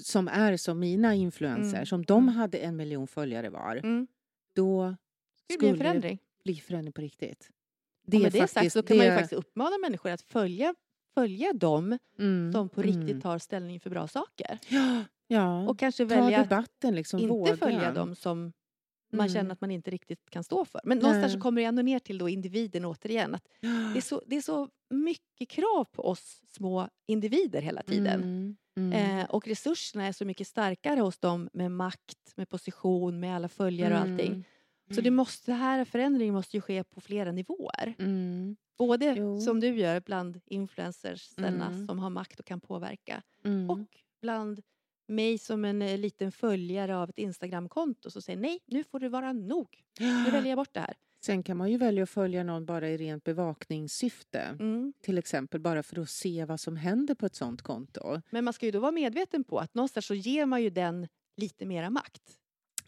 som 0.03 0.27
är 0.27 0.57
som 0.57 0.79
mina 0.79 1.15
influencers, 1.15 1.91
Mm. 1.93 1.99
om 1.99 2.05
de 2.05 2.23
Mm. 2.23 2.35
hade 2.35 2.57
en 2.57 2.75
miljon 2.77 3.07
följare 3.07 3.49
var, 3.49 3.75
Mm. 3.75 4.07
Då 4.59 4.95
Det 5.47 5.57
blir 5.57 5.69
en 5.69 5.75
skulle 5.75 5.89
förändring. 5.89 6.19
bli 6.43 6.55
förändring 6.55 6.93
på 6.93 7.01
riktigt. 7.01 7.49
Det 8.07 8.17
och 8.17 8.23
med 8.23 8.31
det 8.31 8.47
sagt 8.47 8.71
så 8.73 8.83
kan 8.83 8.97
man 8.97 9.05
ju 9.05 9.11
det- 9.11 9.17
faktiskt 9.17 9.39
uppmana 9.39 9.77
människor 9.77 10.09
att 10.11 10.21
följa, 10.21 10.75
följa 11.13 11.53
dem 11.53 11.97
mm, 12.19 12.51
som 12.53 12.69
på 12.69 12.81
riktigt 12.81 13.09
mm. 13.09 13.21
tar 13.21 13.37
ställning 13.39 13.79
för 13.79 13.89
bra 13.89 14.07
saker. 14.07 14.59
Ja, 14.69 15.03
ja. 15.27 15.69
Och 15.69 15.79
kanske 15.79 16.03
ta 16.05 16.15
välja 16.15 16.39
att 16.41 16.49
debatten, 16.49 16.95
liksom, 16.95 17.19
inte 17.19 17.29
våga. 17.33 17.57
följa 17.57 17.91
dem 17.93 18.15
som 18.15 18.53
man 19.11 19.19
Mm. 19.27 19.33
känner 19.33 19.51
att 19.51 19.61
man 19.61 19.71
inte 19.71 19.91
riktigt 19.91 20.29
kan 20.29 20.43
stå 20.43 20.65
för. 20.65 20.81
Men 20.83 20.97
någonstans 20.97 21.31
så 21.31 21.37
Nej. 21.37 21.41
kommer 21.41 21.61
det 21.61 21.67
ändå 21.67 21.81
ner 21.81 21.99
till 21.99 22.17
då 22.17 22.29
individen 22.29 22.85
återigen. 22.85 23.35
Att 23.35 23.47
det, 23.93 23.97
är 23.97 24.01
så, 24.11 24.21
det 24.27 24.35
är 24.35 24.41
så 24.41 24.69
mycket 24.89 25.49
krav 25.49 25.83
på 25.91 26.03
oss 26.03 26.41
små 26.47 26.89
individer 27.07 27.61
hela 27.61 27.83
tiden. 27.83 28.23
Mm, 28.23 28.57
mm. 28.79 29.19
Eh, 29.19 29.25
och 29.25 29.47
resurserna 29.47 30.05
är 30.05 30.11
så 30.11 30.25
mycket 30.25 30.47
starkare 30.47 30.99
hos 30.99 31.17
dem 31.19 31.49
med 31.53 31.71
makt, 31.71 32.33
med 32.35 32.49
position, 32.49 33.19
med 33.19 33.35
alla 33.35 33.47
följare 33.47 33.93
och 33.93 33.99
allting. 33.99 34.31
Mm. 34.31 34.43
Så 34.91 35.01
det 35.01 35.11
måste, 35.11 35.51
den 35.51 35.59
här 35.59 35.85
förändringen 35.85 36.33
måste 36.35 36.57
ju 36.57 36.61
ske 36.61 36.83
på 36.83 37.01
flera 37.01 37.31
nivåer. 37.31 37.95
Mm. 37.99 38.55
Både 38.77 39.15
Jo. 39.17 39.39
som 39.41 39.59
du 39.59 39.67
gör 39.67 39.99
bland 40.01 40.41
influencers 40.45 41.33
Mm. 41.37 41.87
som 41.87 41.99
har 41.99 42.09
makt 42.09 42.39
och 42.39 42.45
kan 42.45 42.61
påverka. 42.61 43.23
Mm. 43.45 43.69
Och 43.69 43.87
bland 44.21 44.61
mig 45.07 45.37
som 45.37 45.65
en 45.65 45.81
eh, 45.81 45.97
liten 45.97 46.31
följare 46.31 46.97
av 46.97 47.09
ett 47.09 47.17
Instagramkonto 47.17 48.11
som 48.11 48.21
säger 48.21 48.39
nej, 48.39 48.59
nu 48.65 48.83
får 48.83 48.99
det 48.99 49.09
vara 49.09 49.33
nog. 49.33 49.83
Nu 49.99 50.31
väljer 50.31 50.49
jag 50.51 50.57
bort 50.57 50.73
det 50.73 50.79
här. 50.79 50.93
Sen 51.25 51.43
kan 51.43 51.57
man 51.57 51.71
ju 51.71 51.77
välja 51.77 52.03
att 52.03 52.09
följa 52.09 52.43
någon 52.43 52.65
bara 52.65 52.89
i 52.89 52.97
rent 52.97 53.23
bevakningssyfte. 53.23 54.39
Mm. 54.39 54.93
Till 55.01 55.17
exempel 55.17 55.59
bara 55.59 55.83
för 55.83 55.99
att 56.01 56.09
se 56.09 56.45
vad 56.45 56.59
som 56.59 56.75
händer 56.77 57.15
på 57.15 57.25
ett 57.25 57.35
sånt 57.35 57.61
konto. 57.61 58.21
Men 58.29 58.43
man 58.43 58.53
ska 58.53 58.65
ju 58.65 58.71
då 58.71 58.79
vara 58.79 58.91
medveten 58.91 59.43
på 59.43 59.59
att 59.59 59.73
någonstans 59.75 60.05
så 60.05 60.13
ger 60.13 60.45
man 60.45 60.61
ju 60.63 60.69
den 60.69 61.07
lite 61.37 61.65
mera 61.65 61.89
makt. 61.89 62.21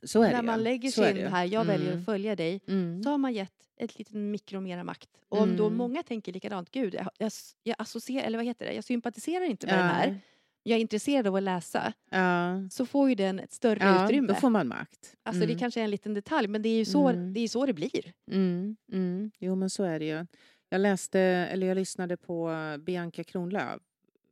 Så 0.04 0.22
är 0.24 0.30
När 0.32 0.38
det 0.38 0.42
man 0.44 0.58
ju. 0.58 0.64
lägger 0.64 0.92
Så 0.92 1.02
sig 1.04 1.20
in 1.22 1.28
här, 1.28 1.46
jag 1.46 1.66
väljer 1.66 1.88
Mm. 1.88 2.00
att 2.00 2.06
följa 2.06 2.36
dig, 2.36 2.62
Mm. 2.68 3.04
så 3.04 3.10
har 3.10 3.18
man 3.18 3.34
gett 3.34 3.54
ett 3.78 3.98
litet 3.98 4.14
mikro 4.16 4.62
mera 4.62 4.84
makt. 4.84 5.10
Och 5.30 5.40
om 5.42 5.58
då 5.58 5.66
Mm. 5.66 5.78
många 5.78 6.04
tänker 6.04 6.34
likadant, 6.34 6.72
gud, 6.72 6.94
jag, 6.94 7.10
jag, 7.18 7.32
jag 7.64 7.76
associerar, 7.80 8.26
eller 8.26 8.38
vad 8.38 8.46
heter 8.46 8.66
det, 8.66 8.74
jag 8.74 8.84
sympatiserar 8.84 9.46
inte 9.46 9.66
med 9.66 9.76
Ja. 9.76 9.80
den 9.80 9.88
här, 9.88 10.20
jag 10.64 10.78
är 10.78 10.82
intresserad 10.82 11.28
av 11.28 11.36
att 11.36 11.44
läsa, 11.44 11.94
Ja. 12.10 12.62
så 12.72 12.86
får 12.86 13.10
ju 13.10 13.16
den 13.16 13.40
ett 13.40 13.54
större 13.54 13.80
ja, 13.84 14.06
utrymme. 14.06 14.28
då 14.28 14.34
får 14.36 14.50
man 14.50 14.68
makt. 14.68 15.16
Alltså 15.24 15.40
det 15.40 15.46
Mm. 15.46 15.60
kanske 15.60 15.80
är 15.80 15.84
en 15.84 15.92
liten 15.92 16.14
detalj, 16.14 16.48
men 16.48 16.62
det 16.62 16.70
är 16.70 16.78
ju 16.78 16.86
så, 16.86 17.08
Mm. 17.10 17.34
det, 17.34 17.40
är 17.40 17.48
så 17.48 17.66
det 17.66 17.74
blir. 17.74 18.14
Mm, 18.32 18.76
mm. 18.92 19.32
Jo, 19.40 19.56
men 19.56 19.70
så 19.70 19.84
är 19.84 20.00
det 20.00 20.06
ju. 20.06 20.26
Jag 20.70 20.82
läste, 20.82 21.20
eller 21.20 21.68
jag 21.68 21.76
lyssnade 21.76 22.18
på 22.18 22.52
Bianca 22.80 23.24
Kronlöf, 23.24 23.82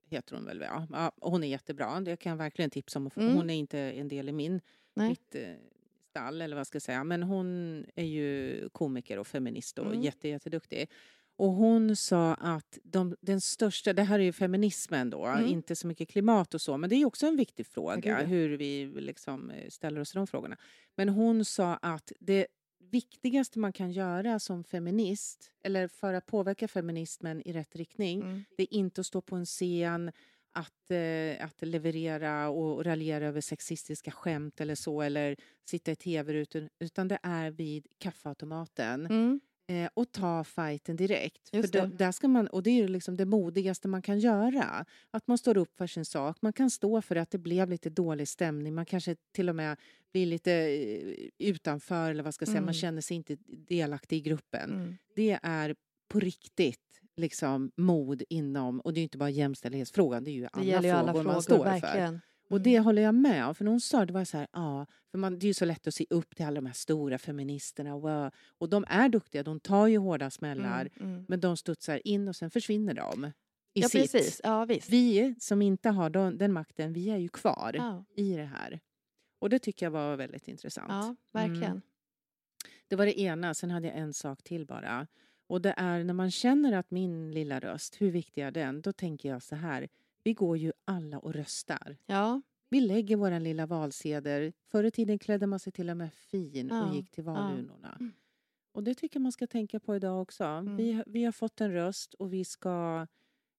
heter 0.09 0.35
hon 0.35 0.45
väl? 0.45 0.61
Ja, 0.61 0.87
ja 0.91 1.11
hon 1.21 1.43
är 1.43 1.47
jättebra. 1.47 1.99
Det 1.99 2.15
kan 2.17 2.29
jag 2.29 2.37
verkligen 2.37 2.69
tipsa 2.71 2.99
om. 2.99 3.09
Mm. 3.15 3.35
Hon 3.35 3.49
är 3.49 3.53
inte 3.53 3.79
en 3.79 4.07
del 4.07 4.29
i 4.29 4.31
min, 4.31 4.61
Nej. 4.93 5.09
mitt 5.09 5.35
eh, 5.35 5.41
stall, 6.09 6.41
eller 6.41 6.55
vad 6.55 6.67
ska 6.67 6.75
jag 6.75 6.81
säga. 6.81 7.03
Men 7.03 7.23
hon 7.23 7.85
är 7.95 8.05
ju 8.05 8.69
komiker 8.71 9.19
och 9.19 9.27
feminist 9.27 9.79
och 9.79 9.85
Mm. 9.85 10.01
jätte, 10.01 10.27
jätteduktig. 10.27 10.89
Och 11.39 11.51
hon 11.51 11.95
sa 11.95 12.33
att 12.33 12.77
de, 12.83 13.15
den 13.21 13.41
största, 13.41 13.93
det 13.93 14.03
här 14.03 14.19
är 14.19 14.23
ju 14.23 14.33
feminismen 14.33 15.09
då, 15.09 15.25
Mm. 15.25 15.45
inte 15.45 15.75
så 15.75 15.87
mycket 15.87 16.09
klimat 16.09 16.53
och 16.53 16.61
så, 16.61 16.77
men 16.77 16.89
det 16.89 16.95
är 16.95 17.05
också 17.05 17.27
en 17.27 17.37
viktig 17.37 17.65
fråga 17.67 18.17
hur 18.25 18.57
vi 18.57 18.85
liksom 18.85 19.49
eh, 19.51 19.69
ställer 19.69 20.01
oss 20.01 20.11
till 20.11 20.17
de 20.17 20.27
frågorna. 20.27 20.57
Men 20.95 21.09
hon 21.09 21.45
sa 21.45 21.75
att 21.75 22.11
det 22.19 22.47
viktigaste 22.91 23.59
man 23.59 23.73
kan 23.73 23.91
göra 23.91 24.39
som 24.39 24.63
feminist, 24.63 25.51
eller 25.63 25.87
för 25.87 26.13
att 26.13 26.25
påverka 26.25 26.67
feminismen 26.67 27.41
i 27.47 27.53
rätt 27.53 27.75
riktning, 27.75 28.21
Mm. 28.21 28.43
det 28.57 28.63
är 28.63 28.73
inte 28.73 29.01
att 29.01 29.07
stå 29.07 29.21
på 29.21 29.35
en 29.35 29.45
scen, 29.45 30.11
att, 30.51 30.91
eh, 30.91 31.45
att 31.45 31.61
leverera 31.61 32.49
och 32.49 32.85
raljera 32.85 33.25
över 33.27 33.41
sexistiska 33.41 34.11
skämt 34.11 34.61
eller 34.61 34.75
så, 34.75 35.01
eller 35.01 35.35
sitta 35.69 35.91
i 35.91 35.95
tv-rutan, 35.95 36.69
utan 36.79 37.07
det 37.07 37.19
är 37.23 37.51
vid 37.51 37.87
kaffeautomaten. 37.97 39.05
Mm. 39.05 39.39
Eh, 39.69 39.89
och 39.93 40.11
ta 40.11 40.43
fighten 40.43 40.95
direkt. 40.95 41.49
Just 41.53 41.75
för 41.75 41.81
det. 41.81 41.87
där 41.87 42.11
ska 42.11 42.27
man, 42.27 42.47
och 42.47 42.63
det 42.63 42.69
är 42.69 42.73
ju 42.73 42.87
liksom 42.87 43.17
det 43.17 43.25
modigaste 43.25 43.87
man 43.87 44.01
kan 44.01 44.19
göra. 44.19 44.85
Att 45.11 45.27
man 45.27 45.37
står 45.37 45.57
upp 45.57 45.77
för 45.77 45.87
sin 45.87 46.05
sak. 46.05 46.37
Man 46.41 46.53
kan 46.53 46.69
stå 46.69 47.01
för 47.01 47.15
att 47.15 47.31
det 47.31 47.37
blev 47.37 47.69
lite 47.69 47.89
dålig 47.89 48.27
stämning. 48.27 48.75
Man 48.75 48.85
kanske 48.85 49.15
till 49.31 49.49
och 49.49 49.55
med 49.55 49.77
blir 50.11 50.25
lite 50.25 50.51
eh, 50.53 51.27
utanför, 51.49 52.11
eller 52.11 52.23
vad 52.23 52.33
ska 52.33 52.43
jag 52.43 52.47
säga, 52.47 52.61
man 52.61 52.63
Mm. 52.63 52.73
känner 52.73 53.01
sig 53.01 53.17
inte 53.17 53.37
delaktig 53.67 54.17
i 54.17 54.21
gruppen. 54.21 54.71
Mm. 54.73 54.95
Det 55.15 55.39
är 55.43 55.75
på 56.07 56.19
riktigt 56.19 57.01
liksom 57.17 57.71
mod 57.75 58.23
inom, 58.29 58.79
och 58.79 58.93
det 58.93 58.97
är 58.97 59.01
ju 59.01 59.03
inte 59.03 59.17
bara 59.17 59.29
jämställdhetsfrågan, 59.29 60.23
det 60.23 60.31
är 60.31 60.33
ju 60.33 60.41
Det 60.41 60.49
alla 60.53 60.63
gäller 60.65 60.89
ju 60.89 60.93
frågor 60.95 61.09
alla 61.09 61.13
man 61.23 61.23
frågor, 61.23 61.41
står 61.41 61.79
för. 61.79 62.19
Och 62.49 62.57
Mm. 62.57 62.63
det 62.63 62.79
håller 62.79 63.01
jag 63.01 63.15
med 63.15 63.45
om. 63.47 63.55
För 63.55 63.63
när 63.63 63.71
hon 63.71 63.81
sa 63.81 64.05
det, 64.05 64.13
var 64.13 64.25
så 64.25 64.37
här, 64.37 64.47
ja, 64.53 64.85
för 65.11 65.17
man, 65.17 65.39
det 65.39 65.45
är 65.45 65.47
ju 65.47 65.53
så 65.53 65.65
lätt 65.65 65.87
att 65.87 65.93
se 65.93 66.05
upp 66.09 66.35
till 66.35 66.45
alla 66.45 66.55
de 66.55 66.65
här 66.65 66.73
stora 66.73 67.17
feministerna. 67.17 67.97
Wow. 67.97 68.31
Och 68.57 68.69
de 68.69 68.85
är 68.87 69.09
duktiga, 69.09 69.43
de 69.43 69.59
tar 69.59 69.87
ju 69.87 69.97
hårda 69.97 70.29
smällar. 70.29 70.89
Mm. 70.99 71.11
Mm. 71.13 71.25
Men 71.27 71.39
de 71.39 71.57
studsar 71.57 72.01
in 72.07 72.27
och 72.27 72.35
sen 72.35 72.51
försvinner 72.51 72.93
de. 72.93 73.25
I 73.25 73.31
Ja, 73.81 73.89
sitt. 73.89 74.01
precis. 74.11 74.41
Ja, 74.43 74.65
visst. 74.65 74.89
Vi 74.89 75.35
som 75.39 75.61
inte 75.61 75.89
har 75.89 76.09
den, 76.09 76.37
den 76.37 76.53
makten, 76.53 76.93
vi 76.93 77.09
är 77.09 77.17
ju 77.17 77.29
kvar 77.29 77.71
Ja, 77.77 78.05
i 78.15 78.33
det 78.35 78.43
här. 78.45 78.79
Och 79.39 79.49
det 79.49 79.59
tycker 79.59 79.85
jag 79.85 79.91
var 79.91 80.15
väldigt 80.15 80.47
intressant. 80.47 80.89
ja 80.89 81.15
verkligen. 81.31 81.63
Mm. 81.71 81.81
Det 82.87 82.95
var 82.95 83.05
det 83.05 83.19
ena, 83.19 83.53
sen 83.53 83.71
hade 83.71 83.87
jag 83.87 83.97
en 83.97 84.13
sak 84.13 84.43
till 84.43 84.65
bara. 84.65 85.07
Och 85.47 85.61
det 85.61 85.73
är 85.77 86.03
när 86.03 86.13
man 86.13 86.31
känner 86.31 86.73
att 86.73 86.91
min 86.91 87.31
lilla 87.31 87.59
röst, 87.59 88.01
hur 88.01 88.11
viktig 88.11 88.41
är 88.41 88.51
den? 88.51 88.81
Då 88.81 88.93
tänker 88.93 89.29
jag 89.29 89.43
så 89.43 89.55
här, 89.55 89.87
vi 90.23 90.33
går 90.33 90.57
ju 90.57 90.71
alla 90.85 91.19
och 91.19 91.33
röstar. 91.33 91.97
Ja, 92.05 92.41
Vi 92.69 92.81
lägger 92.81 93.15
vår 93.15 93.39
lilla 93.39 93.65
valsedel. 93.65 94.53
Förr 94.71 94.83
i 94.83 94.91
tiden 94.91 95.19
klädde 95.19 95.47
man 95.47 95.59
sig 95.59 95.73
till 95.73 95.89
och 95.89 95.97
med 95.97 96.13
fin 96.13 96.67
Ja, 96.71 96.89
och 96.89 96.95
gick 96.95 97.11
till 97.11 97.25
ja. 97.25 97.33
valurnorna. 97.33 97.97
Mm. 97.99 98.13
Och 98.71 98.83
det 98.83 98.93
tycker 98.95 99.19
man 99.19 99.31
ska 99.31 99.47
tänka 99.47 99.79
på 99.79 99.95
idag 99.95 100.21
också. 100.21 100.61
Vi, 100.77 101.03
vi 101.07 101.23
har 101.23 101.31
fått 101.31 101.61
en 101.61 101.71
röst 101.71 102.13
och 102.13 102.33
vi 102.33 102.45
ska, 102.45 103.07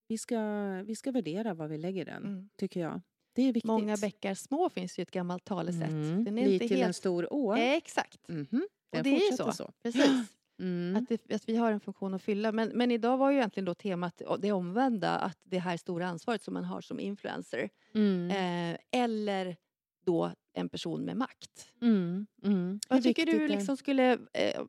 vi, 0.09 0.19
ska, 0.19 0.41
vi 0.87 0.97
ska 0.97 1.13
värdera 1.13 1.55
var 1.55 1.69
vi 1.69 1.79
lägger 1.79 2.05
den, 2.05 2.25
Mm. 2.25 2.49
tycker 2.57 2.81
jag. 2.81 3.01
Det 3.33 3.43
är 3.43 3.53
viktigt. 3.53 3.65
många 3.69 3.97
bäckar 3.97 4.35
små 4.35 4.69
finns 4.71 4.99
ju 4.99 5.03
ett 5.03 5.11
gammalt 5.11 5.45
talesätt. 5.45 5.91
Mm. 5.91 6.25
Den 6.25 6.39
är 6.39 6.43
Bli 6.45 6.53
inte 6.55 6.69
till 6.69 6.77
en 6.77 6.83
helt... 6.85 6.97
stor 6.97 7.33
å. 7.33 7.55
Eh, 7.55 7.73
Exakt. 7.73 8.29
Mhm. 8.29 8.47
Och 8.53 8.97
Den 8.97 9.05
det 9.05 9.11
är 9.11 9.15
ju 9.15 9.21
fortsätter 9.37 9.53
så. 9.53 9.73
Precis. 9.83 10.11
Mm. 10.61 10.97
Att, 10.97 11.09
det, 11.09 11.35
att 11.35 11.49
vi 11.49 11.57
har 11.57 11.73
en 11.73 11.81
funktion 11.81 12.15
att 12.15 12.23
fylla. 12.23 12.53
Men, 12.53 12.69
men 12.69 12.91
idag 12.91 13.17
var 13.17 13.31
ju 13.31 13.37
egentligen 13.37 13.65
då 13.65 13.75
temat 13.75 14.23
det 14.39 14.53
omvända. 14.53 15.11
Att 15.11 15.39
det 15.45 15.59
här 15.59 15.77
stora 15.77 16.07
ansvaret 16.07 16.43
som 16.43 16.55
man 16.55 16.65
har 16.65 16.81
som 16.81 17.01
influencer. 17.01 17.69
Mm. 17.95 18.31
Eh, 18.31 18.79
eller 19.03 19.57
då 20.05 20.33
en 20.55 20.69
person 20.69 21.01
med 21.05 21.17
makt. 21.17 21.73
Mm. 21.83 22.27
Mm. 22.45 22.81
Vad 22.89 22.99
Hur 22.99 23.03
tycker 23.03 23.27
du 23.27 23.49
liksom 23.49 23.77
skulle... 23.77 24.13
Eh, 24.13 24.63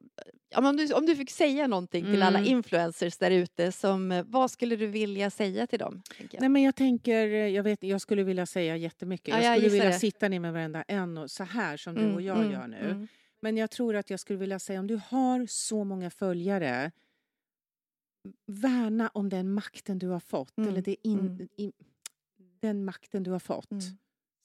om, 0.56 0.78
du, 0.78 0.94
om 0.94 1.06
du 1.06 1.16
fick 1.16 1.32
säga 1.32 1.68
någonting 1.68 2.06
till 2.06 2.24
alla 2.24 2.39
Mm. 2.39 2.52
influencers 2.52 3.18
där 3.18 3.32
ute. 3.32 3.66
Eh, 3.66 4.24
vad 4.28 4.52
skulle 4.52 4.76
du 4.76 4.88
vilja 4.88 5.30
säga 5.30 5.68
till 5.68 5.80
dem? 5.80 6.02
jag? 6.18 6.42
Nej, 6.42 6.50
men 6.50 6.62
jag 6.62 6.76
tänker, 6.76 7.28
jag, 7.28 7.64
vet, 7.64 7.84
jag 7.84 8.02
skulle 8.02 8.24
vilja 8.24 8.46
säga 8.46 8.78
jättemycket. 8.78 9.28
Ja, 9.28 9.42
jag 9.42 9.46
jag 9.46 9.58
skulle 9.58 9.70
vilja 9.70 9.89
det. 9.89 10.00
sitta 10.00 10.28
ner 10.28 10.39
med 10.39 10.54
varenda 10.54 10.84
en 10.84 11.18
och 11.18 11.32
så 11.32 11.44
här 11.44 11.78
som 11.78 11.96
du 11.96 12.02
Mm, 12.02 12.16
och 12.16 12.22
jag 12.22 12.38
mm, 12.38 12.52
gör 12.52 12.68
nu. 12.68 13.08
Men 13.42 13.58
jag 13.58 13.72
tror 13.72 13.96
att 13.96 14.10
jag 14.10 14.20
skulle 14.20 14.39
vilja 14.39 14.60
säga 14.60 14.80
om 14.80 14.88
du 14.88 15.02
har 15.08 15.46
så 15.46 15.84
många 15.84 16.10
följare 16.10 16.92
värna 18.46 19.10
om 19.14 19.30
den 19.30 19.54
makten 19.54 20.00
du 20.00 20.08
har 20.08 20.20
fått. 20.20 20.58
Mm, 20.58 20.70
Eller 20.70 20.82
det 20.82 21.08
in, 21.08 21.20
mm. 21.20 21.48
in, 21.56 21.72
den 22.38 22.86
makten 22.86 23.24
du 23.24 23.32
har 23.32 23.39
fått. 23.39 23.72
Mm. 23.72 23.84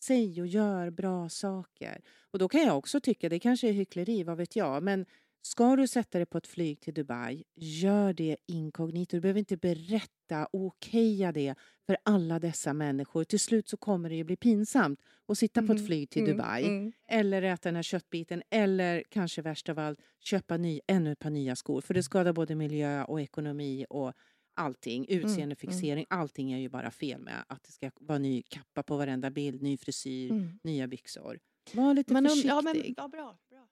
Säg 0.03 0.41
och 0.41 0.47
gör 0.47 0.91
bra 0.91 1.29
saker. 1.29 2.01
Och 2.31 2.39
då 2.39 2.49
kan 2.49 2.61
jag 2.61 2.79
också 2.79 3.01
tycka, 3.01 3.29
det 3.29 3.39
kanske 3.39 3.69
är 3.69 3.73
hyckleri, 3.73 4.25
vad 4.25 4.37
vet 4.37 4.57
jag, 4.57 4.83
men 4.83 5.07
ska 5.47 5.77
du 5.77 5.87
sätta 5.87 6.19
dig 6.19 6.27
på 6.27 6.39
ett 6.39 6.47
flyg 6.47 6.81
till 6.81 6.95
Dubai, 6.95 7.45
gör 7.57 8.13
det 8.13 8.37
inkognito. 8.47 9.17
Du 9.17 9.21
behöver 9.21 9.39
inte 9.39 9.57
berätta 9.57 10.47
och 10.47 10.61
okeja 10.61 11.33
det 11.33 11.55
för 11.87 11.97
alla 12.03 12.39
dessa 12.39 12.73
människor. 12.73 13.25
Till 13.25 13.41
slut 13.41 13.69
så 13.69 13.77
kommer 13.77 14.09
det 14.09 14.15
ju 14.17 14.25
bli 14.25 14.37
pinsamt 14.37 15.01
att 15.29 15.39
sitta 15.39 15.61
på 15.61 15.73
ett 15.73 15.79
Mm, 15.79 15.87
flyg 15.87 16.11
till 16.11 16.23
mm, 16.23 16.37
Dubai 16.37 16.65
mm. 16.65 16.93
eller 17.09 17.43
äta 17.43 17.69
den 17.69 17.77
här 17.77 17.83
köttbiten 17.83 18.43
eller 18.51 19.03
kanske 19.09 19.43
värst 19.43 19.69
av 19.69 19.79
allt 19.79 20.01
köpa 20.21 20.57
ny, 20.57 20.81
ännu 20.87 21.13
ett 21.13 21.19
par 21.19 21.31
nya 21.31 21.57
skor. 21.57 21.81
För 21.81 21.95
det 21.95 22.03
skadar 22.03 22.33
både 22.33 22.55
miljö 22.55 23.05
och 23.05 23.21
ekonomi 23.21 23.87
och 23.91 24.13
allting. 24.55 25.07
Utseendefixering, 25.09 26.07
allting 26.11 26.53
är 26.53 26.59
ju 26.59 26.69
bara 26.69 26.91
fel 26.91 27.21
med 27.21 27.45
att 27.49 27.63
det 27.63 27.73
ska 27.73 27.91
vara 28.01 28.19
ny 28.19 28.43
kappa 28.43 28.83
på 28.83 28.97
varenda 28.97 29.31
bild, 29.31 29.63
ny 29.63 29.77
frisyr, 29.77 30.31
Mm. 30.31 30.59
nya 30.63 30.87
byxor. 30.89 31.39
Var 31.73 31.95
lite 31.95 32.13
Men, 32.13 32.25
försiktig. 32.25 32.51
ja, 32.51 32.63
men, 32.63 32.95
ja, 32.97 33.09
bra, 33.09 33.39
bra. 33.51 33.69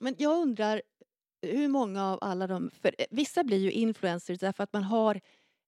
men 0.00 0.14
jag 0.18 0.42
undrar 0.42 0.82
hur 1.46 1.68
många 1.68 2.04
av 2.12 2.18
alla 2.22 2.46
de... 2.46 2.70
För 2.80 2.94
eh, 2.98 3.06
vissa 3.10 3.44
blir 3.44 3.58
ju 3.58 3.70
influencers 3.72 4.38
därför 4.40 4.62
att 4.64 4.72
man 4.72 4.82
har 4.82 5.20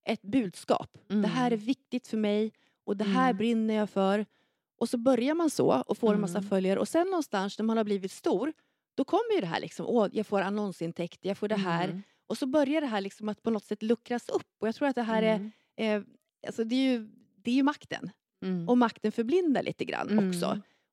ett 0.09 0.23
budskap. 0.23 0.99
Det 1.09 1.27
här 1.29 1.47
är 1.51 1.55
Mm. 1.55 1.65
viktigt 1.67 2.07
för 2.09 2.17
mig 2.17 2.53
och 2.85 2.97
det 2.97 3.05
här 3.05 3.31
Mm. 3.31 3.37
brinner 3.37 3.75
jag 3.75 3.91
för. 3.91 4.27
Och 4.79 4.89
så 4.89 4.99
börjar 4.99 5.35
man 5.35 5.51
så 5.51 5.83
och 5.87 5.99
får 5.99 6.15
en 6.15 6.21
massa 6.21 6.39
Mm. 6.39 6.49
följare 6.51 6.79
och 6.81 6.89
sen 6.89 7.07
någonstans 7.07 7.59
när 7.59 7.65
man 7.65 7.77
har 7.77 7.85
blivit 7.85 8.13
stor 8.13 8.53
då 8.95 9.05
kommer 9.05 9.35
ju 9.35 9.41
det 9.41 9.47
här 9.47 9.61
liksom, 9.61 9.87
åh 9.87 10.09
jag 10.13 10.27
får 10.27 10.41
annonsintäkter, 10.41 11.29
jag 11.29 11.39
får 11.39 11.49
det 11.49 11.57
här. 11.57 11.85
Mm. 11.89 12.03
Och 12.27 12.39
så 12.39 12.47
börjar 12.47 12.81
det 12.81 12.87
här 12.87 13.01
liksom 13.01 13.29
att 13.29 13.43
på 13.43 13.51
något 13.51 13.65
sätt 13.65 13.83
luckras 13.83 14.29
upp. 14.29 14.47
Och 14.61 14.69
jag 14.69 14.75
tror 14.75 14.89
att 14.89 14.95
det 14.95 15.03
här 15.03 15.23
Mm. 15.23 15.51
är, 15.77 15.97
eh, 15.97 16.03
alltså 16.47 16.65
det 16.65 16.75
är 16.75 16.93
ju, 16.93 17.09
det 17.43 17.51
är 17.51 17.55
ju 17.55 17.63
makten. 17.63 18.11
Mm. 18.43 18.69
Och 18.69 18.79
makten 18.79 19.13
förblindar 19.13 19.63
lite 19.63 19.85
grann 19.85 20.11
Mm. 20.11 20.29
också. 20.29 20.47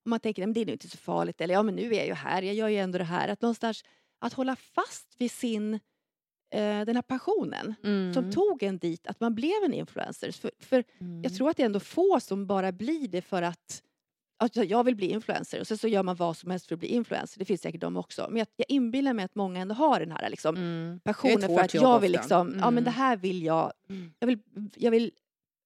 Och 0.06 0.10
man 0.10 0.20
tänker, 0.20 0.42
"Nej, 0.42 0.48
men 0.48 0.54
det 0.54 0.62
är 0.62 0.66
nog 0.66 0.74
inte 0.76 0.90
så 0.90 0.98
farligt. 0.98 1.42
Eller 1.42 1.54
ja, 1.54 1.64
men 1.64 1.76
nu 1.76 1.82
är 1.94 1.98
jag 1.98 2.08
ju 2.08 2.14
här. 2.14 2.42
Jag 2.42 2.56
gör 2.56 2.68
ju 2.68 2.78
ändå 2.78 2.98
det 2.98 3.04
här. 3.04 3.28
Att 3.28 3.42
någonstans 3.42 3.84
att 4.26 4.34
hålla 4.34 4.56
fast 4.56 5.16
vid 5.18 5.32
sin, 5.32 5.74
eh, 6.54 6.82
den 6.86 6.96
här 6.96 7.02
passionen 7.02 7.74
som 8.14 8.24
Mm. 8.24 8.32
tog 8.32 8.64
en 8.64 8.78
dit, 8.78 9.08
att 9.08 9.20
man 9.20 9.36
blev 9.36 9.64
en 9.66 9.74
influencer. 9.74 10.32
För, 10.32 10.52
för 10.60 10.84
Mm. 11.00 11.24
jag 11.24 11.36
tror 11.36 11.50
att 11.50 11.58
det 11.58 11.64
är 11.64 11.66
ändå 11.66 11.80
få 11.80 12.20
som 12.20 12.48
bara 12.48 12.72
blir 12.72 13.08
det 13.08 13.22
för 13.22 13.42
att 13.42 13.84
att 14.38 14.56
jag 14.56 14.84
vill 14.84 14.96
bli 14.96 15.08
influencer 15.10 15.60
och 15.60 15.68
sen 15.68 15.78
så 15.78 15.88
gör 15.88 16.04
man 16.04 16.16
vad 16.16 16.38
som 16.38 16.52
helst 16.52 16.68
för 16.68 16.76
att 16.76 16.80
bli 16.80 16.88
influencer. 16.88 17.40
Det 17.40 17.46
finns 17.46 17.62
säkert 17.62 17.82
de 17.82 17.98
också. 17.98 18.28
Men 18.30 18.38
jag, 18.38 18.48
jag 18.56 18.66
inbillar 18.70 19.14
mig 19.14 19.26
att 19.26 19.36
många 19.36 19.60
ändå 19.62 19.76
har 19.76 20.00
den 20.00 20.12
här 20.12 20.30
liksom, 20.30 20.56
Mm. 20.56 21.00
passionen 21.04 21.42
för 21.42 21.60
att 21.60 21.74
jag 21.74 22.00
vill 22.00 22.12
liksom, 22.12 22.48
ja 22.50 22.54
men 22.56 22.68
Mm. 22.74 22.84
det 22.84 22.90
här 22.92 23.18
vill 23.18 23.44
jag, 23.44 23.74
Mm. 23.90 24.14
jag 24.20 24.28
vill, 24.28 24.40
jag 24.76 24.92
vill 24.92 25.12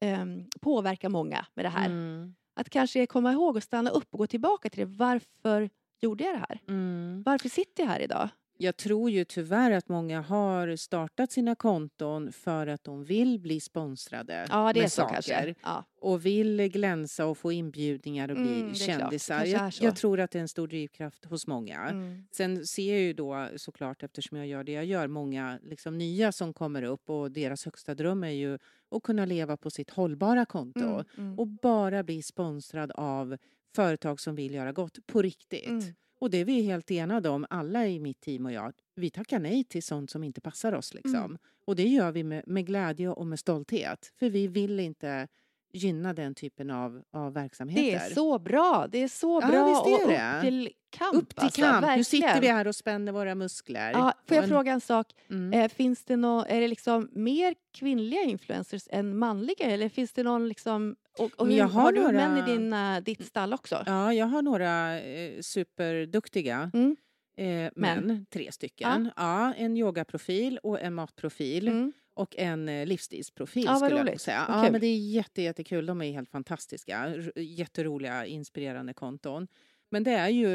ehm, 0.01 0.45
påverka 0.61 1.09
många 1.09 1.45
med 1.53 1.65
det 1.65 1.69
här. 1.69 1.85
Mm. 1.85 2.35
Att 2.55 2.69
kanske 2.69 3.05
komma 3.05 3.31
ihåg 3.31 3.55
och 3.55 3.63
stanna 3.63 3.89
upp 3.89 4.07
och 4.11 4.17
gå 4.19 4.27
tillbaka 4.27 4.69
till 4.69 4.79
det. 4.79 4.85
Varför 4.97 5.69
gjorde 6.01 6.23
jag 6.23 6.33
det 6.35 6.39
här? 6.49 6.59
Mm. 6.67 7.23
Varför 7.25 7.49
sitter 7.49 7.83
jag 7.83 7.89
här 7.89 7.99
idag? 7.99 8.29
Jag 8.59 8.77
tror 8.77 9.09
ju 9.09 9.23
tyvärr 9.25 9.71
att 9.71 9.89
många 9.89 10.21
har 10.21 10.75
startat 10.75 11.31
sina 11.31 11.55
konton 11.55 12.31
för 12.31 12.67
att 12.67 12.83
de 12.83 13.03
vill 13.05 13.39
bli 13.39 13.59
sponsrade 13.59 14.45
Ja, 14.49 14.73
det 14.73 14.79
är 14.79 14.83
så 14.87 15.01
saker. 15.01 15.13
kanske. 15.13 15.55
Ja. 15.63 15.85
och 16.01 16.25
vill 16.25 16.61
glänsa 16.67 17.25
och 17.25 17.37
få 17.37 17.51
inbjudningar 17.51 18.29
och 18.31 18.37
bli 18.37 18.59
Mm, 18.61 18.73
kändisar. 18.75 19.45
Jag, 19.45 19.71
jag 19.81 19.95
tror 19.95 20.19
att 20.19 20.31
det 20.31 20.39
är 20.39 20.41
en 20.41 20.47
stor 20.47 20.67
drivkraft 20.67 21.25
hos 21.25 21.47
många. 21.47 21.79
Mm. 21.89 22.23
Sen 22.31 22.65
ser 22.65 22.93
jag 22.93 23.01
ju 23.01 23.13
då 23.13 23.47
såklart, 23.55 24.03
eftersom 24.03 24.37
jag 24.37 24.47
gör 24.47 24.63
det 24.63 24.71
jag 24.71 24.85
gör, 24.85 25.07
många 25.07 25.59
liksom 25.63 25.97
nya 25.97 26.31
som 26.31 26.53
kommer 26.53 26.83
upp 26.83 27.09
och 27.09 27.31
deras 27.31 27.65
högsta 27.65 27.95
dröm 27.95 28.23
är 28.23 28.29
ju 28.31 28.57
att 28.91 29.03
kunna 29.03 29.25
leva 29.25 29.57
på 29.57 29.69
sitt 29.69 29.89
hållbara 29.89 30.45
konto 30.45 30.79
Mm. 30.79 31.05
Mm. 31.17 31.39
och 31.39 31.47
bara 31.47 32.03
bli 32.03 32.21
sponsrad 32.21 32.91
av 32.91 33.37
företag 33.75 34.19
som 34.19 34.35
vill 34.35 34.53
göra 34.53 34.71
gott 34.71 34.97
på 35.07 35.21
riktigt. 35.21 35.95
Mm. 36.18 36.26
Och 36.26 36.30
det 36.30 36.38
är 36.38 36.45
vi 36.45 36.61
helt 36.61 36.91
enade 36.91 37.30
om, 37.30 37.45
alla 37.49 37.88
i 37.88 37.99
mitt 37.99 38.22
team 38.22 38.45
och 38.45 38.51
jag. 38.51 38.74
Vi 38.95 39.09
tackar 39.09 39.39
nej 39.39 39.63
till 39.63 39.84
sånt 39.84 40.09
som 40.09 40.24
inte 40.24 40.41
passar 40.41 40.74
oss. 40.74 40.93
Liksom. 40.93 41.15
Mm. 41.15 41.38
Och 41.65 41.76
det 41.76 41.88
gör 41.88 42.11
vi 42.11 42.24
med, 42.24 42.43
med 42.47 42.65
glädje 42.65 43.09
och 43.09 43.28
med 43.28 43.39
stolthet. 43.39 44.13
För 44.20 44.30
vi 44.30 44.47
vill 44.47 44.80
inte 44.80 45.28
gynna 45.74 46.13
den 46.13 46.36
typen 46.36 46.70
av, 46.72 47.01
av 47.13 47.34
verksamheter. 47.34 47.84
Det 47.84 47.93
är 47.93 48.13
så 48.13 48.39
bra. 48.39 48.88
Det 48.91 49.03
är 49.03 49.07
så 49.07 49.39
Ja, 49.43 49.47
bra. 49.47 49.65
visst 49.70 49.88
är 50.01 50.05
och 50.05 50.11
det. 50.11 50.36
upp 50.38 50.41
till 50.43 50.70
kamp. 50.89 51.15
Upp 51.15 51.30
till 51.36 51.43
alltså, 51.43 51.61
kamp! 51.61 51.86
Nu 51.97 52.03
sitter 52.03 52.41
vi 52.41 52.47
här 52.47 52.68
och 52.68 52.76
spänner 52.76 53.11
våra 53.11 53.36
muskler. 53.36 53.91
Ja, 53.91 54.13
får 54.28 54.36
jag 54.36 54.41
Och 54.41 54.43
en- 54.43 54.49
fråga 54.49 54.72
en 54.72 54.82
sak? 54.82 55.07
Mm. 55.30 55.53
Eh, 55.61 55.70
finns 55.70 56.03
det 56.03 56.15
nå, 56.15 56.45
är 56.49 56.61
det 56.61 56.68
liksom 56.68 57.09
mer 57.13 57.55
kvinnliga 57.74 58.22
influencers 58.24 58.88
än 58.91 59.18
manliga? 59.18 59.65
Eller 59.65 59.89
finns 59.89 60.11
det 60.13 60.24
någon 60.24 60.47
liksom... 60.49 60.95
Och, 61.20 61.32
och 61.39 61.47
Men 61.47 61.55
hur, 61.55 61.61
har 61.63 61.82
har 61.82 61.91
du 61.91 62.01
några- 62.01 62.30
män 62.30 62.38
i 62.49 62.51
din, 62.51 62.74
eh, 62.74 62.97
ditt 62.99 63.26
stall 63.26 63.53
också? 63.53 63.84
Ja, 63.86 64.13
jag 64.13 64.26
har 64.26 64.41
några 64.41 64.99
eh, 65.01 65.41
superduktiga 65.41 66.72
Mm. 66.74 66.95
eh, 67.38 67.45
Män. 67.45 67.72
män, 67.76 68.26
tre 68.30 68.51
stycken. 68.51 69.11
Ja. 69.15 69.53
en 69.53 69.78
yogaprofil 69.78 70.57
och 70.63 70.82
en 70.82 70.93
matprofil. 70.93 71.68
Mm. 71.68 71.93
Och 72.18 72.36
en 72.38 72.70
eh, 72.70 72.86
livsstilsprofil 72.86 73.63
Ja, 73.65 73.76
skulle 73.76 73.95
jag 73.95 74.07
roligt. 74.07 74.22
säga. 74.22 74.45
Vad 74.49 74.57
Ja, 74.57 74.63
kul. 74.63 74.72
men 74.72 74.82
det 74.82 74.88
är 74.88 74.97
jätte, 74.97 75.41
jättekul. 75.41 75.86
De 75.86 76.01
är 76.01 76.11
helt 76.11 76.30
fantastiska. 76.30 77.15
Jätteroliga, 77.36 78.26
inspirerande 78.26 78.93
konton. 78.93 79.47
Men 79.89 80.03
det 80.03 80.11
är 80.11 80.30
ju, 80.30 80.49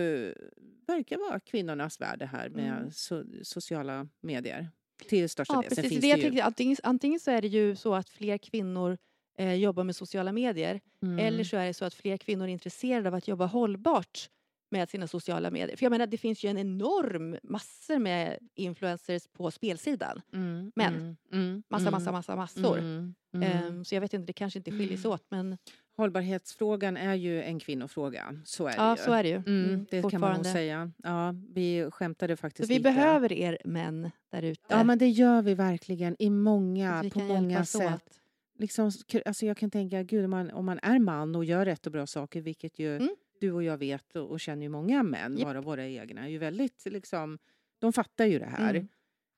verkar 0.87 1.19
vara 1.19 1.41
kvinnornas 1.41 2.01
värld 2.01 2.19
det 2.19 2.27
här 2.27 2.49
med 2.49 2.79
Mm. 2.79 2.91
so, 2.91 3.25
sociala 3.43 4.09
medier. 4.21 4.69
Till 5.09 5.29
största 5.29 5.55
Ja, 5.55 5.61
del. 5.61 5.71
Sen 5.71 5.77
precis. 5.77 5.91
finns 5.91 6.01
Det 6.01 6.07
det 6.07 6.11
jag 6.11 6.19
ju... 6.19 6.23
tänkte, 6.25 6.45
antingen, 6.45 6.77
antingen 6.83 7.21
så 7.21 7.31
är 7.31 7.43
det 7.43 7.49
ju 7.49 7.77
så 7.77 7.95
att 7.95 8.09
fler 8.09 8.39
kvinnor 8.39 8.99
eh, 9.39 9.55
jobbar 9.55 9.85
med 9.85 9.97
sociala 9.97 10.33
medier 10.33 10.81
Mm. 11.03 11.19
eller 11.27 11.45
så 11.45 11.57
är 11.57 11.67
det 11.67 11.75
så 11.75 11.85
att 11.85 11.95
fler 11.95 12.17
kvinnor 12.17 12.45
är 12.49 12.53
intresserade 12.53 13.09
av 13.09 13.15
att 13.15 13.29
jobba 13.29 13.47
hållbart 13.47 14.29
med 14.73 14.89
sina 14.89 15.07
sociala 15.07 15.51
medier. 15.51 15.77
För 15.77 15.85
jag 15.85 15.91
menar, 15.91 16.07
det 16.07 16.19
finns 16.19 16.45
ju 16.45 16.49
en 16.49 16.59
enorm 16.59 17.37
massor 17.43 17.99
med 17.99 18.39
influencers 18.55 19.27
på 19.33 19.51
spelsidan. 19.51 20.21
Mm, 20.33 20.73
män. 20.75 20.95
mm, 20.95 21.17
mm, 21.33 21.63
Massa, 21.69 21.83
mm, 21.83 21.93
massa, 21.93 22.13
massa 22.13 22.37
massor. 22.37 22.79
Ehm, 23.43 23.85
så 23.85 23.95
jag 23.95 24.01
vet 24.01 24.15
inte, 24.15 24.27
det 24.27 24.33
kanske 24.33 24.59
inte 24.59 24.71
skiljer 24.71 24.97
sig 24.99 25.11
åt 25.11 25.25
men 25.31 25.59
Hållbarhetsfrågan 25.97 26.97
är 26.97 27.15
ju 27.15 27.43
en 27.43 27.59
kvinnofråga. 27.61 28.41
Så 28.45 28.67
är 28.67 28.75
ja, 28.77 28.83
det 28.95 29.01
ju. 29.01 29.05
så 29.05 29.13
är 29.13 29.23
det 29.23 29.29
ju. 29.29 29.77
Det 29.91 30.11
kan 30.11 30.21
man 30.21 30.37
nog 30.37 30.47
säga. 30.47 30.93
Ja, 31.03 31.35
vi 31.55 31.91
skämtade 31.91 32.37
Så 32.37 32.41
faktiskt 32.41 32.71
vi 32.71 32.75
lite. 32.75 32.83
behöver 32.83 33.33
er 33.33 33.59
män 33.65 34.11
där 34.33 34.43
ute. 34.43 34.61
Ja, 34.69 34.85
men 34.85 34.99
det 34.99 35.09
gör 35.09 35.43
vi 35.43 35.55
verkligen 35.55 36.17
i 36.19 36.27
så 36.27 36.31
många, 36.31 37.05
på 37.13 37.19
många 37.21 37.65
sätt. 37.65 37.95
åt. 37.95 38.19
Liksom, 38.59 38.91
alltså 39.25 39.47
jag 39.47 39.57
kan 39.57 39.71
tänka, 39.71 40.03
gud, 40.03 40.25
om 40.25 40.31
man, 40.31 40.51
om 40.51 40.65
man 40.67 40.79
är 40.83 40.99
man 40.99 41.37
och 41.37 41.45
gör 41.45 41.65
rätt 41.65 41.87
och 41.87 41.93
bra 41.93 42.07
saker, 42.07 42.41
vilket 42.41 42.79
ju 42.79 42.97
Mm. 42.97 43.15
Du 43.47 43.53
och 43.53 43.63
jag 43.63 43.79
vet 43.79 44.17
och, 44.17 44.31
och 44.31 44.41
känner 44.41 44.63
ju 44.63 44.69
många 44.69 45.03
män, 45.03 45.37
Japp. 45.39 45.47
vara 45.47 45.61
våra 45.61 45.87
egna, 45.87 46.25
är 46.25 46.29
ju 46.29 46.39
väldigt 46.39 46.83
liksom, 46.87 47.39
de 47.79 47.93
fattar 47.93 48.27
ju 48.27 48.39
det 48.39 48.47
här. 48.47 48.75
Mm. 48.75 48.89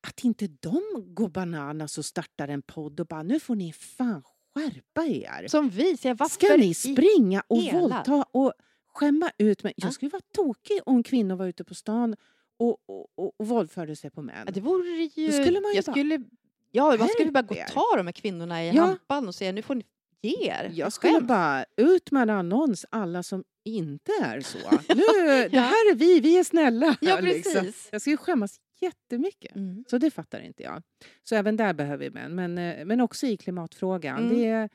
Att 0.07 0.25
inte 0.25 0.47
de 0.47 0.81
går 1.15 1.29
bananas 1.29 1.99
och 1.99 2.05
startar 2.05 2.49
en 2.49 2.63
podd 2.63 3.01
och 3.01 3.07
bara, 3.07 3.23
nu 3.23 3.41
får 3.41 3.55
ni 3.57 3.73
fan 3.73 4.23
skärpa 4.55 5.05
er. 5.05 5.49
Som 5.49 5.69
vi, 5.71 5.97
jag, 6.03 6.15
varför 6.15 6.47
Ska 6.47 6.57
ni 6.57 6.75
springa 6.75 7.43
och 7.49 7.63
hela- 7.63 7.81
våldta 7.81 8.25
och 8.31 8.53
skämma 8.87 9.31
ut 9.39 9.63
mig? 9.63 9.73
Ja. 9.77 9.87
Jag 9.87 9.95
skulle 9.95 10.11
vara 10.11 10.23
tokig 10.35 10.81
om 10.87 11.03
kvinnor 11.03 11.37
var 11.37 11.47
ute 11.47 11.65
på 11.65 11.75
stan 11.75 12.17
och, 12.57 12.79
och, 12.89 13.07
och, 13.15 13.33
och 13.41 13.47
våldförde 13.49 13.97
sig 13.97 14.11
på 14.11 14.23
män. 14.23 14.43
Ja, 14.47 14.53
det 14.53 14.61
vore 14.61 14.89
ju... 15.15 15.27
Då 15.27 15.33
skulle 15.33 15.61
man 15.61 15.71
ju 15.71 15.77
jag 15.77 15.85
bara, 15.85 15.93
skulle, 15.93 16.25
ja, 16.71 16.97
man 16.99 17.09
skulle 17.09 17.31
bara 17.31 17.43
gå 17.43 17.55
"Skärp 17.55 17.65
och 17.65 17.71
er." 17.71 17.75
ta 17.75 17.97
de 17.97 18.07
här 18.07 18.13
kvinnorna 18.13 18.65
i 18.65 18.71
Ja. 18.77 18.83
hampan 18.85 19.29
och 19.29 19.35
säga 19.35 19.53
nu 19.53 19.63
får 19.63 19.75
ni 19.75 19.85
ge 20.25 20.49
er. 20.51 20.71
Jag 20.75 20.93
skulle 20.93 21.13
Skäms. 21.15 21.29
bara 21.29 21.65
ut 21.77 22.11
med 22.11 22.31
annons, 22.31 22.87
alla 22.91 23.23
som 23.23 23.45
inte 23.65 24.13
är 24.23 24.41
så. 24.41 24.59
Nu, 24.95 25.27
det 25.27 25.49
Ja. 25.53 25.61
här 25.61 25.91
är 25.93 25.95
vi, 25.95 26.21
vi 26.21 26.39
är 26.39 26.45
snälla. 26.45 26.97
Ja, 27.01 27.21
liksom. 27.21 27.53
precis. 27.63 27.89
Jag 27.93 28.01
skulle 28.01 28.17
skämmas 28.17 28.57
jättemycket. 28.81 29.57
Mm. 29.57 29.85
Så 29.91 29.99
det 29.99 30.11
fattar 30.11 30.41
inte 30.41 30.63
jag. 30.63 30.83
Så 31.23 31.35
även 31.35 31.57
där 31.57 31.73
behöver 31.73 32.05
vi 32.05 32.11
män. 32.11 32.35
Men, 32.35 32.59
eh, 32.59 32.85
men 32.85 33.01
också 33.01 33.27
i 33.27 33.37
klimatfrågan. 33.37 34.19
Mm. 34.19 34.37
Det 34.37 34.45
är 34.47 34.69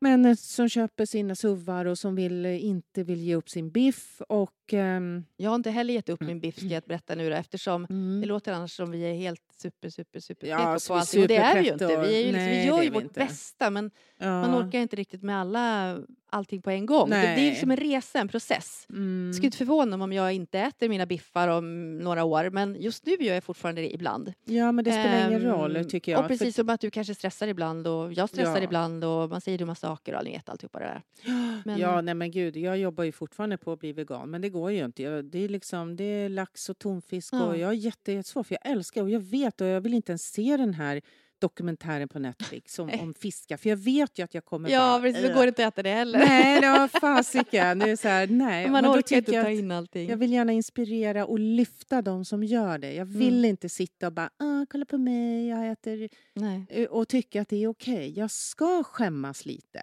män 0.00 0.36
som 0.36 0.68
köper 0.68 1.06
sina 1.06 1.34
suvar 1.34 1.84
och 1.84 1.98
som 1.98 2.14
vill, 2.14 2.46
eh, 2.46 2.64
inte 2.64 3.02
vill 3.02 3.20
ge 3.20 3.34
upp 3.34 3.48
sin 3.48 3.70
biff. 3.70 4.22
Och, 4.28 4.72
ehm, 4.72 5.24
Jag 5.36 5.50
har 5.50 5.54
inte 5.54 5.70
heller 5.70 5.94
gett 5.94 6.08
upp 6.08 6.20
min 6.20 6.40
biff 6.40 6.56
ska 6.56 6.66
jag 6.66 6.82
berätta 6.82 7.14
nu 7.14 7.30
då, 7.30 7.36
eftersom 7.36 7.86
mm. 7.90 8.20
det 8.20 8.26
låter 8.26 8.52
annars 8.52 8.76
som 8.76 8.90
vi 8.90 9.02
är 9.02 9.14
helt 9.14 9.42
super, 9.56 9.90
super, 9.90 10.20
super 10.20 10.46
Ja, 10.46 10.78
på 10.88 10.94
allting. 10.94 11.22
Och 11.22 11.28
det 11.28 11.36
är 11.36 11.54
vi 11.54 11.66
ju 11.66 11.72
inte. 11.72 11.86
Vi, 11.86 11.92
är 11.94 12.26
ju 12.26 12.32
liksom, 12.32 12.32
Nej, 12.32 12.60
vi 12.60 12.66
gör 12.66 12.82
ju 12.82 12.90
vårt 12.90 13.02
inte. 13.02 13.20
bästa 13.20 13.70
men 13.70 13.90
ja. 14.18 14.40
man 14.40 14.68
orkar 14.68 14.78
inte 14.78 14.96
riktigt 14.96 15.22
med 15.22 15.40
alla, 15.40 15.98
allting 16.32 16.62
på 16.62 16.70
en 16.70 16.86
gång. 16.86 17.10
Det, 17.10 17.16
det 17.16 17.26
är 17.26 17.50
liksom 17.50 17.70
en 17.70 17.76
resa, 17.76 18.18
en 18.20 18.28
process. 18.28 18.86
Mm. 18.90 19.32
Skulle 19.32 19.46
inte 19.46 19.56
förvåna 19.58 19.96
mig 19.96 20.04
om 20.04 20.12
jag 20.12 20.32
inte 20.32 20.58
äter 20.58 20.88
mina 20.88 21.06
biffar 21.06 21.48
om 21.48 21.98
några 21.98 22.24
år 22.24 22.50
men 22.50 22.76
just 22.80 23.06
nu 23.06 23.12
gör 23.20 23.34
jag 23.34 23.44
fortfarande 23.44 23.80
det 23.80 23.94
ibland. 23.94 24.32
Ja, 24.44 24.72
men 24.72 24.84
det 24.84 24.90
spelar 24.92 25.28
ingen 25.28 25.42
Ehm, 25.42 25.48
roll, 25.48 25.84
tycker 25.84 26.12
jag. 26.12 26.20
Och 26.20 26.28
precis 26.28 26.56
som 26.56 26.68
att 26.68 26.80
du 26.80 26.90
kanske 26.90 27.14
stressar 27.14 27.48
ibland 27.48 27.86
och 27.86 28.12
jag 28.12 28.28
stressar 28.28 28.56
Ja. 28.56 28.62
ibland 28.62 29.04
och 29.04 29.28
man 29.30 29.40
säger 29.40 29.58
dumma 29.58 29.74
saker 29.74 30.14
och 30.14 30.24
ni 30.24 30.30
vet 30.30 30.48
alltihopa 30.48 30.78
det 30.78 30.84
där. 30.84 31.02
Men- 31.64 31.78
Ja, 31.78 32.00
nej 32.00 32.14
men 32.14 32.30
gud, 32.30 32.56
jag 32.56 32.78
jobbar 32.78 33.04
ju 33.04 33.12
fortfarande 33.12 33.56
på 33.56 33.72
att 33.72 33.78
bli 33.78 33.92
vegan, 33.92 34.30
men 34.30 34.40
det 34.40 34.48
går 34.48 34.70
ju 34.72 34.84
inte. 34.84 35.02
Jag, 35.02 35.24
det, 35.24 35.38
är 35.44 35.48
liksom, 35.48 35.96
det 35.96 36.04
är 36.04 36.28
lax 36.28 36.68
och 36.68 36.78
tonfisk 36.78 37.32
Ja. 37.34 37.44
och 37.46 37.56
jag 37.58 37.70
är 37.70 37.74
jätte- 37.74 38.12
jättesvår, 38.12 38.42
för 38.42 38.56
jag 38.62 38.72
älskar 38.72 39.02
och 39.02 39.10
jag 39.10 39.20
vet 39.20 39.60
och 39.60 39.66
jag 39.66 39.80
vill 39.80 39.94
inte 39.94 40.12
ens 40.12 40.22
se 40.32 40.56
den 40.56 40.74
här 40.74 41.00
dokumentären 41.40 42.08
på 42.08 42.18
Netflix 42.18 42.78
om, 42.78 42.90
om 43.00 43.14
fiskar, 43.14 43.56
för 43.56 43.68
jag 43.68 43.76
vet 43.76 44.18
ju 44.18 44.22
att 44.24 44.34
jag 44.34 44.44
kommer 44.44 44.70
Ja, 44.70 44.78
bara... 44.78 45.00
precis. 45.02 45.22
Då 45.22 45.28
"Ugh." 45.28 45.36
går 45.36 45.42
det 45.42 45.48
inte 45.48 45.66
att 45.66 45.74
äta 45.74 45.82
det 45.82 45.90
heller. 45.90 46.18
Nej, 46.18 46.60
det 46.60 46.66
var 46.70 46.88
fasiken. 46.88 47.78
Det 47.78 47.90
är 47.90 47.96
så 47.96 48.08
här, 48.08 48.26
nej. 48.30 48.70
man 48.70 48.82
men 48.84 48.90
orkar 48.98 49.16
inte 49.16 49.42
ta 49.42 49.48
in 49.50 49.70
allting. 49.70 50.08
jag 50.10 50.16
vill 50.16 50.32
gärna 50.32 50.52
inspirera 50.52 51.26
och 51.26 51.38
lyfta 51.38 52.02
de 52.02 52.24
som 52.24 52.44
gör 52.44 52.78
det. 52.78 52.92
Jag 52.94 53.04
vill 53.04 53.38
Mm. 53.38 53.44
inte 53.50 53.68
sitta 53.68 54.06
och 54.06 54.12
bara, 54.12 54.30
ah, 54.38 54.66
kolla 54.70 54.84
på 54.84 54.98
mig, 54.98 55.48
jag 55.48 55.68
äter 55.70 56.08
Nej. 56.34 56.66
eh, 56.70 56.86
och 56.88 57.08
tycka 57.08 57.42
att 57.42 57.48
det 57.48 57.62
är 57.64 57.68
okej. 57.68 58.12
Jag 58.18 58.30
ska 58.30 58.82
skämmas 58.84 59.46
lite. 59.46 59.80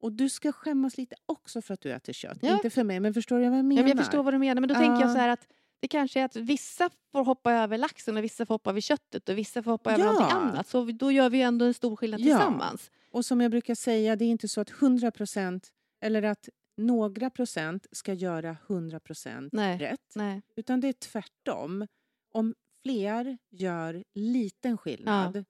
Och 0.00 0.12
du 0.12 0.28
ska 0.28 0.52
skämmas 0.52 0.96
lite 0.98 1.16
också 1.26 1.62
för 1.62 1.74
att 1.74 1.80
du 1.80 1.92
äter 1.92 2.12
kött. 2.12 2.38
Ja. 2.42 2.52
Inte 2.54 2.70
för 2.70 2.84
mig, 2.84 3.00
men 3.00 3.14
förstår 3.14 3.36
du 3.38 3.44
vad 3.44 3.52
jag 3.52 3.58
Ja, 3.58 3.62
menar? 3.62 3.82
men 3.82 3.88
jag 3.88 3.98
förstår 3.98 4.22
vad 4.22 4.34
du 4.34 4.38
menar, 4.38 4.60
men 4.60 4.68
då 4.68 4.74
tänker 4.74 5.00
jag 5.00 5.02
Ja. 5.10 5.12
så 5.12 5.18
här 5.18 5.28
att 5.28 5.46
det 5.80 5.88
kanske 5.88 6.20
är 6.20 6.24
att 6.24 6.36
vissa 6.36 6.90
får 7.12 7.24
hoppa 7.24 7.52
över 7.52 7.78
laxen 7.78 8.16
och 8.16 8.24
vissa 8.24 8.46
får 8.46 8.54
hoppa 8.54 8.70
över 8.70 8.80
köttet 8.80 9.28
och 9.28 9.38
vissa 9.38 9.62
får 9.62 9.70
hoppa 9.70 9.92
över 9.92 10.04
Ja. 10.04 10.12
någonting 10.12 10.36
annat. 10.38 10.68
Så 10.68 10.84
då 10.84 11.12
gör 11.12 11.30
vi 11.30 11.42
ändå 11.42 11.64
en 11.64 11.74
stor 11.74 11.96
skillnad 11.96 12.20
Ja. 12.20 12.24
tillsammans. 12.24 12.90
Och 13.10 13.24
som 13.24 13.40
jag 13.40 13.50
brukar 13.50 13.74
säga, 13.74 14.16
det 14.16 14.24
är 14.24 14.28
inte 14.28 14.48
så 14.48 14.60
att 14.60 14.70
100 14.70 15.10
procent 15.10 15.68
eller 16.00 16.22
att 16.22 16.48
några 16.76 17.30
procent 17.30 17.86
ska 17.92 18.12
göra 18.12 18.56
100 18.66 19.00
procent 19.00 19.54
rätt. 19.78 20.12
Nej. 20.14 20.42
Utan 20.56 20.80
det 20.80 20.88
är 20.88 20.92
tvärtom. 20.92 21.86
Om 22.32 22.54
fler 22.82 23.38
gör 23.50 24.04
liten 24.14 24.78
skillnad. 24.78 25.44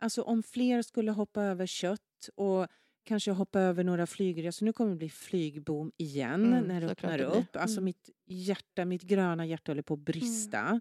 Alltså 0.00 0.22
om 0.22 0.42
fler 0.42 0.82
skulle 0.82 1.10
hoppa 1.10 1.42
över 1.42 1.66
kött 1.66 2.28
och 2.34 2.66
kanske 3.04 3.30
hoppa 3.30 3.60
över 3.60 3.84
några 3.84 4.06
flygresor. 4.06 4.66
Nu 4.66 4.72
kommer 4.72 4.90
det 4.90 4.96
bli 4.96 5.10
flygboom 5.10 5.92
igen 5.96 6.44
Mm, 6.46 6.64
när 6.64 6.80
det 6.80 6.86
öppnar 6.86 7.18
det 7.18 7.24
upp. 7.24 7.56
Alltså 7.56 7.74
Mm. 7.76 7.84
mitt 7.84 8.10
hjärta, 8.26 8.84
mitt 8.84 9.02
gröna 9.02 9.46
hjärta 9.46 9.70
håller 9.72 9.82
på 9.82 9.94
att 9.94 10.00
brista. 10.00 10.80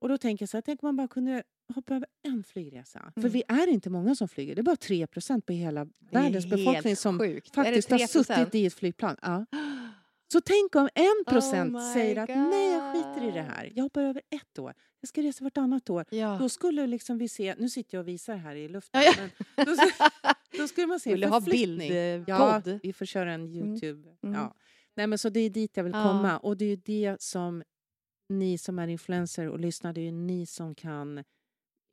Och 0.00 0.08
då 0.08 0.18
tänker 0.18 0.42
jag 0.42 0.48
så 0.48 0.56
här, 0.56 0.62
tänk 0.62 0.82
om 0.82 0.86
man 0.86 0.96
bara 0.96 1.08
kunde 1.08 1.42
hoppa 1.74 1.94
över 1.94 2.08
en 2.28 2.44
flygresa. 2.44 3.12
För 3.14 3.20
Mm. 3.20 3.32
vi 3.32 3.42
är 3.48 3.66
inte 3.66 3.90
många 3.90 4.14
som 4.14 4.28
flyger. 4.28 4.54
Det 4.54 4.60
är 4.60 4.62
bara 4.62 4.76
3 4.76 5.06
procent 5.06 5.46
på 5.46 5.52
hela 5.52 5.86
världens 6.12 6.46
befolkning 6.46 6.96
som 6.96 7.18
sjukt. 7.18 7.54
faktiskt 7.54 7.90
har 7.90 7.98
det 7.98 8.04
3%? 8.06 8.26
suttit 8.26 8.54
i 8.54 8.66
ett 8.66 8.74
flygplan. 8.74 9.16
Ja. 9.22 9.46
Så 10.32 10.40
tänk 10.40 10.74
om 10.76 10.88
en 10.94 11.24
procent 11.26 11.74
Oh 11.76 11.92
säger 11.92 12.16
att 12.16 12.28
nej, 12.28 12.72
jag 12.72 12.92
skiter 12.94 13.22
i 13.28 13.30
det 13.30 13.40
God. 13.42 13.50
här. 13.50 13.72
Jag 13.74 13.82
hoppar 13.82 14.02
över 14.02 14.22
ett 14.30 14.58
år. 14.58 14.74
Jag 15.00 15.08
ska 15.08 15.22
resa 15.22 15.44
vartannat 15.44 15.90
år. 15.90 16.04
Ja. 16.10 16.36
Då 16.40 16.48
skulle 16.48 16.86
liksom 16.86 17.18
vi 17.18 17.28
se, 17.28 17.54
nu 17.58 17.68
sitter 17.68 17.96
jag 17.98 18.02
och 18.02 18.08
visar 18.08 18.36
här 18.36 18.54
i 18.56 18.68
luften, 18.68 19.02
Ja, 19.02 19.12
ja. 19.56 19.64
då, 19.64 19.74
då 20.58 20.68
skulle 20.68 20.86
man 20.86 21.00
se 21.00 21.10
Vill 21.10 21.20
du 21.20 21.26
ha 21.26 21.40
bildpodd? 21.40 22.22
Ja, 22.26 22.62
vi 22.82 22.92
får 22.92 23.06
köra 23.06 23.32
en 23.32 23.40
Mm. 23.44 23.54
Youtube. 23.68 24.08
Mm. 24.22 24.34
Ja. 24.40 24.54
Nej, 24.96 25.06
men 25.06 25.18
så 25.18 25.28
det 25.28 25.40
är 25.40 25.50
dit 25.50 25.76
jag 25.76 25.84
vill 25.84 25.92
Ja. 25.92 26.02
komma. 26.02 26.38
Och 26.38 26.56
det 26.56 26.64
är 26.64 26.68
ju 26.68 26.76
det 26.76 27.16
som 27.22 27.62
ni 28.28 28.58
som 28.58 28.78
är 28.78 28.88
influencer 28.88 29.48
och 29.48 29.60
lyssnar, 29.60 29.92
det 29.92 30.00
är 30.00 30.04
ju 30.04 30.12
ni 30.12 30.46
som 30.46 30.74
kan 30.74 31.24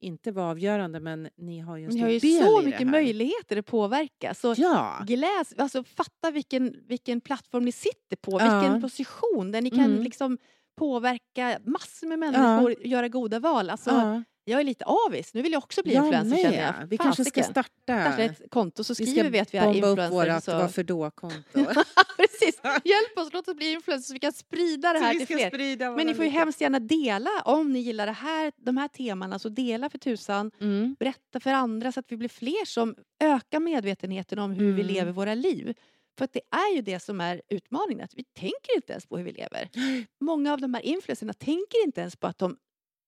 inte 0.01 0.31
vara 0.31 0.49
avgörande, 0.51 0.99
men 0.99 1.29
ni 1.37 1.59
har 1.59 1.77
ju 1.77 1.83
en 1.83 1.89
Ni 1.89 1.93
stor 1.95 2.01
har 2.05 2.09
ju 2.11 2.19
del 2.19 2.43
så 2.43 2.59
i 2.59 2.61
det 2.61 2.65
mycket 2.65 2.79
här. 2.79 2.91
möjligheter 2.91 3.57
att 3.57 3.65
påverka. 3.65 4.33
Så 4.33 4.53
Ja, 4.57 5.03
gläs, 5.07 5.53
alltså 5.57 5.83
fatta 5.83 6.31
vilken, 6.31 6.75
vilken 6.87 7.21
plattform 7.21 7.65
ni 7.65 7.71
sitter 7.71 8.15
på, 8.21 8.31
Ja. 8.39 8.59
vilken 8.61 8.81
position 8.81 9.51
där 9.51 9.61
ni 9.61 9.69
kan 9.69 9.79
Mm. 9.79 10.03
liksom 10.03 10.37
påverka 10.77 11.59
massor 11.65 12.07
med 12.07 12.19
människor, 12.19 12.75
göra 12.87 13.07
goda 13.07 13.39
val. 13.39 13.69
Alltså, 13.69 13.89
ja. 13.89 14.23
Jag 14.47 14.59
är 14.59 14.63
lite 14.63 14.85
avis, 14.85 15.33
nu 15.33 15.41
vill 15.41 15.51
jag 15.51 15.63
också 15.63 15.83
bli 15.83 15.93
jag 15.93 16.05
influencer 16.05 16.37
känner 16.37 16.61
jag. 16.79 16.87
Vi 16.87 16.97
kanske 16.97 17.25
ska 17.25 17.43
starta. 17.43 17.69
Starta 17.85 18.17
ett 18.23 18.41
konto 18.51 18.83
så 18.83 18.93
vi 18.97 19.05
skriver 19.05 19.21
ska 19.23 19.29
vi 19.29 19.39
att 19.39 19.53
vi 19.53 19.57
är 19.57 19.81
bomba 19.81 19.87
upp 20.07 20.13
influencers. 20.13 20.53
vårt 20.53 20.61
varför 20.61 20.83
då-konto. 20.83 21.35
Precis, 22.17 22.61
hjälp 22.83 23.17
oss, 23.17 23.29
låt 23.33 23.47
oss 23.47 23.55
bli 23.55 23.71
influencers 23.73 24.07
så 24.07 24.13
vi 24.13 24.19
kan 24.19 24.33
sprida 24.33 24.93
det 24.93 24.99
här 24.99 25.13
till 25.13 25.27
fler. 25.27 25.95
Men 25.95 26.07
ni 26.07 26.13
får 26.13 26.25
ju 26.25 26.31
hemskt 26.31 26.61
gärna 26.61 26.79
dela 26.79 27.29
om 27.45 27.73
ni 27.73 27.79
gillar 27.79 28.05
det 28.05 28.11
här, 28.11 28.51
de 28.57 28.77
här 28.77 28.87
temana. 28.87 29.39
Så 29.39 29.49
dela 29.49 29.89
för 29.89 29.97
tusan, 29.97 30.51
Mm. 30.61 30.95
berätta 30.99 31.39
för 31.39 31.49
andra 31.51 31.91
så 31.91 31.99
att 31.99 32.05
vi 32.11 32.17
blir 32.17 32.29
fler 32.29 32.65
som 32.65 32.95
ökar 33.19 33.59
medvetenheten 33.59 34.39
om 34.39 34.51
hur 34.51 34.73
vi 34.73 34.81
Mm. 34.81 34.93
lever 34.93 35.11
våra 35.11 35.33
liv. 35.33 35.73
För 36.17 36.25
att 36.25 36.33
det 36.33 36.41
är 36.51 36.75
ju 36.75 36.81
det 36.81 36.99
som 36.99 37.21
är 37.21 37.41
utmaningen, 37.49 38.03
att 38.05 38.13
vi 38.15 38.23
tänker 38.23 38.75
inte 38.75 38.91
ens 38.93 39.05
på 39.05 39.17
hur 39.17 39.23
vi 39.25 39.31
lever. 39.31 39.69
Många 40.21 40.53
av 40.53 40.61
de 40.61 40.73
här 40.73 40.81
influencerna 40.85 41.33
tänker 41.33 41.85
inte 41.85 42.01
ens 42.01 42.15
på 42.15 42.27
att 42.27 42.37
de 42.37 42.57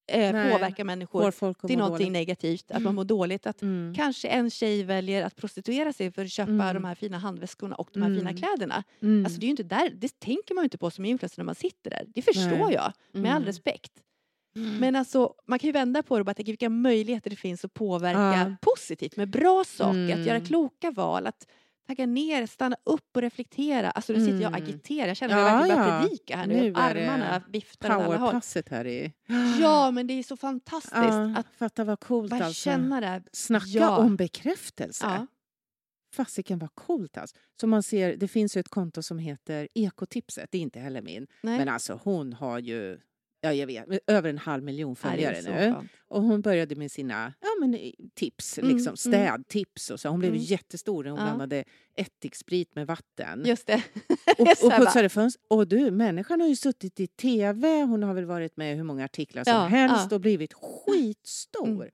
eh, 0.07 0.33
Nej, 0.33 0.51
påverkar 0.53 0.83
människor 0.83 1.31
till 1.67 1.77
någonting 1.77 1.97
dåligt. 2.07 2.11
negativt, 2.11 2.71
att 2.71 2.81
man 2.81 2.95
mår 2.95 3.03
dåligt. 3.05 3.47
Att 3.47 3.61
Mm. 3.61 3.93
kanske 3.95 4.27
en 4.27 4.49
tjej 4.49 4.83
väljer 4.83 5.25
att 5.25 5.35
prostituera 5.35 5.93
sig 5.93 6.11
för 6.11 6.25
att 6.25 6.31
köpa 6.31 6.51
Mm. 6.51 6.73
de 6.73 6.83
här 6.85 6.95
fina 6.95 7.17
handväskorna 7.17 7.75
och 7.75 7.89
de 7.93 8.01
här 8.01 8.09
fina 8.09 8.29
Mm. 8.29 8.37
kläderna. 8.37 8.83
Mm. 9.01 9.25
Alltså 9.25 9.39
det 9.39 9.43
är 9.43 9.47
ju 9.47 9.51
inte 9.51 9.63
där, 9.63 9.89
det 9.95 10.19
tänker 10.19 10.53
man 10.55 10.61
ju 10.61 10.65
inte 10.65 10.77
på 10.77 10.91
som 10.91 11.05
influencer 11.05 11.39
när 11.39 11.45
man 11.45 11.55
sitter 11.55 11.89
där. 11.89 12.05
Det 12.07 12.21
förstår 12.21 12.65
Nej. 12.65 12.73
jag, 12.73 12.93
med 13.11 13.31
all 13.31 13.37
Mm. 13.37 13.45
respekt. 13.45 13.91
Men 14.79 14.95
alltså, 14.95 15.33
man 15.47 15.59
kan 15.59 15.67
ju 15.67 15.71
vända 15.71 16.03
på 16.03 16.15
det 16.15 16.19
och 16.21 16.25
bara 16.25 16.33
tänka 16.33 16.51
vilka 16.51 16.69
möjligheter 16.69 17.29
det 17.29 17.35
finns 17.35 17.65
att 17.65 17.73
påverka 17.73 18.19
Ja. 18.49 18.55
positivt 18.61 19.15
med 19.17 19.29
bra 19.29 19.63
saker, 19.67 20.13
att 20.13 20.25
göra 20.25 20.35
Mm. 20.35 20.45
kloka 20.45 20.91
val, 20.91 21.27
att 21.27 21.47
tagga 21.87 22.05
ner, 22.05 22.45
stanna 22.45 22.75
upp 22.83 23.09
och 23.15 23.21
reflektera. 23.21 23.91
Alltså 23.91 24.13
nu 24.13 24.19
sitter 24.19 24.41
jag 24.41 24.51
och 24.51 24.57
Mm. 24.57 24.69
agiterar, 24.69 25.07
jag 25.07 25.17
känner 25.17 25.35
att 25.35 25.41
Ja, 25.41 25.47
jag 25.49 25.57
verkligen 25.57 25.77
börjar 25.81 25.95
ja. 26.01 26.07
predika 26.07 26.35
här 26.37 26.47
nu. 26.47 26.53
Nu 26.61 26.73
Armarna 26.75 27.43
viftar 27.49 27.89
åt 27.89 27.95
alla 27.95 28.05
håll. 28.05 28.17
Powerpasset 28.17 28.69
här 28.69 28.87
i... 28.87 29.13
Ja, 29.61 29.91
men 29.91 30.07
det 30.07 30.13
är 30.13 30.23
så 30.23 30.37
fantastiskt 30.37 30.93
Ja, 30.95 31.35
att 31.37 31.47
fatta 31.57 31.83
vad 31.83 31.99
coolt 31.99 32.29
bara 32.31 32.45
alltså. 32.45 32.61
känna 32.61 33.01
det. 33.01 33.23
Snacka 33.33 33.65
Ja. 33.67 33.97
om 33.97 34.15
bekräftelse. 34.15 35.05
Ja. 35.05 35.27
fasiken 36.15 36.59
vad 36.59 36.75
coolt 36.75 37.17
alltså. 37.17 37.35
Så 37.61 37.67
man 37.67 37.83
ser, 37.83 38.15
det 38.17 38.27
finns 38.27 38.57
ju 38.57 38.59
ett 38.59 38.69
konto 38.69 39.03
som 39.03 39.19
heter 39.19 39.67
Ekotipset, 39.73 40.51
det 40.51 40.57
är 40.57 40.61
inte 40.61 40.79
heller 40.79 41.01
min. 41.01 41.27
Nej. 41.43 41.57
Men 41.57 41.69
alltså 41.69 41.99
hon 42.03 42.33
har 42.33 42.59
ju, 42.59 42.99
ja 43.41 43.53
jag 43.53 43.67
vet, 43.67 43.85
över 44.07 44.29
en 44.29 44.37
halv 44.37 44.63
miljon 44.63 44.95
följare 44.95 45.41
nu. 45.41 45.75
Och 46.09 46.21
hon 46.21 46.41
började 46.41 46.75
med 46.75 46.91
sina 46.91 47.33
ja, 47.41 47.47
men, 47.59 47.73
eh, 47.73 47.91
tips, 48.15 48.57
Mm, 48.57 48.69
liksom, 48.71 48.89
mm. 48.89 48.97
städtips 48.97 49.89
och 49.91 49.99
så. 49.99 50.09
Hon 50.09 50.19
blev 50.19 50.31
Mm. 50.31 50.43
jättestor 50.43 51.03
när 51.03 51.11
hon 51.11 51.19
Ja. 51.19 51.25
blandade 51.25 51.63
ättiksprit 51.95 52.75
med 52.75 52.87
vatten. 52.87 53.43
Just 53.45 53.67
det. 53.67 53.83
och, 54.37 54.47
och 54.63 54.71
putsade 54.71 55.09
fönster. 55.09 55.41
Och 55.49 55.67
du, 55.67 55.91
människan 55.91 56.41
har 56.41 56.47
ju 56.47 56.55
suttit 56.55 56.99
i 56.99 57.07
tv, 57.07 57.81
hon 57.83 58.03
har 58.03 58.13
väl 58.13 58.25
varit 58.25 58.57
med 58.57 58.73
i 58.73 58.75
hur 58.75 58.83
många 58.83 59.05
artiklar 59.05 59.43
som 59.43 59.53
Ja, 59.53 59.65
helst 59.65 60.07
ja. 60.09 60.15
och 60.15 60.21
blivit 60.21 60.53
skitstor. 60.53 61.67
Mm. 61.67 61.89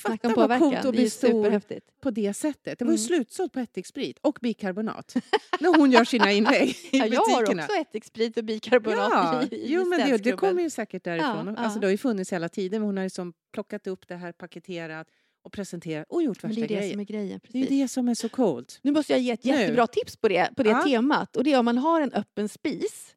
Snacka 0.00 0.28
Fatta 0.28 0.42
om 0.42 0.48
vad 0.48 0.58
coolt 0.58 0.60
påverkan. 0.60 0.76
att 0.76 0.82
Det 0.82 0.88
är 0.88 0.92
bli 1.02 1.10
stor 1.10 1.28
superhäftigt. 1.28 2.00
på 2.00 2.10
det 2.10 2.34
sättet. 2.34 2.78
Det 2.78 2.84
var 2.84 2.92
ju 2.92 2.96
Mm. 2.96 3.06
slutsålt 3.06 3.52
på 3.52 3.60
ättiksprit 3.60 4.18
och 4.22 4.38
bikarbonat 4.42 5.14
när 5.60 5.78
hon 5.78 5.90
gör 5.90 6.04
sina 6.04 6.32
inlägg 6.32 6.68
i 6.92 6.98
Ja, 6.98 7.06
jag 7.06 7.20
har 7.20 7.42
också 7.42 7.72
ättiksprit 7.80 8.36
och 8.38 8.44
bikarbonat 8.44 9.08
Ja, 9.10 9.42
i, 9.50 9.54
i 9.54 9.72
jo, 9.72 9.84
men 9.84 10.10
det, 10.10 10.16
det 10.16 10.32
kommer 10.32 10.62
ju 10.62 10.70
säkert 10.70 11.04
därifrån. 11.04 11.46
Ja, 11.56 11.62
Alltså, 11.62 11.76
ja. 11.76 11.80
det 11.80 11.86
har 11.86 11.90
ju 11.92 11.98
funnits 11.98 12.32
hela 12.32 12.48
tiden, 12.48 12.80
men 12.80 12.86
hon 12.86 12.96
har 12.96 13.04
liksom 13.04 13.32
plockat 13.52 13.86
upp 13.86 14.08
det 14.08 14.16
här, 14.16 14.32
paketerat 14.32 15.06
och 15.44 15.52
presenterat 15.52 16.06
och 16.08 16.22
gjort 16.22 16.44
värsta 16.44 16.54
det 16.60 16.64
är 16.66 16.68
det 16.68 16.74
grejer. 16.74 16.90
som 16.90 17.00
är 17.00 17.04
grejen. 17.04 17.40
Det 17.42 17.58
är 17.58 17.62
Precis. 17.62 17.68
det 17.68 17.88
som 17.88 18.08
är 18.08 18.14
så 18.14 18.28
coolt. 18.28 18.78
Nu 18.82 18.92
måste 18.92 19.12
jag 19.12 19.20
ge 19.20 19.30
ett 19.30 19.44
Nu. 19.44 19.50
jättebra 19.50 19.86
tips 19.86 20.16
på 20.16 20.28
det, 20.28 20.50
på 20.56 20.62
det 20.62 20.70
Ja. 20.70 20.82
temat. 20.82 21.36
Och 21.36 21.44
det 21.44 21.52
är 21.52 21.58
om 21.58 21.64
man 21.64 21.78
har 21.78 22.00
en 22.00 22.12
öppen 22.12 22.48
spis. 22.48 23.14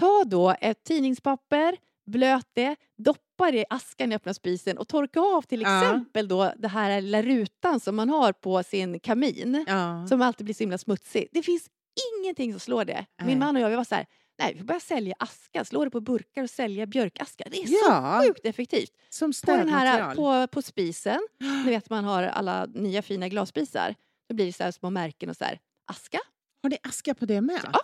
Ta 0.00 0.24
då 0.26 0.54
ett 0.60 0.84
tidningspapper, 0.84 1.76
blöt 2.06 2.48
det, 2.52 2.76
doppa 2.98 3.50
det 3.50 3.58
i 3.58 3.64
askan 3.70 4.12
i 4.12 4.14
öppna 4.14 4.34
spisen 4.34 4.78
och 4.78 4.88
torka 4.88 5.20
av 5.20 5.42
till 5.42 5.60
Ja. 5.62 5.82
exempel 5.82 6.28
då 6.28 6.52
det 6.56 6.68
här 6.68 7.00
lilla 7.00 7.22
rutan 7.22 7.80
som 7.80 7.96
man 7.96 8.08
har 8.10 8.32
på 8.32 8.62
sin 8.62 9.00
kamin. 9.00 9.64
Ja. 9.68 10.06
Som 10.08 10.22
alltid 10.22 10.44
blir 10.44 10.54
så 10.54 10.62
himla 10.62 10.78
smutsig. 10.78 11.28
Det 11.32 11.42
finns 11.42 11.66
ingenting 12.20 12.52
som 12.52 12.60
slår 12.60 12.84
det. 12.84 13.06
Nej. 13.18 13.26
Min 13.26 13.38
man 13.38 13.56
och 13.56 13.62
jag 13.62 13.70
vi 13.70 13.76
var 13.76 13.84
så 13.84 13.94
här, 13.94 14.06
nej 14.38 14.52
vi 14.52 14.58
får 14.58 14.66
börja 14.66 14.80
sälja 14.80 15.14
aska, 15.18 15.64
slå 15.64 15.84
det 15.84 15.90
på 15.90 16.00
burkar 16.00 16.42
och 16.42 16.50
sälja 16.50 16.86
björkaska. 16.86 17.44
Det 17.50 17.58
är 17.62 17.68
Ja. 17.68 18.20
så 18.22 18.26
sjukt 18.28 18.46
effektivt. 18.46 18.90
Som 19.08 19.32
På, 19.46 19.50
den 19.56 19.68
här, 19.68 20.14
på, 20.14 20.46
på 20.46 20.62
spisen, 20.62 21.20
ni 21.40 21.70
vet 21.70 21.90
man 21.90 22.04
har 22.04 22.22
alla 22.22 22.66
nya 22.66 23.02
fina 23.02 23.28
glasspisar. 23.28 23.94
Då 24.28 24.34
blir 24.34 24.46
det 24.46 24.52
så 24.52 24.72
små 24.72 24.90
märken 24.90 25.30
och 25.30 25.36
så 25.36 25.44
här, 25.44 25.58
aska. 25.86 26.18
Har 26.62 26.70
ni 26.70 26.78
aska 26.82 27.14
på 27.14 27.24
det 27.26 27.40
med? 27.40 27.60
Ja. 27.72 27.80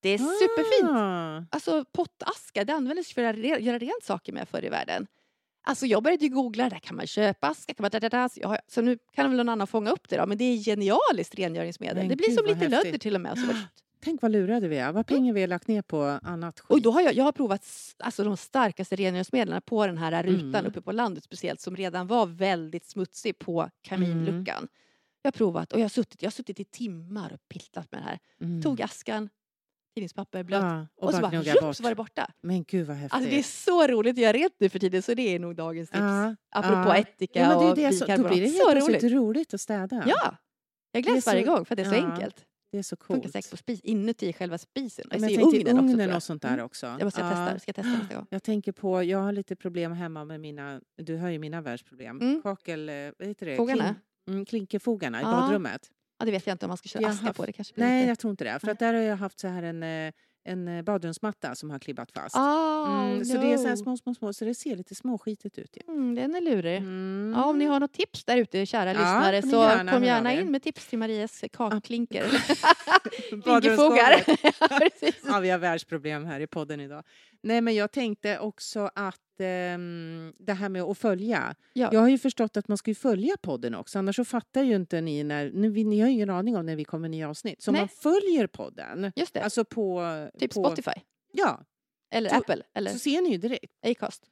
Det 0.00 0.08
är 0.08 0.18
superfint. 0.18 0.90
Ah. 0.90 1.44
Alltså 1.50 1.84
pottaska, 1.92 2.64
det 2.64 2.72
användes 2.72 3.12
för 3.12 3.22
att 3.22 3.38
göra 3.62 3.78
rent 3.78 4.04
saker 4.04 4.32
med 4.32 4.48
förr 4.48 4.64
i 4.64 4.68
världen. 4.68 5.06
Alltså 5.68 5.86
jag 5.86 6.02
började 6.02 6.24
ju 6.24 6.30
googla, 6.30 6.70
där 6.70 6.78
kan 6.78 6.96
man 6.96 7.06
köpa 7.06 7.48
aska, 7.48 7.74
kan 7.74 7.82
man 7.84 7.90
da, 7.90 8.00
da, 8.00 8.08
da. 8.08 8.28
Så, 8.28 8.40
jag 8.40 8.58
så 8.68 8.80
nu 8.80 8.98
kan 9.14 9.30
väl 9.30 9.36
någon 9.36 9.48
annan 9.48 9.66
fånga 9.66 9.90
upp 9.90 10.08
det 10.08 10.16
då, 10.16 10.26
men 10.26 10.38
det 10.38 10.44
är 10.44 10.56
genialiskt 10.56 11.34
rengöringsmedel. 11.34 11.96
Men 11.96 12.08
det 12.08 12.16
blir 12.16 12.26
gud, 12.26 12.38
som 12.38 12.46
lite 12.46 12.68
lödder 12.68 12.98
till 12.98 13.14
och 13.14 13.20
med. 13.20 13.38
Så, 13.38 13.46
Tänk 14.00 14.22
vad 14.22 14.30
lurade 14.30 14.68
vi 14.68 14.76
är. 14.78 14.92
Vad 14.92 15.06
pengar 15.06 15.32
vi 15.34 15.40
har 15.40 15.48
lagt 15.48 15.68
ner 15.68 15.82
på 15.82 16.02
annat 16.22 16.60
skit. 16.60 16.70
och 16.70 16.82
då 16.82 16.90
har 16.90 17.00
jag, 17.00 17.14
jag 17.14 17.24
har 17.24 17.32
provat 17.32 17.66
alltså, 17.98 18.24
de 18.24 18.36
starkaste 18.36 18.96
rengöringsmedlen 18.96 19.62
på 19.62 19.86
den 19.86 19.98
här 19.98 20.22
rutan 20.22 20.54
Mm. 20.54 20.66
uppe 20.66 20.80
på 20.80 20.92
landet 20.92 21.24
speciellt 21.24 21.60
som 21.60 21.76
redan 21.76 22.06
var 22.06 22.26
väldigt 22.26 22.84
smutsig 22.86 23.38
på 23.38 23.70
kaminluckan. 23.82 24.68
Jag 25.22 25.28
har 25.28 25.32
provat 25.32 25.72
och 25.72 25.78
jag 25.78 25.84
har 25.84 25.88
suttit, 25.88 26.22
jag 26.22 26.26
har 26.26 26.32
suttit 26.32 26.60
i 26.60 26.64
timmar 26.64 27.32
och 27.32 27.48
piltat 27.48 27.92
med 27.92 28.00
det 28.00 28.04
här. 28.04 28.18
Mm. 28.40 28.62
Tog 28.62 28.82
askan, 28.82 29.28
tidningspapper, 29.96 30.42
blöt 30.42 30.62
Ja, 30.62 30.86
och, 30.96 31.04
och, 31.08 31.14
så 31.14 31.20
bara 31.20 31.30
bara 31.30 31.60
bort. 31.62 31.76
så 31.76 31.82
var 31.82 31.90
det 31.90 31.96
borta. 31.96 32.30
Men 32.42 32.64
gud 32.64 32.86
vad 32.86 32.96
häftigt. 32.96 33.14
Alltså 33.14 33.30
det 33.30 33.38
är 33.38 33.42
så 33.42 33.86
roligt 33.86 34.12
att 34.12 34.18
göra 34.18 34.32
rent 34.32 34.54
nu 34.58 34.68
för 34.68 34.78
tiden 34.78 35.02
så 35.02 35.14
det 35.14 35.34
är 35.34 35.38
nog 35.38 35.56
dagens 35.56 35.90
tips. 35.90 36.00
Ja, 36.00 36.36
Apropå 36.50 36.88
ja. 36.88 36.96
ättika 36.96 37.40
ja, 37.40 37.48
men 37.48 37.58
det 37.58 37.64
är 37.64 37.70
och 37.70 37.76
det 37.76 37.92
så, 37.92 38.06
Då 38.06 38.28
blir 38.28 38.40
det 38.40 38.48
helt 38.48 38.84
så 38.84 38.88
roligt. 38.88 39.02
roligt. 39.12 39.54
att 39.54 39.60
städa. 39.60 40.04
Ja, 40.06 40.36
jag 40.92 41.02
gläds 41.02 41.26
varje 41.26 41.42
gång 41.42 41.64
för 41.64 41.74
att 41.74 41.76
det 41.76 41.82
är 41.82 41.90
så 41.90 41.96
ja, 41.96 42.12
enkelt. 42.12 42.44
Det 42.72 42.78
är 42.78 42.82
så 42.82 42.96
Funkar 42.96 43.22
coolt. 43.22 43.32
säkert 43.32 43.50
på 43.50 43.56
spis, 43.56 43.80
inuti 43.80 44.32
själva 44.32 44.58
spisen. 44.58 45.04
Men 45.10 45.22
Jag 45.22 45.30
jag 45.30 45.40
tänkte 45.40 45.58
ugnen 45.58 45.76
också. 45.78 45.92
ugnen 45.92 46.08
jag. 46.08 46.16
och 46.16 46.22
sånt 46.22 46.42
där 46.42 46.52
Mm. 46.52 46.64
också. 46.64 46.96
Det 46.98 47.04
måste 47.04 47.20
jag 47.20 47.32
Ja. 47.32 47.46
testa. 47.46 47.58
Ska 47.58 47.68
jag 47.68 47.74
testa 47.76 47.90
nästa 47.98 48.14
gång. 48.14 48.26
Jag 48.30 48.42
tänker 48.42 48.72
på, 48.72 49.02
jag 49.02 49.18
har 49.18 49.32
lite 49.32 49.56
problem 49.56 49.92
hemma 49.92 50.24
med 50.24 50.40
mina, 50.40 50.80
du 50.96 51.16
hör 51.16 51.28
ju 51.30 51.38
mina 51.38 51.60
världsproblem. 51.60 52.20
Mm. 52.20 52.42
Kakel, 52.42 52.88
eh, 52.88 52.94
vad 53.18 53.28
heter 53.28 53.46
det? 53.46 53.56
Fogarna? 53.56 53.94
mm, 54.28 54.44
klinkerfogarna 54.44 55.20
i 55.20 55.24
badrummet. 55.24 55.90
Ja, 56.18 56.24
det 56.24 56.30
vet 56.32 56.46
jag 56.46 56.54
inte 56.54 56.66
om 56.66 56.68
man 56.68 56.76
ska 56.76 56.88
köra 56.88 57.02
Jag 57.02 57.10
aska 57.10 57.26
haft- 57.26 57.36
på. 57.36 57.46
Det 57.46 57.52
kanske 57.52 57.74
Nej, 57.76 58.00
lite... 58.00 58.08
jag 58.08 58.18
tror 58.18 58.30
inte 58.30 58.44
det. 58.44 58.58
För 58.60 58.68
att 58.70 58.78
där 58.78 58.94
har 58.94 59.00
jag 59.00 59.16
haft 59.16 59.40
så 59.40 59.48
här 59.48 59.62
en, 59.62 59.82
eh, 59.82 60.12
en 60.44 60.68
eh, 60.68 60.82
badrumsmatta 60.82 61.54
som 61.54 61.70
har 61.70 61.78
klibbat 61.78 62.12
fast. 62.12 62.36
Oh, 62.36 62.76
Mm, 63.06 63.24
så 63.24 63.32
det 63.38 63.52
är 63.52 63.56
så 63.56 63.62
här 63.64 63.70
no. 63.70 63.76
små, 63.76 63.96
små, 63.96 64.14
små, 64.14 64.32
så 64.32 64.44
det 64.44 64.54
ser 64.54 64.76
lite 64.76 64.94
småskitigt 64.94 65.58
ut. 65.58 65.76
ju. 65.76 65.92
Mm, 65.92 66.14
den 66.14 66.34
är 66.34 66.40
lurig. 66.40 66.76
Mm. 66.76 67.34
Ja, 67.36 67.44
om 67.44 67.58
ni 67.58 67.64
har 67.64 67.80
något 67.80 67.92
tips 67.92 68.24
där 68.24 68.36
ute, 68.36 68.66
kära 68.66 68.84
Ja, 68.92 68.92
lyssnare, 68.92 69.42
så 69.42 69.48
gärna 69.62 69.92
kom 69.92 70.04
gärna 70.04 70.32
in 70.32 70.50
med 70.50 70.62
tips 70.62 70.86
till 70.86 70.98
Marias 70.98 71.44
kakklinker. 71.52 72.24
Klinkerfogar. 73.42 74.24
Ja. 75.22 75.30
Ja, 75.32 75.40
vi 75.40 75.50
har 75.50 75.58
världsproblem 75.58 76.24
här 76.26 76.40
i 76.40 76.46
podden 76.46 76.80
idag. 76.80 77.04
Nej, 77.42 77.60
men 77.60 77.74
jag 77.74 77.92
tänkte 77.92 78.38
också 78.38 78.90
att 78.94 79.20
ehm, 79.40 80.32
det 80.38 80.52
här 80.52 80.68
med 80.68 80.82
att 80.82 80.98
följa. 80.98 81.54
Ja. 81.72 81.90
Jag 81.92 82.00
har 82.00 82.08
ju 82.08 82.18
förstått 82.18 82.56
att 82.56 82.68
man 82.68 82.78
ska 82.78 82.94
följa 82.94 83.36
podden 83.42 83.74
också, 83.74 83.98
annars 83.98 84.16
så 84.16 84.24
fattar 84.24 84.62
ju 84.62 84.74
inte 84.76 85.00
ni 85.00 85.24
när... 85.24 85.50
Nu, 85.54 85.68
vi- 85.70 85.84
ni 85.84 86.00
har 86.00 86.08
ju 86.08 86.12
ingen 86.14 86.30
aning 86.30 86.56
om 86.56 86.66
när 86.66 86.76
vi 86.76 86.84
kommer 86.84 87.08
nya 87.08 87.28
avsnitt. 87.28 87.62
Så 87.62 87.72
Nej. 87.72 87.80
man 87.80 87.88
följer 87.88 88.46
podden, 88.46 89.12
Just 89.16 89.34
det, 89.34 89.40
alltså 89.42 89.64
på... 89.64 90.02
typ 90.38 90.54
på, 90.54 90.64
Spotify. 90.64 91.00
Ja, 91.32 91.60
Eller 92.10 92.30
Så- 92.30 92.36
Apple. 92.36 92.62
Eller 92.74 92.90
så 92.90 92.98
ser 92.98 93.22
ni 93.22 93.30
ju 93.30 93.36
direkt. 93.38 93.72
Acast. 93.86 94.22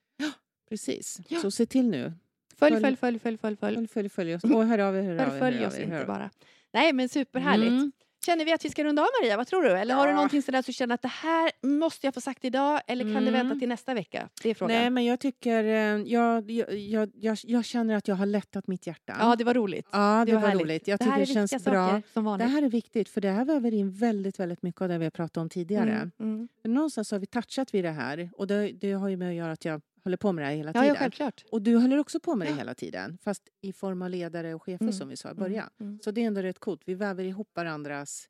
Precis. 0.68 1.18
Ja. 1.28 1.40
Så 1.40 1.50
se 1.50 1.66
till 1.66 1.88
nu. 1.90 2.12
Följ, 2.58 2.76
Följ- 2.76 2.80
följ, 2.96 2.96
följ, 2.96 3.18
följ, 3.18 3.38
följ. 3.38 3.56
följ. 3.56 3.88
Följ, 3.88 4.08
följ, 4.08 4.34
oss. 4.34 4.44
Och 4.44 4.66
hör 4.66 4.78
av 4.78 4.96
er, 4.96 5.02
hör 5.02 5.12
av 5.14 5.18
Följ, 5.18 5.34
er. 5.36 5.40
följ 5.40 5.56
hör 5.58 5.66
oss 5.66 5.74
av 5.74 5.80
inte 5.80 5.94
hör 5.94 6.00
av 6.00 6.06
bara. 6.06 6.30
Nej 6.72 6.92
men 6.92 7.08
superhärligt. 7.08 7.70
Mm. 7.70 7.92
Känner 8.26 8.44
vi 8.44 8.52
att 8.52 8.64
vi 8.64 8.70
ska 8.70 8.84
runda 8.84 9.02
av 9.02 9.08
Maria? 9.20 9.36
Vad 9.36 9.46
tror 9.46 9.62
du? 9.62 9.70
Eller 9.70 9.94
har 9.94 10.06
du 10.06 10.10
Ja. 10.10 10.14
någonting 10.14 10.42
sådär 10.42 10.62
som 10.62 10.66
du 10.66 10.72
känner 10.72 10.94
att 10.94 11.02
det 11.02 11.08
här 11.08 11.50
måste 11.62 12.06
jag 12.06 12.14
få 12.14 12.20
sagt 12.20 12.44
idag? 12.44 12.80
Eller 12.86 13.04
kan 13.14 13.24
det 13.24 13.30
vänta 13.30 13.46
Mm. 13.46 13.58
till 13.60 13.68
nästa 13.68 13.94
vecka? 13.94 14.28
Det 14.42 14.50
är 14.50 14.54
frågan. 14.54 14.76
Nej, 14.76 14.90
men 14.90 15.04
jag 15.04 15.20
tycker... 15.20 15.64
eh, 15.64 15.70
Jag, 16.14 16.50
jag, 16.50 17.10
jag, 17.14 17.38
jag, 17.42 17.64
känner 17.64 17.94
att 17.94 18.08
jag 18.08 18.14
har 18.16 18.26
lättat 18.26 18.66
mitt 18.66 18.86
hjärta. 18.86 19.16
Ja, 19.18 19.36
det 19.36 19.44
var 19.44 19.54
roligt. 19.54 19.88
Ja, 19.92 20.24
det, 20.26 20.32
var, 20.34 20.40
härligt. 20.40 20.62
roligt. 20.62 20.88
Jag 20.88 20.98
det 20.98 21.04
tycker 21.04 21.12
här 21.12 21.20
det, 21.20 21.26
känns 21.26 21.64
bra. 21.64 22.02
saker 22.14 22.38
Det 22.38 22.44
här 22.44 22.62
är 22.62 22.68
viktigt, 22.68 23.08
för 23.08 23.20
det 23.20 23.30
här 23.30 23.44
väver 23.44 23.74
in 23.74 23.92
väldigt, 23.92 24.40
väldigt 24.40 24.62
mycket 24.62 24.82
av 24.82 24.88
det 24.88 24.98
vi 24.98 25.04
har 25.04 25.10
pratat 25.10 25.36
om 25.36 25.48
tidigare. 25.48 25.90
Mm, 25.90 26.10
mm. 26.20 26.48
Någonstans 26.64 27.10
har 27.10 27.18
vi 27.18 27.26
touchat 27.26 27.74
vid 27.74 27.84
det 27.84 27.90
här 27.90 28.30
och 28.36 28.46
det, 28.46 28.72
det 28.72 28.92
har 28.92 29.08
ju 29.08 29.16
med 29.16 29.28
att 29.28 29.34
göra 29.34 29.52
att 29.52 29.64
jag 29.64 29.80
håller 30.04 30.16
på 30.16 30.32
med 30.32 30.44
det 30.44 30.48
här 30.48 30.54
hela 30.56 30.68
Ja, 30.68 30.72
tiden. 30.80 30.86
ja, 30.94 30.94
självklart. 31.00 31.44
och 31.52 31.62
du 31.62 31.76
håller 31.76 31.98
också 31.98 32.20
på 32.20 32.34
med 32.36 32.46
det 32.46 32.50
Ja. 32.50 32.56
hela 32.56 32.74
tiden, 32.74 33.18
fast 33.22 33.48
i 33.60 33.72
form 33.72 34.02
av 34.02 34.10
ledare 34.10 34.54
och 34.54 34.62
chefer 34.62 34.84
Mm, 34.84 34.92
som 34.92 35.08
vi 35.08 35.16
sa 35.16 35.28
i 35.28 35.30
Mm, 35.30 35.40
början. 35.42 35.70
mm. 35.80 35.98
Så 36.04 36.10
det 36.10 36.22
är 36.22 36.26
ändå 36.26 36.42
rätt 36.42 36.58
coolt. 36.58 36.82
Vi 36.86 36.94
väver 36.94 37.24
ihop 37.24 37.50
varandras 37.54 38.28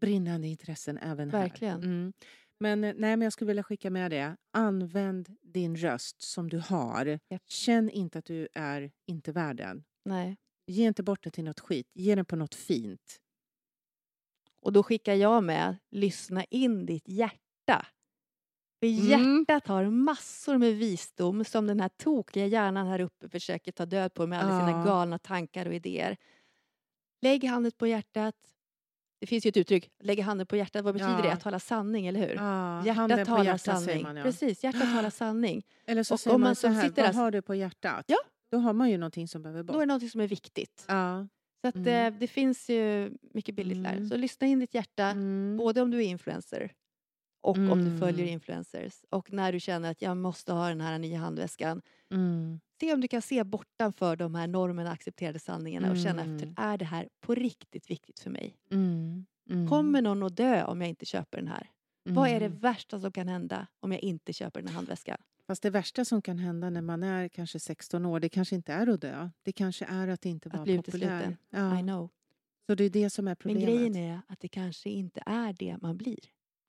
brinnande 0.00 0.48
intressen 0.48 0.98
även 0.98 1.30
här. 1.30 1.38
Verkligen. 1.40 1.82
Mm. 1.82 2.12
Men, 2.60 2.84
eh, 2.84 2.94
nej, 2.96 3.16
men 3.16 3.20
jag 3.20 3.32
skulle 3.32 3.48
vilja 3.48 3.62
skicka 3.62 3.90
med 3.90 4.10
det. 4.10 4.36
Använd 4.52 5.36
din 5.42 5.76
röst 5.76 6.22
som 6.22 6.48
du 6.48 6.58
har. 6.58 7.06
Japp. 7.28 7.42
Känn 7.48 7.90
inte 7.90 8.18
att 8.18 8.24
du 8.24 8.48
är 8.54 8.90
inte 9.06 9.32
värd 9.32 9.56
den. 9.56 9.84
Nej. 10.04 10.36
Ge 10.66 10.86
inte 10.86 11.02
bort 11.02 11.22
den 11.22 11.32
till 11.32 11.44
något 11.44 11.60
skit. 11.60 11.86
Ge 11.94 12.14
den 12.14 12.24
på 12.24 12.36
något 12.36 12.54
fint. 12.54 13.18
Och 14.60 14.72
då 14.72 14.82
skickar 14.82 15.14
jag 15.14 15.44
med, 15.44 15.76
lyssna 15.90 16.44
in 16.44 16.86
ditt 16.86 17.08
hjärta. 17.08 17.86
För 18.82 18.86
Mm. 18.88 19.06
hjärtat 19.48 19.66
har 19.66 19.84
massor 19.90 20.58
med 20.58 20.74
visdom 20.76 21.44
som 21.44 21.66
den 21.66 21.80
här 21.80 21.88
tokiga 21.88 22.46
hjärnan 22.46 22.86
här 22.86 23.00
uppe 23.00 23.28
försöker 23.28 23.72
ta 23.72 23.86
död 23.86 24.14
på 24.14 24.26
med 24.26 24.40
alla 24.44 24.66
sina 24.66 24.84
galna 24.84 25.18
tankar 25.18 25.66
och 25.66 25.74
idéer. 25.74 26.16
Lägg 27.20 27.44
handen 27.44 27.72
på 27.78 27.86
hjärtat. 27.86 28.34
Det 29.20 29.26
finns 29.26 29.46
ju 29.46 29.48
ett 29.48 29.56
uttryck, 29.56 29.90
lägga 30.00 30.22
handen 30.24 30.46
på 30.46 30.56
hjärtat, 30.56 30.84
vad 30.84 30.94
betyder 30.94 31.22
det? 31.22 31.28
Ja. 31.28 31.34
Att 31.34 31.40
tala 31.40 31.58
sanning, 31.58 32.06
eller 32.06 32.20
hur? 32.20 32.34
Ja, 32.34 32.84
Hjärtat 32.86 33.26
talar 33.26 33.44
hjärtat 33.44 33.60
sanning. 33.82 34.02
man. 34.02 34.16
Ja. 34.16 34.22
Precis, 34.22 34.64
hjärtat 34.64 34.94
talar 34.94 35.10
sanning. 35.22 35.62
Eller 35.86 36.02
så 36.02 36.14
Och 36.14 36.20
säger 36.20 36.34
om 36.34 36.40
man, 36.40 36.56
så 36.56 36.68
här, 36.68 36.82
sitter 36.88 37.02
vad 37.02 37.14
där- 37.14 37.18
har 37.20 37.30
du 37.30 37.42
på 37.42 37.54
hjärtat? 37.54 38.04
Ja. 38.08 38.16
Då 38.50 38.58
har 38.58 38.72
man 38.72 38.90
ju 38.90 38.98
någonting 38.98 39.28
som 39.28 39.42
behöver 39.42 39.62
Då 39.62 39.72
är 39.72 39.72
bort. 39.72 39.82
det 39.82 39.86
någonting 39.86 40.10
som 40.10 40.20
är 40.20 40.28
viktigt. 40.28 40.84
Ja. 40.88 41.26
Så 41.60 41.68
att, 41.68 41.74
Mm. 41.74 42.14
eh, 42.14 42.18
det 42.20 42.26
finns 42.26 42.68
ju 42.70 43.12
mycket 43.34 43.54
billigt 43.54 43.84
där. 43.84 43.92
Mm. 43.92 44.08
Så 44.08 44.16
lyssna 44.16 44.46
in 44.46 44.58
ditt 44.58 44.74
hjärta, 44.74 45.04
Mm. 45.04 45.56
både 45.56 45.82
om 45.82 45.90
du 45.90 45.98
är 45.98 46.02
influencer 46.08 46.72
och 47.42 47.56
om 47.58 47.84
du 47.84 47.98
följer 47.98 48.22
Mm. 48.22 48.32
influencers. 48.32 49.04
Och 49.10 49.32
när 49.32 49.52
du 49.52 49.60
känner 49.60 49.90
att 49.90 50.02
jag 50.02 50.16
måste 50.16 50.52
ha 50.52 50.68
den 50.68 50.80
här 50.80 50.98
nya 50.98 51.18
handväskan. 51.18 51.82
Mm. 52.10 52.60
Se 52.80 52.92
om 52.94 53.00
du 53.00 53.08
kan 53.08 53.22
se 53.22 53.44
bortanför 53.44 54.16
de 54.16 54.34
här 54.34 54.46
normerna, 54.46 54.90
accepterade 54.92 55.38
sanningarna 55.38 55.90
och 55.90 55.96
känna 55.96 56.22
Mm. 56.22 56.36
efter, 56.36 56.54
är 56.56 56.78
det 56.78 56.84
här 56.84 57.08
på 57.20 57.34
riktigt 57.34 57.90
viktigt 57.90 58.20
för 58.20 58.30
mig? 58.30 58.56
Mm. 58.70 59.26
Mm. 59.50 59.68
Kommer 59.68 60.02
någon 60.02 60.22
att 60.22 60.36
dö 60.36 60.64
om 60.64 60.80
jag 60.80 60.88
inte 60.90 61.06
köper 61.06 61.38
den 61.38 61.48
här? 61.48 61.70
Vad 62.04 62.28
är 62.28 62.40
det 62.40 62.46
Mm. 62.46 62.58
värsta 62.58 63.00
som 63.00 63.12
kan 63.12 63.28
hända 63.28 63.66
om 63.80 63.92
jag 63.92 64.00
inte 64.00 64.32
köper 64.32 64.60
den 64.60 64.68
här 64.68 64.74
handväskan? 64.74 65.16
Fast 65.46 65.62
det 65.62 65.70
värsta 65.70 66.04
som 66.04 66.22
kan 66.22 66.38
hända 66.38 66.70
när 66.70 66.82
man 66.82 67.02
är 67.02 67.28
kanske 67.28 67.60
16 67.60 68.06
år, 68.06 68.20
det 68.20 68.28
kanske 68.28 68.54
inte 68.54 68.72
är 68.72 68.86
att 68.86 69.00
dö. 69.00 69.30
Det 69.42 69.52
kanske 69.52 69.84
är 69.84 70.08
att 70.08 70.26
inte 70.26 70.48
Att 70.48 70.52
vara 70.54 70.64
bli 70.64 70.76
populär. 70.76 71.36
Ja. 71.50 71.78
I 71.78 71.82
know. 71.82 72.08
Så 72.66 72.74
det 72.74 72.84
är 72.84 72.90
det 72.90 73.10
som 73.10 73.26
är 73.26 73.30
Men 73.30 73.36
problemet. 73.36 73.64
grejen 73.64 73.96
är 73.96 74.20
att 74.28 74.40
det 74.40 74.48
kanske 74.48 74.90
inte 74.90 75.22
är 75.26 75.52
det 75.52 75.76
man 75.82 75.96
blir. 75.96 76.18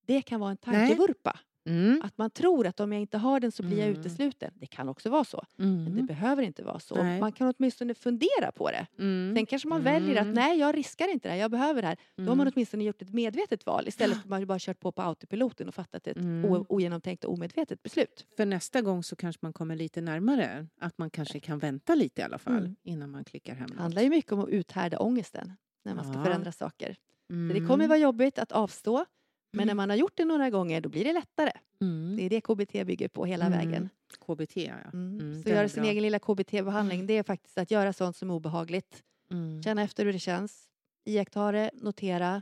Det 0.05 0.21
kan 0.21 0.39
vara 0.39 0.51
en 0.51 0.57
tankevurpa. 0.57 1.39
Mm. 1.65 2.01
Att 2.03 2.17
man 2.17 2.29
tror 2.29 2.67
att 2.67 2.79
om 2.79 2.91
jag 2.91 3.01
inte 3.01 3.17
har 3.17 3.39
den 3.39 3.51
så 3.51 3.63
blir 3.63 3.77
jag 3.79 3.87
Mm. 3.87 3.99
utesluten. 3.99 4.51
Det 4.55 4.65
kan 4.65 4.89
också 4.89 5.09
vara 5.09 5.23
så. 5.23 5.43
Men 5.55 5.85
det 5.85 5.91
Mm. 5.91 6.05
behöver 6.05 6.43
inte 6.43 6.63
vara 6.63 6.79
så. 6.79 6.95
Nej. 7.03 7.19
Man 7.19 7.31
kan 7.31 7.53
åtminstone 7.57 7.93
fundera 7.93 8.51
på 8.55 8.71
det. 8.71 8.87
Mm. 8.99 9.35
Sen 9.35 9.45
kanske 9.45 9.67
man 9.67 9.83
väljer 9.83 10.15
att 10.15 10.21
Mm. 10.21 10.33
nej, 10.33 10.59
jag 10.59 10.77
riskar 10.77 11.11
inte 11.11 11.27
det 11.27 11.31
här, 11.33 11.39
jag 11.39 11.51
behöver 11.51 11.81
det 11.81 11.87
här. 11.87 11.97
Då 12.15 12.23
har 12.23 12.27
man 12.35 12.39
Mm. 12.47 12.53
åtminstone 12.55 12.83
gjort 12.83 13.01
ett 13.01 13.13
medvetet 13.13 13.65
val 13.65 13.87
istället 13.87 14.17
för 14.17 14.23
att 14.23 14.29
man 14.29 14.45
bara 14.47 14.59
kört 14.59 14.79
på 14.79 14.91
på 14.91 15.01
autopiloten 15.01 15.67
och 15.67 15.73
fattat 15.75 16.07
ett 16.07 16.17
Mm. 16.17 16.65
ogenomtänkt 16.69 17.23
och 17.23 17.33
omedvetet 17.33 17.83
beslut. 17.83 18.25
För 18.37 18.45
nästa 18.45 18.81
gång 18.81 19.03
så 19.03 19.15
kanske 19.15 19.39
man 19.41 19.53
kommer 19.53 19.75
lite 19.75 20.01
närmare. 20.01 20.67
Att 20.79 20.97
man 20.97 21.09
kanske 21.09 21.39
kan 21.39 21.59
vänta 21.59 21.95
lite 21.95 22.21
i 22.21 22.23
alla 22.23 22.37
fall 22.37 22.57
Mm. 22.57 22.75
innan 22.83 23.11
man 23.11 23.23
klickar 23.23 23.55
hem 23.55 23.69
Det 23.75 23.81
handlar 23.81 24.01
ju 24.01 24.09
mycket 24.09 24.31
om 24.31 24.39
att 24.39 24.49
uthärda 24.49 24.99
ångesten 24.99 25.53
när 25.85 25.95
man 25.95 26.03
ska 26.05 26.13
Ja. 26.17 26.23
förändra 26.23 26.51
saker. 26.51 26.95
mm. 27.29 27.59
Det 27.61 27.67
kommer 27.67 27.87
vara 27.87 27.97
jobbigt 27.99 28.39
att 28.39 28.51
avstå. 28.51 29.05
Men 29.53 29.67
när 29.67 29.73
man 29.73 29.89
har 29.89 29.97
gjort 29.97 30.17
det 30.17 30.25
några 30.25 30.49
gånger 30.49 30.81
då 30.81 30.89
blir 30.89 31.03
det 31.05 31.13
lättare. 31.13 31.51
Mm. 31.81 32.15
Det 32.17 32.23
är 32.25 32.29
det 32.29 32.41
KBT 32.41 32.83
bygger 32.85 33.07
på 33.07 33.25
hela 33.25 33.45
Mm. 33.45 33.59
vägen. 33.59 33.89
KBT, 34.19 34.57
ja. 34.57 34.73
Mm. 34.73 35.19
Mm, 35.19 35.35
så 35.43 35.49
den 35.49 35.57
göra 35.57 35.69
sin 35.69 35.83
bra. 35.83 35.91
egen 35.91 36.03
lilla 36.03 36.19
KBT-behandling 36.19 37.05
det 37.07 37.13
är 37.17 37.23
faktiskt 37.23 37.57
att 37.57 37.71
göra 37.71 37.93
sånt 37.93 38.15
som 38.17 38.29
är 38.29 38.33
obehagligt. 38.33 39.03
Mm. 39.31 39.63
Känna 39.63 39.81
efter 39.81 40.05
hur 40.05 40.13
det 40.13 40.19
känns. 40.19 40.69
Iaktta 41.05 41.51
det, 41.51 41.71
notera. 41.73 42.41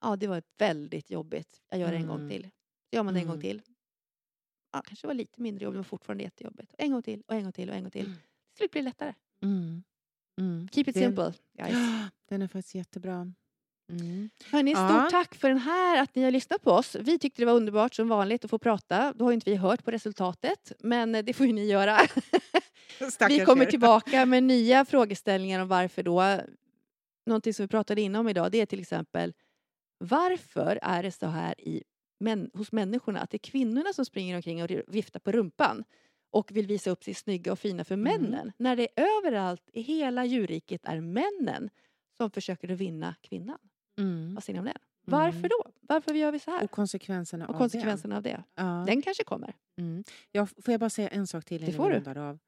Ja, 0.00 0.16
det 0.16 0.26
var 0.26 0.42
väldigt 0.58 1.10
jobbigt. 1.10 1.60
Jag 1.70 1.80
gör 1.80 1.90
det 1.90 1.96
en 1.96 2.06
gång 2.06 2.28
till. 2.30 2.42
Så 2.90 2.96
gör 2.96 3.02
man 3.02 3.14
det 3.14 3.20
en 3.20 3.26
gång 3.26 3.40
till. 3.40 3.62
Ja, 4.72 4.82
kanske 4.86 5.06
var 5.06 5.14
lite 5.14 5.40
mindre 5.42 5.64
jobbigt 5.64 5.76
men 5.76 5.84
fortfarande 5.84 6.24
jättejobbigt. 6.24 6.74
En 6.78 6.92
gång 6.92 7.02
till 7.02 7.22
och 7.26 7.34
en 7.34 7.42
gång 7.42 7.52
till 7.52 7.70
och 7.70 7.74
en 7.76 7.82
gång 7.82 7.90
till. 7.90 8.04
Till 8.04 8.56
slut 8.56 8.70
blir 8.70 8.82
det 8.82 8.88
lättare. 8.88 9.14
Keep 10.72 10.80
it 10.88 10.94
Det- 10.94 11.00
simple, 11.00 11.32
guys. 11.52 11.74
Den 12.28 12.42
är 12.42 12.48
faktiskt 12.48 12.74
jättebra. 12.74 13.32
Mm. 13.88 14.30
Hörni, 14.50 14.70
stort 14.74 14.90
Ja. 14.90 15.08
tack 15.10 15.34
för 15.34 15.48
den 15.48 15.58
här, 15.58 16.02
att 16.02 16.14
ni 16.14 16.22
har 16.24 16.30
lyssnat 16.30 16.62
på 16.62 16.70
oss. 16.70 16.96
Vi 17.00 17.18
tyckte 17.18 17.42
det 17.42 17.46
var 17.46 17.52
underbart 17.52 17.94
som 17.94 18.08
vanligt 18.08 18.44
att 18.44 18.50
få 18.50 18.58
prata. 18.58 19.12
Då 19.16 19.24
har 19.24 19.32
inte 19.32 19.50
vi 19.50 19.56
hört 19.56 19.84
på 19.84 19.90
resultatet, 19.90 20.72
men 20.78 21.14
eh, 21.14 21.24
det 21.24 21.32
får 21.32 21.46
ju 21.46 21.52
ni 21.52 21.66
göra. 21.66 21.98
vi 23.28 23.40
kommer 23.44 23.66
er. 23.66 23.70
tillbaka 23.70 24.26
med 24.26 24.42
nya 24.54 24.84
frågeställningar 24.84 25.60
om 25.62 25.68
varför 25.68 26.02
då. 26.02 26.40
Någonting 27.26 27.54
som 27.54 27.64
vi 27.64 27.68
pratade 27.68 28.00
inom 28.00 28.28
idag 28.28 28.52
det 28.52 28.60
är 28.60 28.66
till 28.66 28.80
exempel 28.80 29.32
varför 29.98 30.78
är 30.82 31.02
det 31.02 31.12
så 31.12 31.26
här 31.26 31.60
i, 31.60 31.82
män, 32.20 32.50
hos 32.54 32.72
människorna 32.72 33.20
att 33.20 33.30
det 33.30 33.36
är 33.36 33.50
kvinnorna 33.50 33.92
som 33.92 34.04
springer 34.04 34.36
omkring 34.36 34.62
och 34.62 34.70
viftar 34.88 35.20
på 35.20 35.32
rumpan 35.32 35.84
och 36.30 36.50
vill 36.56 36.66
visa 36.66 36.90
upp 36.90 37.04
sig 37.04 37.14
snygga 37.14 37.52
och 37.52 37.58
fina 37.58 37.84
för 37.84 37.94
Mm. 37.94 38.04
männen 38.22 38.52
när 38.56 38.76
det 38.76 38.88
överallt 38.96 39.62
i 39.72 39.80
hela 39.80 40.24
djurriket 40.24 40.80
är 40.84 41.00
männen 41.00 41.70
som 42.16 42.30
försöker 42.30 42.72
att 42.72 42.78
vinna 42.78 43.14
kvinnan. 43.20 43.58
Mm. 43.98 44.34
Vad 44.34 44.44
säger 44.44 44.54
ni 44.54 44.58
om 44.60 44.64
det? 44.74 44.78
Varför 45.04 45.48
då? 45.48 45.70
Varför 45.80 46.14
gör 46.14 46.32
vi 46.32 46.38
så 46.38 46.50
här? 46.50 46.64
Och 46.64 46.70
konsekvenserna 46.70 47.46
Och 47.46 47.54
av 47.54 47.58
konsekvenserna 47.58 48.16
av 48.16 48.22
det. 48.22 48.28
det. 48.30 48.42
Ja. 48.62 48.84
Den 48.86 49.02
kanske 49.02 49.24
kommer. 49.24 49.54
Mm. 49.78 50.04
Ja, 50.32 50.46
får 50.46 50.72
jag 50.72 50.80
bara 50.80 50.90
säga 50.90 51.08
en 51.08 51.26
sak 51.26 51.44
till 51.44 51.64
Det 51.66 51.72
får 51.72 51.90
du. 52.14 52.20
av? 52.20 52.38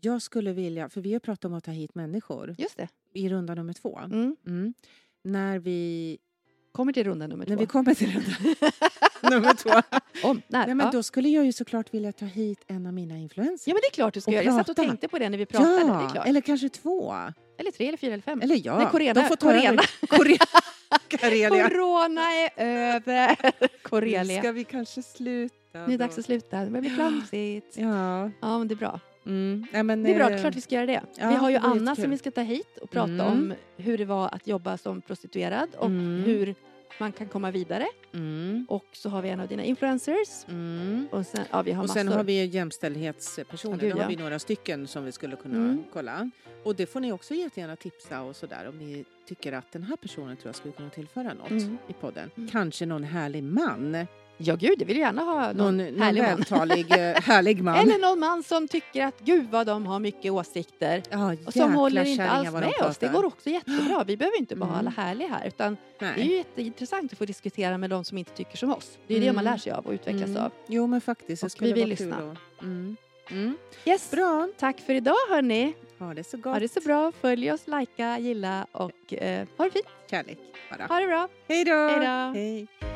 Jag 0.00 0.22
skulle 0.22 0.52
vilja, 0.52 0.88
för 0.88 1.00
vi 1.00 1.12
har 1.12 1.20
pratat 1.20 1.44
om 1.44 1.54
att 1.54 1.64
ta 1.64 1.70
hit 1.70 1.94
människor 1.94 2.54
Just 2.58 2.76
det. 2.76 2.88
i 3.12 3.28
runda 3.28 3.54
nummer 3.54 3.72
två. 3.72 3.98
Mm. 4.04 4.36
Mm. 4.46 4.74
När 5.24 5.58
vi, 5.58 6.18
Kommer 6.72 6.92
till 6.92 7.04
runda 7.04 7.26
nummer 7.26 7.46
när 7.46 7.56
två. 7.56 7.60
vi 7.60 7.66
kommer 7.66 7.94
till 7.94 8.10
runda 8.12 8.30
nummer 9.36 9.54
två. 9.54 9.70
Om, 10.28 10.42
när? 10.48 10.66
Nej, 10.66 10.74
men 10.74 10.86
ja. 10.86 10.92
då 10.92 11.02
skulle 11.02 11.28
jag 11.28 11.44
ju 11.44 11.52
såklart 11.52 11.94
vilja 11.94 12.12
ta 12.12 12.24
hit 12.24 12.64
en 12.66 12.86
av 12.86 12.92
mina 12.94 13.18
influencers. 13.18 13.66
ja 13.68 13.74
men 13.74 13.80
det 13.80 13.86
är 13.86 13.94
klart 13.94 14.14
du 14.14 14.20
ska 14.20 14.30
göra. 14.30 14.44
Jag 14.44 14.54
satt 14.54 14.68
och 14.68 14.76
prata. 14.76 14.88
tänkte 14.88 15.08
på 15.08 15.18
det 15.18 15.28
när 15.28 15.38
vi 15.38 15.46
pratade. 15.46 16.08
klart. 16.12 16.26
eller 16.26 16.40
kanske 16.40 16.68
två. 16.68 17.14
Eller 17.58 17.70
tre 17.70 17.86
eller 17.88 17.98
fyra 17.98 18.12
eller 18.12 18.22
fem. 18.22 18.40
Eller 18.40 18.60
ja, 18.66 18.76
Nej, 18.78 18.86
Corena- 18.86 19.14
de 19.14 19.24
får 19.28 19.36
ta 19.36 19.46
Corena. 19.50 19.82
Corena. 20.08 20.36
Karelia. 21.16 21.68
Corona 21.70 22.20
är 22.32 22.50
över. 22.56 23.36
Nu 23.60 23.68
Corelia. 23.82 24.40
ska 24.42 24.52
vi 24.52 24.64
kanske 24.64 25.02
sluta. 25.02 25.54
Nu 25.72 25.80
är 25.80 25.88
det 25.88 25.96
dags 25.96 26.18
att 26.18 26.24
sluta. 26.24 26.60
Det 26.64 26.70
börjar 26.70 26.80
bli 26.80 26.90
klamsigt. 26.90 27.76
Ja. 27.76 28.30
Ja 28.40 28.58
men 28.58 28.68
det 28.68 28.74
är 28.74 28.76
bra. 28.76 29.00
Mm. 29.26 29.66
Nej, 29.72 29.82
men, 29.82 30.02
Det 30.02 30.10
är 30.10 30.18
bra, 30.18 30.30
eh, 30.30 30.40
klart 30.40 30.54
vi 30.54 30.60
ska 30.60 30.74
göra 30.74 30.86
det. 30.86 31.00
ja, 31.18 31.28
vi 31.28 31.34
har 31.34 31.50
ju 31.50 31.58
det 31.58 31.64
Anna 31.64 31.96
som 31.96 32.10
vi 32.10 32.18
ska 32.18 32.30
ta 32.30 32.40
hit 32.40 32.78
och 32.82 32.90
prata 32.90 33.12
Mm. 33.12 33.26
om 33.26 33.54
hur 33.76 33.98
det 33.98 34.04
var 34.04 34.28
att 34.34 34.46
jobba 34.46 34.78
som 34.78 35.00
prostituerad 35.00 35.68
och 35.78 35.86
Mm. 35.86 36.22
hur 36.24 36.54
man 37.00 37.12
kan 37.12 37.28
komma 37.28 37.50
vidare. 37.50 37.86
Mm. 38.14 38.66
Och 38.68 38.84
så 38.92 39.08
har 39.08 39.22
vi 39.22 39.28
en 39.28 39.40
av 39.40 39.48
dina 39.48 39.64
influencers. 39.64 40.44
Mm. 40.48 41.08
Och 41.10 41.26
sen, 41.26 41.44
ja, 41.50 41.62
vi 41.62 41.72
har 41.72 41.82
Och 41.84 41.90
sen 41.90 42.06
massor. 42.06 42.16
har 42.16 42.24
vi 42.24 42.44
jämställdhetspersoner. 42.44 43.76
Ja, 43.76 43.80
gud, 43.80 43.92
Då 43.92 43.96
har 43.96 44.02
ja. 44.02 44.08
vi 44.08 44.16
några 44.16 44.38
stycken 44.38 44.86
som 44.86 45.04
vi 45.04 45.12
skulle 45.12 45.36
kunna 45.36 45.54
Mm. 45.56 45.84
kolla. 45.92 46.30
Och 46.64 46.76
det 46.76 46.86
får 46.86 47.00
ni 47.00 47.12
också 47.12 47.34
jättegärna 47.34 47.76
tipsa 47.76 48.22
och 48.22 48.36
sådär 48.36 48.68
om 48.68 48.78
ni 48.78 49.04
tycker 49.26 49.52
att 49.52 49.72
den 49.72 49.82
här 49.82 49.96
personen 49.96 50.36
tror 50.36 50.48
jag 50.48 50.54
skulle 50.54 50.74
kunna 50.74 50.90
tillföra 50.90 51.34
något 51.34 51.50
Mm. 51.50 51.78
i 51.88 51.92
podden. 51.92 52.30
Mm. 52.36 52.48
Kanske 52.50 52.86
någon 52.86 53.04
härlig 53.04 53.42
man. 53.42 54.06
Ja 54.38 54.54
gud, 54.56 54.74
jag 54.82 54.86
vill 54.86 54.96
gärna 54.96 55.22
ha 55.22 55.52
någon, 55.52 55.56
Någon, 55.56 55.76
någon 55.76 56.02
härlig 56.02 56.22
man. 56.22 56.36
vältalig, 56.36 56.90
eh, 56.92 56.96
härlig 57.22 57.62
man. 57.62 57.76
Eller 57.76 57.98
någon 57.98 58.18
man 58.18 58.42
som 58.42 58.68
tycker 58.68 59.04
att 59.06 59.20
gud 59.20 59.50
vad 59.50 59.66
de 59.66 59.86
har 59.86 59.98
mycket 59.98 60.32
åsikter. 60.32 61.02
ja, 61.10 61.34
Och 61.46 61.52
som 61.52 61.74
håller 61.74 62.04
inte 62.04 62.28
alls 62.28 62.50
vad 62.52 62.62
de 62.62 62.66
med 62.80 62.90
oss. 62.90 62.98
Det 62.98 63.08
går 63.08 63.24
också 63.24 63.50
jättebra. 63.50 64.04
Vi 64.06 64.16
behöver 64.16 64.38
inte 64.38 64.56
bara 64.56 64.70
ha 64.70 64.76
alla 64.78 64.90
Mm. 64.90 65.04
härliga 65.06 65.28
här. 65.28 65.46
Utan 65.46 65.76
Nej. 66.00 66.12
det 66.16 66.20
är 66.22 66.24
ju 66.26 66.36
jätteintressant 66.36 67.12
att 67.12 67.18
få 67.18 67.24
diskutera 67.24 67.78
med 67.78 67.90
de 67.90 68.04
som 68.04 68.18
inte 68.18 68.30
tycker 68.32 68.56
som 68.56 68.72
oss. 68.72 68.98
Det 69.06 69.14
är 69.14 69.20
det 69.20 69.26
Mm. 69.26 69.34
man 69.36 69.44
lär 69.44 69.56
sig 69.56 69.72
av 69.72 69.86
och 69.86 69.92
utvecklas 69.92 70.30
Mm. 70.30 70.42
av. 70.42 70.50
Jo 70.68 70.86
men 70.86 71.00
faktiskt, 71.00 71.42
det 71.42 71.54
Och 71.54 71.62
vi 71.62 71.72
vill 71.72 71.88
lyssna. 71.88 72.36
Mm. 72.62 72.96
Mm. 73.30 73.56
Yes. 73.84 74.10
Bra, 74.10 74.48
Tack 74.58 74.80
för 74.80 74.94
idag 74.94 75.14
hörni. 75.30 75.74
Ha 75.98 76.14
det 76.14 76.24
så 76.24 76.36
gott. 76.36 76.52
Ha 76.52 76.60
det 76.60 76.68
så 76.68 76.80
bra. 76.80 77.12
Följ 77.20 77.52
oss, 77.52 77.66
likea, 77.66 78.18
gilla 78.18 78.66
och 78.72 79.14
eh, 79.14 79.46
ha 79.56 79.64
det 79.64 79.70
fint. 79.70 79.86
Kärlek 80.10 80.38
bara. 80.70 80.86
Ha 80.86 81.00
det 81.00 81.06
bra. 81.06 81.28
Hej 81.48 81.64
då! 81.64 81.88
Hej 81.88 81.98
då. 82.00 82.38
Hej. 82.38 82.95